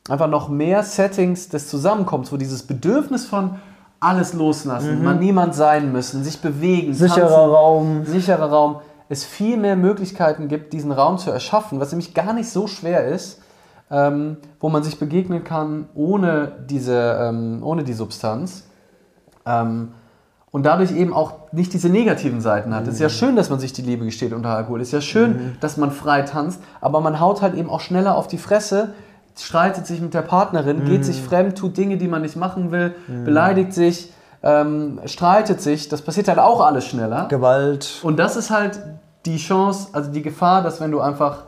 Einfach 0.09 0.29
noch 0.29 0.49
mehr 0.49 0.83
Settings 0.83 1.51
des 1.51 1.69
Zusammenkommens, 1.69 2.33
wo 2.33 2.37
dieses 2.37 2.67
Bedürfnis 2.67 3.27
von 3.27 3.57
alles 4.01 4.33
loslassen, 4.33 4.99
mhm. 4.99 5.05
man 5.05 5.19
niemand 5.19 5.55
sein 5.55 5.93
müssen, 5.93 6.25
sich 6.25 6.41
bewegen, 6.41 6.95
sicherer 6.95 7.29
tanzen, 7.29 7.51
Raum, 7.51 8.05
sicherer 8.07 8.51
Raum, 8.51 8.77
es 9.11 9.25
viel 9.25 9.59
mehr 9.59 9.77
Möglichkeiten 9.77 10.49
gibt, 10.49 10.73
diesen 10.73 10.91
Raum 10.91 11.19
zu 11.19 11.31
erschaffen, 11.31 11.81
was 11.81 11.93
nämlich 11.93 12.15
gar 12.15 12.33
nicht 12.33 12.49
so 12.49 12.67
schwer 12.67 13.07
ist, 13.09 13.43
ähm, 13.91 14.39
wo 14.59 14.71
man 14.71 14.83
sich 14.83 14.99
begegnen 14.99 15.45
kann 15.45 15.89
ohne 15.95 16.53
diese, 16.71 17.19
ähm, 17.21 17.61
ohne 17.63 17.85
die 17.85 17.93
Substanz. 17.93 18.69
Ähm, 19.45 19.93
und 20.53 20.65
dadurch 20.65 20.93
eben 20.93 21.13
auch 21.13 21.53
nicht 21.53 21.73
diese 21.73 21.89
negativen 21.89 22.41
Seiten 22.41 22.75
hat. 22.75 22.83
Es 22.83 22.89
mhm. 22.89 22.93
ist 22.95 23.01
ja 23.01 23.07
mhm. 23.07 23.13
schön, 23.13 23.37
dass 23.37 23.51
man 23.51 23.61
sich 23.61 23.73
die 23.73 23.83
Liebe 23.83 24.05
gesteht 24.05 24.33
unter 24.33 24.51
Alkohol. 24.51 24.81
Es 24.81 24.89
ist 24.89 24.93
ja 24.93 25.01
schön, 25.01 25.31
mhm. 25.31 25.57
dass 25.61 25.77
man 25.77 25.91
frei 25.91 26.23
tanzt, 26.23 26.61
aber 26.81 27.01
man 27.01 27.21
haut 27.21 27.43
halt 27.43 27.55
eben 27.55 27.71
auch 27.71 27.81
schneller 27.81 28.17
auf 28.17 28.27
die 28.27 28.39
Fresse, 28.39 28.95
streitet 29.39 29.87
sich 29.87 30.01
mit 30.01 30.13
der 30.13 30.23
Partnerin, 30.23 30.81
mhm. 30.81 30.87
geht 30.87 31.05
sich 31.05 31.23
fremd, 31.23 31.57
tut 31.57 31.77
Dinge, 31.77 31.97
die 31.97 32.09
man 32.09 32.23
nicht 32.23 32.37
machen 32.37 32.73
will, 32.73 32.95
mhm. 33.07 33.25
beleidigt 33.25 33.73
sich, 33.73 34.13
ähm, 34.43 35.01
streitet 35.05 35.61
sich. 35.61 35.89
Das 35.89 36.03
passiert 36.03 36.29
halt 36.29 36.39
auch 36.39 36.61
alles 36.61 36.87
schneller. 36.87 37.27
Gewalt. 37.29 38.01
Und 38.03 38.19
das 38.19 38.37
ist 38.37 38.51
halt 38.51 38.81
die 39.27 39.37
Chance, 39.37 39.89
also 39.93 40.11
die 40.11 40.23
Gefahr, 40.23 40.63
dass 40.63 40.81
wenn 40.81 40.91
du 40.91 41.01
einfach 41.01 41.45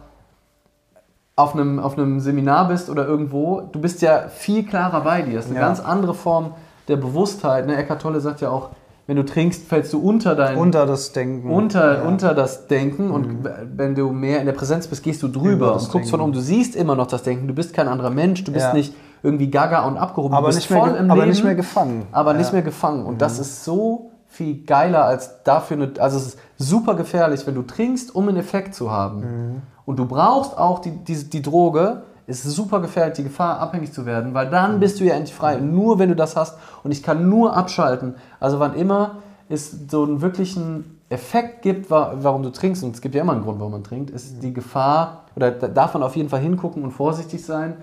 auf 1.35 1.55
einem, 1.55 1.81
auf 1.81 1.97
einem 1.97 2.21
Seminar 2.21 2.69
bist 2.69 2.91
oder 2.91 3.07
irgendwo, 3.07 3.63
du 3.73 3.81
bist 3.81 4.03
ja 4.03 4.29
viel 4.29 4.65
klarer 4.65 5.01
bei 5.01 5.23
dir. 5.23 5.37
Das 5.37 5.47
ist 5.47 5.51
eine 5.51 5.61
ja. 5.61 5.67
ganz 5.67 5.81
andere 5.81 6.15
Form 6.15 6.53
der 6.89 6.97
Bewusstheit. 6.97 7.67
Ne? 7.67 7.77
Eckart 7.77 8.03
Tolle 8.03 8.21
sagt 8.21 8.43
ja 8.43 8.51
auch, 8.51 8.71
wenn 9.07 9.17
du 9.17 9.25
trinkst, 9.25 9.67
fällst 9.67 9.93
du 9.93 9.99
unter 10.01 10.35
dein 10.37 10.57
Unter 10.57 10.87
das 10.87 11.13
Denken. 11.13 11.51
unter, 11.51 11.95
Ja. 11.97 12.01
Mhm. 12.03 12.09
unter 12.09 12.35
das 12.35 12.67
Denken 12.69 13.11
und 13.11 13.45
wenn 13.77 13.95
du 13.95 14.11
mehr 14.11 14.41
in 14.41 14.47
der 14.47 14.53
Präsenz 14.53 14.87
bist, 14.87 15.03
gehst 15.03 15.23
du 15.23 15.27
Über 15.27 15.39
drüber 15.41 15.73
und 15.75 15.91
guckst 15.91 16.11
von 16.11 16.21
Denken. 16.21 16.23
um. 16.23 16.33
Du 16.33 16.41
siehst 16.41 16.77
immer 16.77 16.95
noch 16.95 17.07
das 17.09 17.23
Denken. 17.23 17.49
Du 17.49 17.55
bist 17.55 17.75
kein 17.75 17.89
anderer 17.89 18.11
Mensch. 18.11 18.45
Du 18.45 18.53
bist 18.53 18.67
Ja. 18.67 18.73
nicht 18.75 18.95
irgendwie 19.25 19.51
gaga 19.51 19.87
und 19.87 19.97
abgehoben. 19.97 20.35
aber 20.35 20.49
du 20.51 20.55
bist 20.57 20.61
nicht, 20.61 20.71
mehr, 20.71 20.81
voll 20.81 20.91
ge- 20.93 20.99
im 21.01 21.11
aber 21.11 21.21
Leben, 21.23 21.31
nicht 21.31 21.45
mehr 21.45 21.55
gefangen. 21.55 22.07
aber 22.13 22.33
ja. 22.33 22.39
nicht 22.39 22.53
mehr 22.53 22.63
gefangen. 22.63 23.05
Und 23.07 23.21
das 23.23 23.39
ist 23.39 23.65
so 23.65 24.11
viel 24.29 24.65
geiler 24.65 25.05
als 25.05 25.43
dafür 25.45 25.77
eine, 25.77 25.93
also 25.99 26.17
es 26.17 26.27
ist 26.29 26.39
super 26.57 26.95
gefährlich, 26.95 27.47
wenn 27.47 27.55
du 27.55 27.63
trinkst, 27.63 28.15
um 28.15 28.29
einen 28.29 28.39
Effekt 28.39 28.75
zu 28.75 28.91
haben. 28.91 29.63
Und 29.85 29.99
du 29.99 30.07
brauchst 30.07 30.57
auch 30.57 30.79
die, 30.79 30.91
die, 30.93 31.29
die 31.29 31.43
Droge, 31.43 32.03
ist 32.27 32.45
super 32.45 32.81
gefährlich, 32.81 33.15
die 33.15 33.25
Gefahr, 33.25 33.59
abhängig 33.59 33.93
zu 33.93 34.07
werden, 34.07 34.33
weil 34.35 34.49
dann 34.49 34.79
bist 34.81 35.01
du 35.01 35.05
ja 35.05 35.15
endlich 35.15 35.35
frei. 35.35 35.57
Nur 35.57 35.99
wenn 35.99 36.09
du 36.09 36.17
das 36.17 36.37
hast. 36.37 36.57
Und 36.85 36.91
ich 36.93 37.03
kann 37.03 37.29
nur 37.29 37.57
abschalten. 37.57 38.15
Also 38.41 38.61
wann 38.61 38.75
immer 38.75 39.17
es 39.49 39.77
so 39.91 40.05
einen 40.05 40.21
wirklichen 40.23 40.99
Effekt 41.11 41.63
gibt, 41.63 41.91
wa- 41.91 42.13
warum 42.17 42.43
du 42.43 42.51
trinkst, 42.51 42.83
und 42.85 42.95
es 42.95 43.01
gibt 43.03 43.15
ja 43.15 43.21
immer 43.23 43.33
einen 43.33 43.43
Grund, 43.43 43.59
warum 43.59 43.73
man 43.73 43.85
trinkt, 43.85 44.11
ist 44.11 44.43
die 44.43 44.53
Gefahr, 44.55 45.25
oder 45.37 45.51
da 45.51 45.69
darf 45.69 45.93
man 45.95 46.03
auf 46.03 46.17
jeden 46.17 46.29
Fall 46.29 46.41
hingucken 46.41 46.83
und 46.85 46.93
vorsichtig 46.93 47.45
sein, 47.45 47.75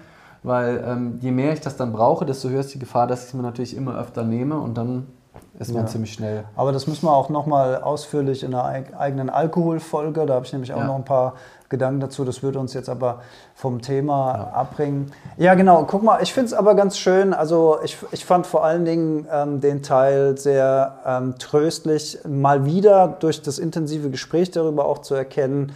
weil 0.41 0.83
ähm, 0.87 1.19
je 1.21 1.31
mehr 1.31 1.53
ich 1.53 1.59
das 1.61 1.75
dann 1.77 1.91
brauche, 1.91 2.25
desto 2.25 2.49
höher 2.49 2.61
ist 2.61 2.73
die 2.73 2.79
Gefahr, 2.79 3.05
dass 3.07 3.21
ich 3.21 3.27
es 3.27 3.33
mir 3.33 3.43
natürlich 3.43 3.75
immer 3.75 3.99
öfter 3.99 4.23
nehme 4.23 4.57
und 4.57 4.77
dann 4.77 5.05
ist 5.59 5.71
man 5.73 5.83
Ja. 5.83 5.87
ziemlich 5.87 6.13
schnell. 6.13 6.45
Aber 6.55 6.71
das 6.71 6.87
müssen 6.87 7.05
wir 7.05 7.11
auch 7.13 7.29
nochmal 7.29 7.81
ausführlich 7.83 8.43
in 8.43 8.53
einer 8.55 8.63
eig- 8.65 8.95
eigenen 8.97 9.29
Alkoholfolge, 9.29 10.25
da 10.25 10.35
habe 10.35 10.45
ich 10.45 10.53
nämlich 10.53 10.73
auch 10.73 10.79
Ja. 10.79 10.87
noch 10.87 10.95
ein 10.95 11.05
paar 11.05 11.33
Gedanken 11.69 11.99
dazu, 11.99 12.25
das 12.25 12.41
würde 12.41 12.59
uns 12.59 12.73
jetzt 12.73 12.89
aber 12.89 13.21
vom 13.53 13.81
Thema 13.81 14.51
abbringen. 14.53 15.11
Ja, 15.37 15.53
genau, 15.53 15.85
guck 15.85 16.01
mal, 16.01 16.21
ich 16.21 16.33
finde 16.33 16.47
es 16.47 16.53
aber 16.53 16.73
ganz 16.73 16.97
schön, 16.97 17.33
also 17.33 17.77
ich, 17.83 17.97
ich 18.11 18.25
fand 18.25 18.47
vor 18.47 18.63
allen 18.63 18.85
Dingen 18.85 19.27
ähm, 19.31 19.61
den 19.61 19.83
Teil 19.83 20.37
sehr 20.37 20.99
ähm, 21.05 21.35
tröstlich, 21.37 22.17
mal 22.27 22.65
wieder 22.65 23.07
durch 23.19 23.41
das 23.41 23.59
intensive 23.59 24.09
Gespräch 24.09 24.49
darüber 24.49 24.85
auch 24.85 24.99
zu 24.99 25.13
erkennen, 25.13 25.71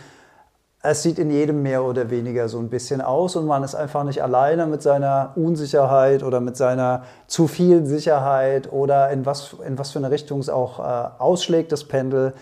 es 0.85 1.01
sieht 1.01 1.17
in 1.17 1.31
jedem 1.31 1.63
mehr 1.63 1.85
oder 1.85 2.09
weniger 2.09 2.49
so 2.49 2.59
ein 2.59 2.67
bisschen 2.67 2.99
aus 2.99 3.37
und 3.37 3.45
man 3.45 3.63
ist 3.63 3.73
einfach 3.73 4.03
nicht 4.03 4.21
alleine 4.21 4.67
mit 4.67 4.81
seiner 4.81 5.31
Unsicherheit 5.35 6.23
oder 6.23 6.41
mit 6.41 6.57
seiner 6.57 7.03
zu 7.27 7.47
viel 7.47 7.85
Sicherheit 7.85 8.69
oder 8.71 9.09
in 9.09 9.25
was, 9.25 9.55
in 9.65 9.77
was 9.79 9.91
für 9.91 9.99
eine 9.99 10.11
Richtung 10.11 10.41
es 10.41 10.49
auch 10.49 10.79
äh, 10.79 11.09
ausschlägt, 11.19 11.71
das 11.71 11.85
Pendel, 11.85 12.33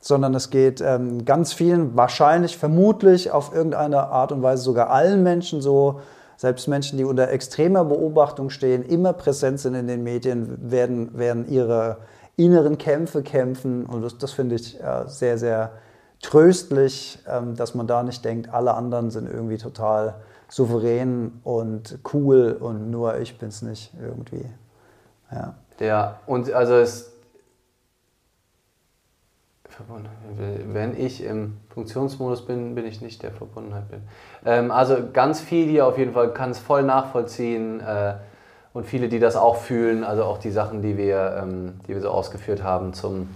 sondern 0.00 0.34
es 0.34 0.50
geht 0.50 0.80
ähm, 0.80 1.24
ganz 1.24 1.52
vielen, 1.52 1.96
wahrscheinlich, 1.96 2.56
vermutlich 2.56 3.30
auf 3.30 3.54
irgendeine 3.54 4.08
Art 4.08 4.32
und 4.32 4.42
Weise 4.42 4.62
sogar 4.62 4.90
allen 4.90 5.22
Menschen 5.22 5.60
so, 5.60 6.00
selbst 6.36 6.68
Menschen, 6.68 6.96
die 6.96 7.04
unter 7.04 7.28
extremer 7.28 7.84
Beobachtung 7.84 8.48
stehen, 8.48 8.82
immer 8.82 9.12
präsent 9.12 9.60
sind 9.60 9.74
in 9.74 9.86
den 9.86 10.02
Medien, 10.02 10.70
werden, 10.70 11.18
werden 11.18 11.46
ihre 11.48 11.98
inneren 12.36 12.78
Kämpfe 12.78 13.22
kämpfen 13.22 13.84
und 13.84 14.00
das, 14.00 14.16
das 14.16 14.32
finde 14.32 14.54
ich 14.54 14.80
äh, 14.80 15.06
sehr, 15.06 15.36
sehr 15.36 15.72
tröstlich, 16.22 17.18
ähm, 17.28 17.56
dass 17.56 17.74
man 17.74 17.86
da 17.86 18.02
nicht 18.02 18.24
denkt, 18.24 18.52
alle 18.52 18.72
anderen 18.72 19.10
sind 19.10 19.30
irgendwie 19.30 19.58
total 19.58 20.14
souverän 20.48 21.40
und 21.44 21.98
cool 22.12 22.56
und 22.58 22.90
nur 22.90 23.18
ich 23.18 23.38
bin 23.38 23.50
es 23.50 23.60
nicht 23.60 23.92
irgendwie. 24.02 24.46
Ja. 25.30 25.54
Ja, 25.80 26.20
und 26.26 26.52
also 26.52 26.74
es. 26.74 27.09
Wenn 30.72 30.98
ich 30.98 31.24
im 31.24 31.56
Funktionsmodus 31.74 32.46
bin, 32.46 32.74
bin 32.74 32.86
ich 32.86 33.00
nicht 33.00 33.22
der 33.22 33.30
Verbundenheit 33.30 33.88
bin. 33.90 34.00
Ähm, 34.44 34.70
also 34.70 34.96
ganz 35.12 35.40
viel 35.40 35.66
hier 35.68 35.86
auf 35.86 35.98
jeden 35.98 36.12
Fall 36.12 36.32
kann 36.32 36.50
es 36.50 36.58
voll 36.58 36.82
nachvollziehen 36.82 37.80
äh, 37.80 38.14
und 38.72 38.86
viele, 38.86 39.08
die 39.08 39.18
das 39.18 39.36
auch 39.36 39.56
fühlen, 39.56 40.04
also 40.04 40.24
auch 40.24 40.38
die 40.38 40.50
Sachen, 40.50 40.82
die 40.82 40.96
wir, 40.96 41.40
ähm, 41.42 41.80
die 41.86 41.94
wir 41.94 42.00
so 42.00 42.10
ausgeführt 42.10 42.62
haben 42.62 42.92
zum 42.92 43.28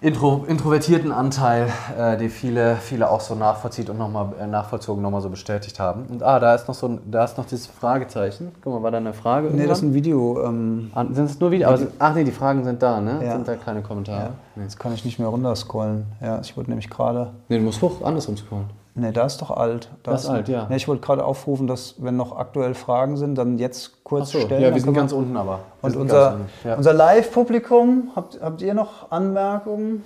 intro, 0.00 0.44
introvertierten 0.46 1.10
Anteil, 1.12 1.68
äh, 1.98 2.16
die 2.18 2.28
viele, 2.28 2.76
viele 2.76 3.08
auch 3.10 3.20
so 3.20 3.34
nachvollzieht 3.34 3.88
und 3.88 3.96
nochmal 3.98 4.28
äh, 4.38 4.46
nachvollzogen 4.46 5.02
nochmal 5.02 5.22
so 5.22 5.30
bestätigt 5.30 5.80
haben. 5.80 6.04
Und 6.10 6.22
ah, 6.22 6.38
da 6.38 6.54
ist 6.54 6.68
noch 6.68 6.74
so 6.74 6.88
ein, 6.88 7.00
da 7.10 7.24
ist 7.24 7.38
noch 7.38 7.46
dieses 7.46 7.66
Fragezeichen. 7.66 8.52
Guck 8.62 8.74
mal, 8.74 8.82
war 8.82 8.90
da 8.90 8.98
eine 8.98 9.14
Frage? 9.14 9.48
Nee, 9.50 9.66
das 9.66 9.78
ist 9.78 9.84
irgendwann? 9.84 9.90
ein 9.90 9.94
Video. 9.94 10.44
Ähm, 10.44 10.90
Ah, 10.94 11.04
Sind 11.10 11.24
es 11.24 11.40
nur 11.40 11.50
Videos? 11.50 11.80
Aber, 11.80 11.90
ach 11.98 12.14
nee, 12.14 12.24
die 12.24 12.32
Fragen 12.32 12.64
sind 12.64 12.82
da, 12.82 13.00
ne? 13.00 13.20
Ja. 13.24 13.32
Sind 13.32 13.48
da 13.48 13.56
keine 13.56 13.80
Kommentare? 13.82 14.20
ja. 14.20 14.30
Nee. 14.56 14.62
Jetzt 14.62 14.78
kann 14.78 14.94
ich 14.94 15.04
nicht 15.04 15.18
mehr 15.18 15.28
runterscrollen. 15.28 16.06
Ja, 16.20 16.40
ich 16.40 16.56
wollte 16.56 16.70
nämlich 16.70 16.90
gerade. 16.90 17.32
nee, 17.48 17.58
du 17.58 17.64
musst 17.64 17.82
hoch, 17.82 18.02
andersrum 18.02 18.36
scrollen. 18.36 18.66
Nee, 18.96 19.10
da 19.10 19.24
ist 19.24 19.42
doch 19.42 19.50
alt. 19.50 19.88
Da 20.04 20.12
Das 20.12 20.22
ist 20.24 20.30
alt, 20.30 20.48
ja. 20.48 20.66
Nee, 20.68 20.76
ich 20.76 20.86
wollte 20.86 21.04
gerade 21.04 21.24
aufrufen, 21.24 21.66
dass, 21.66 21.96
wenn 21.98 22.16
noch 22.16 22.36
aktuell 22.36 22.74
Fragen 22.74 23.16
sind, 23.16 23.34
dann 23.34 23.58
jetzt 23.58 24.04
kurz 24.04 24.28
Achso, 24.28 24.46
stellen. 24.46 24.62
ja, 24.62 24.72
wir 24.72 24.80
sind 24.80 24.94
ganz 24.94 25.12
unten 25.12 25.36
aber. 25.36 25.60
Wir 25.80 25.90
Und 25.90 25.96
unser, 25.96 26.36
ja. 26.62 26.76
unser 26.76 26.92
Live-Publikum, 26.92 28.12
habt, 28.14 28.40
habt 28.40 28.62
ihr 28.62 28.72
noch 28.72 29.10
Anmerkungen 29.10 30.04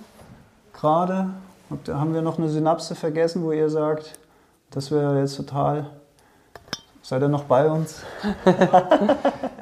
gerade? 0.73 1.27
Habt, 1.69 1.87
haben 1.89 2.15
wir 2.15 2.23
noch 2.23 2.39
eine 2.39 2.49
Synapse 2.49 2.95
vergessen, 2.95 3.43
wo 3.43 3.51
ihr 3.51 3.69
sagt, 3.69 4.17
das 4.71 4.89
wäre 4.89 5.19
jetzt 5.19 5.37
total. 5.37 5.85
Seid 7.09 7.23
ihr 7.23 7.27
noch 7.27 7.45
bei 7.45 7.67
uns? 7.67 8.03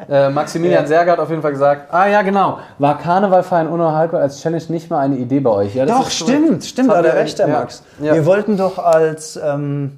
Äh, 0.09 0.29
Maximilian 0.29 0.87
Serger 0.87 1.11
hat 1.11 1.19
auf 1.19 1.29
jeden 1.29 1.41
Fall 1.41 1.51
gesagt, 1.51 1.93
ah 1.93 2.07
ja 2.07 2.21
genau, 2.21 2.59
war 2.79 2.97
Karneval 2.97 3.43
feiern 3.43 3.67
unerhaltbar 3.67 4.21
als 4.21 4.39
Challenge 4.39 4.63
nicht 4.69 4.89
mal 4.89 4.99
eine 4.99 5.17
Idee 5.17 5.41
bei 5.41 5.49
euch? 5.49 5.75
Ja, 5.75 5.85
Doch, 5.85 6.07
ist 6.07 6.19
so- 6.19 6.25
stimmt, 6.27 6.63
stimmt, 6.63 6.89
hat 6.91 7.03
er 7.03 7.15
recht, 7.15 7.37
der 7.39 7.49
ja, 7.49 7.59
Max. 7.59 7.83
ja. 7.99 8.13
Wir 8.13 8.25
wollten 8.25 8.55
doch 8.55 8.77
als 8.77 9.35
ähm, 9.35 9.97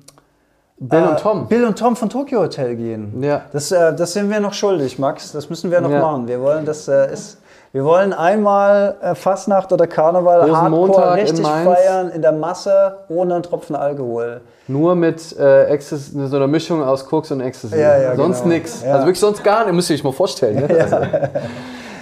Bill 0.79 0.99
äh, 1.03 1.07
und 1.09 1.19
Tom. 1.19 1.47
Bill 1.47 1.63
und 1.63 1.77
Tom 1.77 1.95
von 1.95 2.09
Tokyo 2.09 2.39
Hotel 2.41 2.75
gehen. 2.75 3.21
Ja. 3.21 3.43
Das, 3.51 3.71
äh, 3.71 3.95
das 3.95 4.13
sind 4.13 4.31
wir 4.31 4.39
noch 4.39 4.53
schuldig, 4.53 4.97
Max. 4.97 5.31
Das 5.31 5.47
müssen 5.51 5.69
wir 5.69 5.79
noch 5.79 5.91
Ja. 5.91 5.99
machen. 6.01 6.27
Wir 6.27 6.41
wollen 6.41 6.65
das 6.65 6.87
äh, 6.87 7.13
ist, 7.13 7.37
wir 7.71 7.85
wollen 7.85 8.13
einmal 8.13 8.95
äh, 9.01 9.15
Fastnacht 9.15 9.71
oder 9.71 9.85
Karneval 9.85 10.41
Hardcore 10.41 10.57
Rosenmontag 10.57 11.17
in 11.19 11.25
richtig 11.25 11.43
Mainz. 11.43 11.69
feiern 11.77 12.09
in 12.09 12.21
der 12.21 12.31
Masse 12.31 12.97
ohne 13.09 13.35
einen 13.35 13.43
Tropfen 13.43 13.75
Alkohol. 13.75 14.41
Nur 14.67 14.95
mit 14.95 15.37
äh, 15.37 15.65
Ecstasy, 15.65 16.27
so 16.27 16.35
einer 16.35 16.47
Mischung 16.47 16.83
aus 16.83 17.05
Koks 17.05 17.31
und 17.31 17.41
Ecstasy. 17.41 17.77
Ja, 17.79 17.97
ja, 17.97 18.15
sonst 18.15 18.43
genau. 18.43 18.55
nix. 18.55 18.83
Ja. 18.83 18.93
Also 18.93 19.05
wirklich 19.05 19.19
sonst 19.19 19.43
gar 19.43 19.65
nicht, 19.65 19.73
müsst 19.73 19.89
ihr 19.89 19.95
euch 19.95 20.03
mal 20.03 20.13
vorstellen. 20.13 20.67
Ne? 20.67 20.67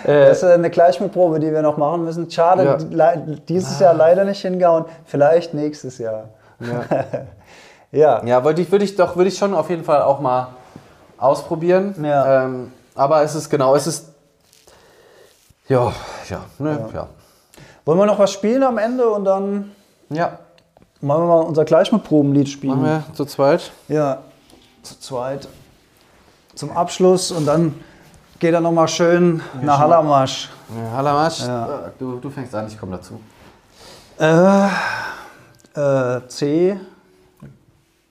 Also, 0.04 0.20
Das 0.30 0.38
ist 0.38 0.44
äh, 0.44 0.54
eine 0.54 0.70
Gleichmutprobe, 0.70 1.40
die 1.40 1.52
wir 1.52 1.62
noch 1.62 1.76
machen 1.76 2.06
müssen. 2.06 2.32
Schade, 2.32 2.78
dieses 3.50 3.78
Jahr 3.80 3.94
leider 3.94 4.24
nicht 4.24 4.42
hingehauen. 4.42 4.86
Vielleicht 5.06 5.54
nächstes 5.54 5.98
Jahr. 5.98 6.26
ja. 7.92 8.22
Ja. 8.24 8.44
Würde 8.44 8.62
ich, 8.62 8.72
würde 8.72 8.86
ich 8.86 8.96
doch, 8.96 9.16
würde 9.16 9.30
ich 9.30 9.38
schon 9.38 9.54
auf 9.54 9.70
jeden 9.70 9.84
Fall 9.84 10.02
auch 10.02 10.20
mal 10.20 10.50
ausprobieren. 11.18 11.96
Ja. 12.04 12.46
Ähm, 12.46 12.72
aber 12.96 13.24
es 13.24 13.36
ist 13.36 13.50
genau, 13.50 13.76
es 13.76 13.88
ist. 13.88 14.07
Ja, 15.70 15.92
ja, 16.30 16.42
ne, 16.60 16.90
ja. 16.94 17.08
Wollen 17.86 18.00
wir 18.00 18.06
noch 18.06 18.20
was 18.20 18.32
spielen 18.32 18.64
am 18.64 18.78
Ende 18.78 19.08
und 19.10 19.26
dann 19.26 19.72
Ja, 20.10 20.40
machen 21.02 21.24
wir 21.24 21.28
mal 21.28 21.42
unser 21.42 21.66
Gleichmutprobenlied 21.66 22.48
spielen? 22.50 22.82
machen 22.82 22.86
wir 23.08 23.14
zu 23.14 23.26
zweit. 23.26 23.72
Ja, 23.88 24.20
zu 24.84 25.00
zweit. 25.00 25.48
Zum 26.56 26.72
Abschluss 26.72 27.32
und 27.32 27.46
dann 27.46 27.76
geht 28.40 28.54
er 28.54 28.62
nochmal 28.62 28.88
schön 28.88 29.42
nach 29.62 29.80
Hallermarsch. 29.80 30.50
Ja, 30.76 30.92
Halamasch, 30.98 31.42
Ja. 31.42 31.92
du, 31.98 32.18
du 32.20 32.30
fängst 32.30 32.54
an, 32.56 32.68
ich 32.68 32.78
komme 32.80 32.98
dazu. 32.98 33.20
Äh, 34.20 34.68
äh, 35.80 36.28
C. 36.28 36.80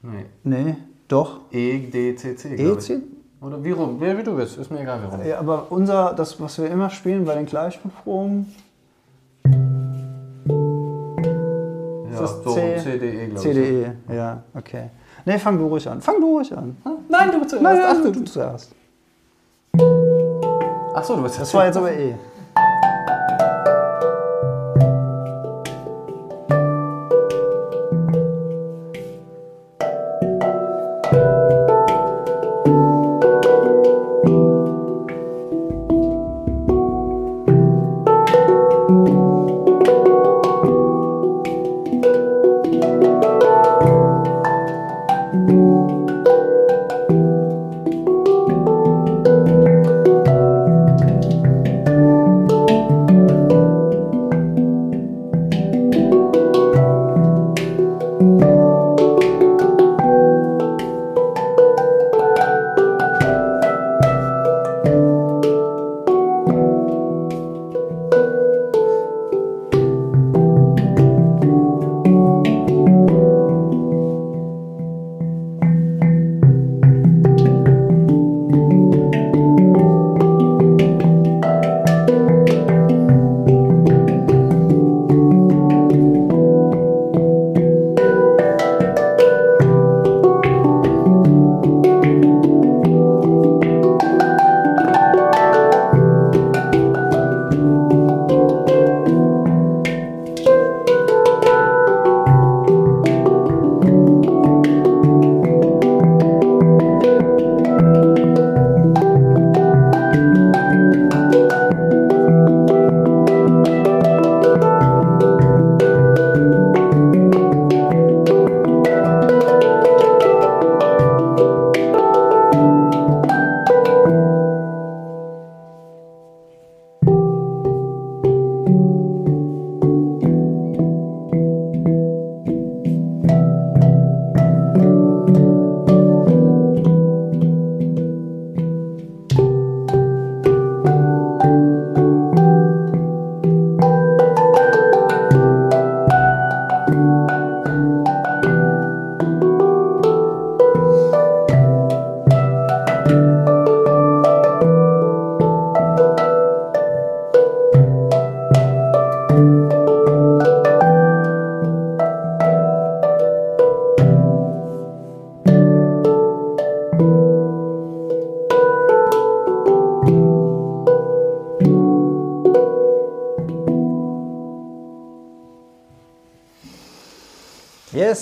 Nee. 0.02 0.26
Nee, 0.44 0.76
doch. 1.08 1.40
E, 1.50 1.78
D, 1.90 2.14
C, 2.16 2.36
C. 2.36 2.54
E. 2.54 2.78
C? 2.78 2.98
Oder 3.40 3.62
wie 3.62 3.70
rum? 3.70 4.00
Wie, 4.00 4.16
wie 4.16 4.22
du 4.22 4.36
willst, 4.36 4.56
ist 4.58 4.70
mir 4.70 4.80
egal, 4.80 5.00
wie 5.02 5.06
rum. 5.14 5.26
Ja, 5.26 5.38
aber 5.38 5.66
unser, 5.70 6.14
das, 6.14 6.40
was 6.40 6.58
wir 6.58 6.70
immer 6.70 6.88
spielen 6.90 7.24
bei 7.24 7.34
den 7.34 7.46
Gleichmutproben, 7.46 8.54
Ja, 12.12 12.20
das 12.22 12.42
so 12.42 12.54
C- 12.54 12.78
C, 12.82 12.98
D, 12.98 13.08
E, 13.10 13.26
glaube 13.26 13.34
ich. 13.34 13.40
CDE. 13.40 13.92
Ja, 14.12 14.42
okay. 14.54 14.90
Nee, 15.26 15.38
fang 15.38 15.58
du 15.58 15.66
ruhig 15.66 15.86
an. 15.88 16.00
Fang 16.00 16.20
du 16.20 16.36
ruhig 16.36 16.56
an. 16.56 16.76
Nein, 17.08 17.30
du 17.32 17.46
zuerst. 17.46 17.62
Nein, 17.62 17.78
Ach, 17.84 17.92
nein, 17.94 18.02
du, 18.04 18.12
du 18.20 18.24
zuerst. 18.24 18.72
ach 20.94 21.04
so, 21.04 21.16
du 21.16 21.22
bist 21.24 21.38
Das 21.40 21.52
war 21.52 21.66
jetzt 21.66 21.76
aber 21.76 21.92
E. 21.92 22.14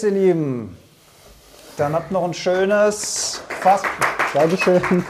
ihr 0.05 0.11
Lieben. 0.11 0.77
Dann 1.77 1.95
habt 1.95 2.13
noch 2.13 2.25
ein 2.25 2.35
schönes 2.35 3.43
Fast. 3.61 3.87
Dankeschön. 4.33 5.05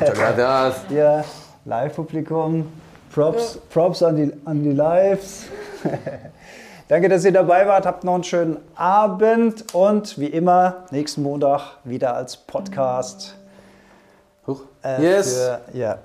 Ja, 0.90 1.24
Live-Publikum. 1.64 2.72
Props, 3.12 3.59
Props 3.70 4.03
an 4.03 4.16
die, 4.16 4.32
an 4.45 4.62
die 4.62 4.72
Lives. 4.72 5.45
Danke, 6.88 7.09
dass 7.09 7.24
ihr 7.24 7.32
dabei 7.32 7.66
wart. 7.66 7.86
Habt 7.86 8.05
noch 8.05 8.14
einen 8.14 8.24
schönen 8.24 8.57
Abend 8.74 9.74
und 9.74 10.18
wie 10.18 10.26
immer 10.26 10.84
nächsten 10.90 11.22
Montag 11.22 11.78
wieder 11.84 12.14
als 12.16 12.36
Podcast. 12.36 13.36
Huch. 14.47 14.62
Äh, 14.82 15.03
yes. 15.03 15.36
Für, 15.36 15.61
ja, 15.72 15.99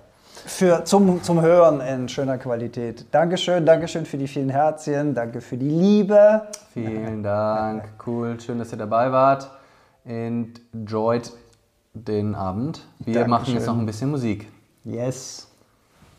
für 0.46 0.86
zum, 0.86 1.22
zum 1.24 1.42
Hören 1.42 1.82
in 1.82 2.10
schöner 2.10 2.38
Qualität. 2.38 3.06
Dankeschön, 3.12 3.66
Dankeschön 3.66 4.06
für 4.06 4.18
die 4.18 4.28
vielen 4.28 4.50
Herzchen, 4.50 5.14
danke 5.14 5.42
für 5.42 5.58
die 5.58 5.70
Liebe. 5.70 6.44
Vielen 6.74 7.24
Dank. 7.24 7.90
Cool. 8.06 8.40
Schön, 8.40 8.60
dass 8.60 8.72
ihr 8.72 8.78
dabei 8.78 9.12
wart. 9.12 9.50
Enjoyed 10.06 11.32
den 11.94 12.36
Abend. 12.36 12.88
Wir 13.00 13.28
machen 13.28 13.54
jetzt 13.54 13.68
Dankeschön. 13.68 13.74
noch 13.76 13.80
ein 13.82 13.86
bisschen 13.86 14.12
Musik. 14.12 14.48
Yes. 14.84 15.49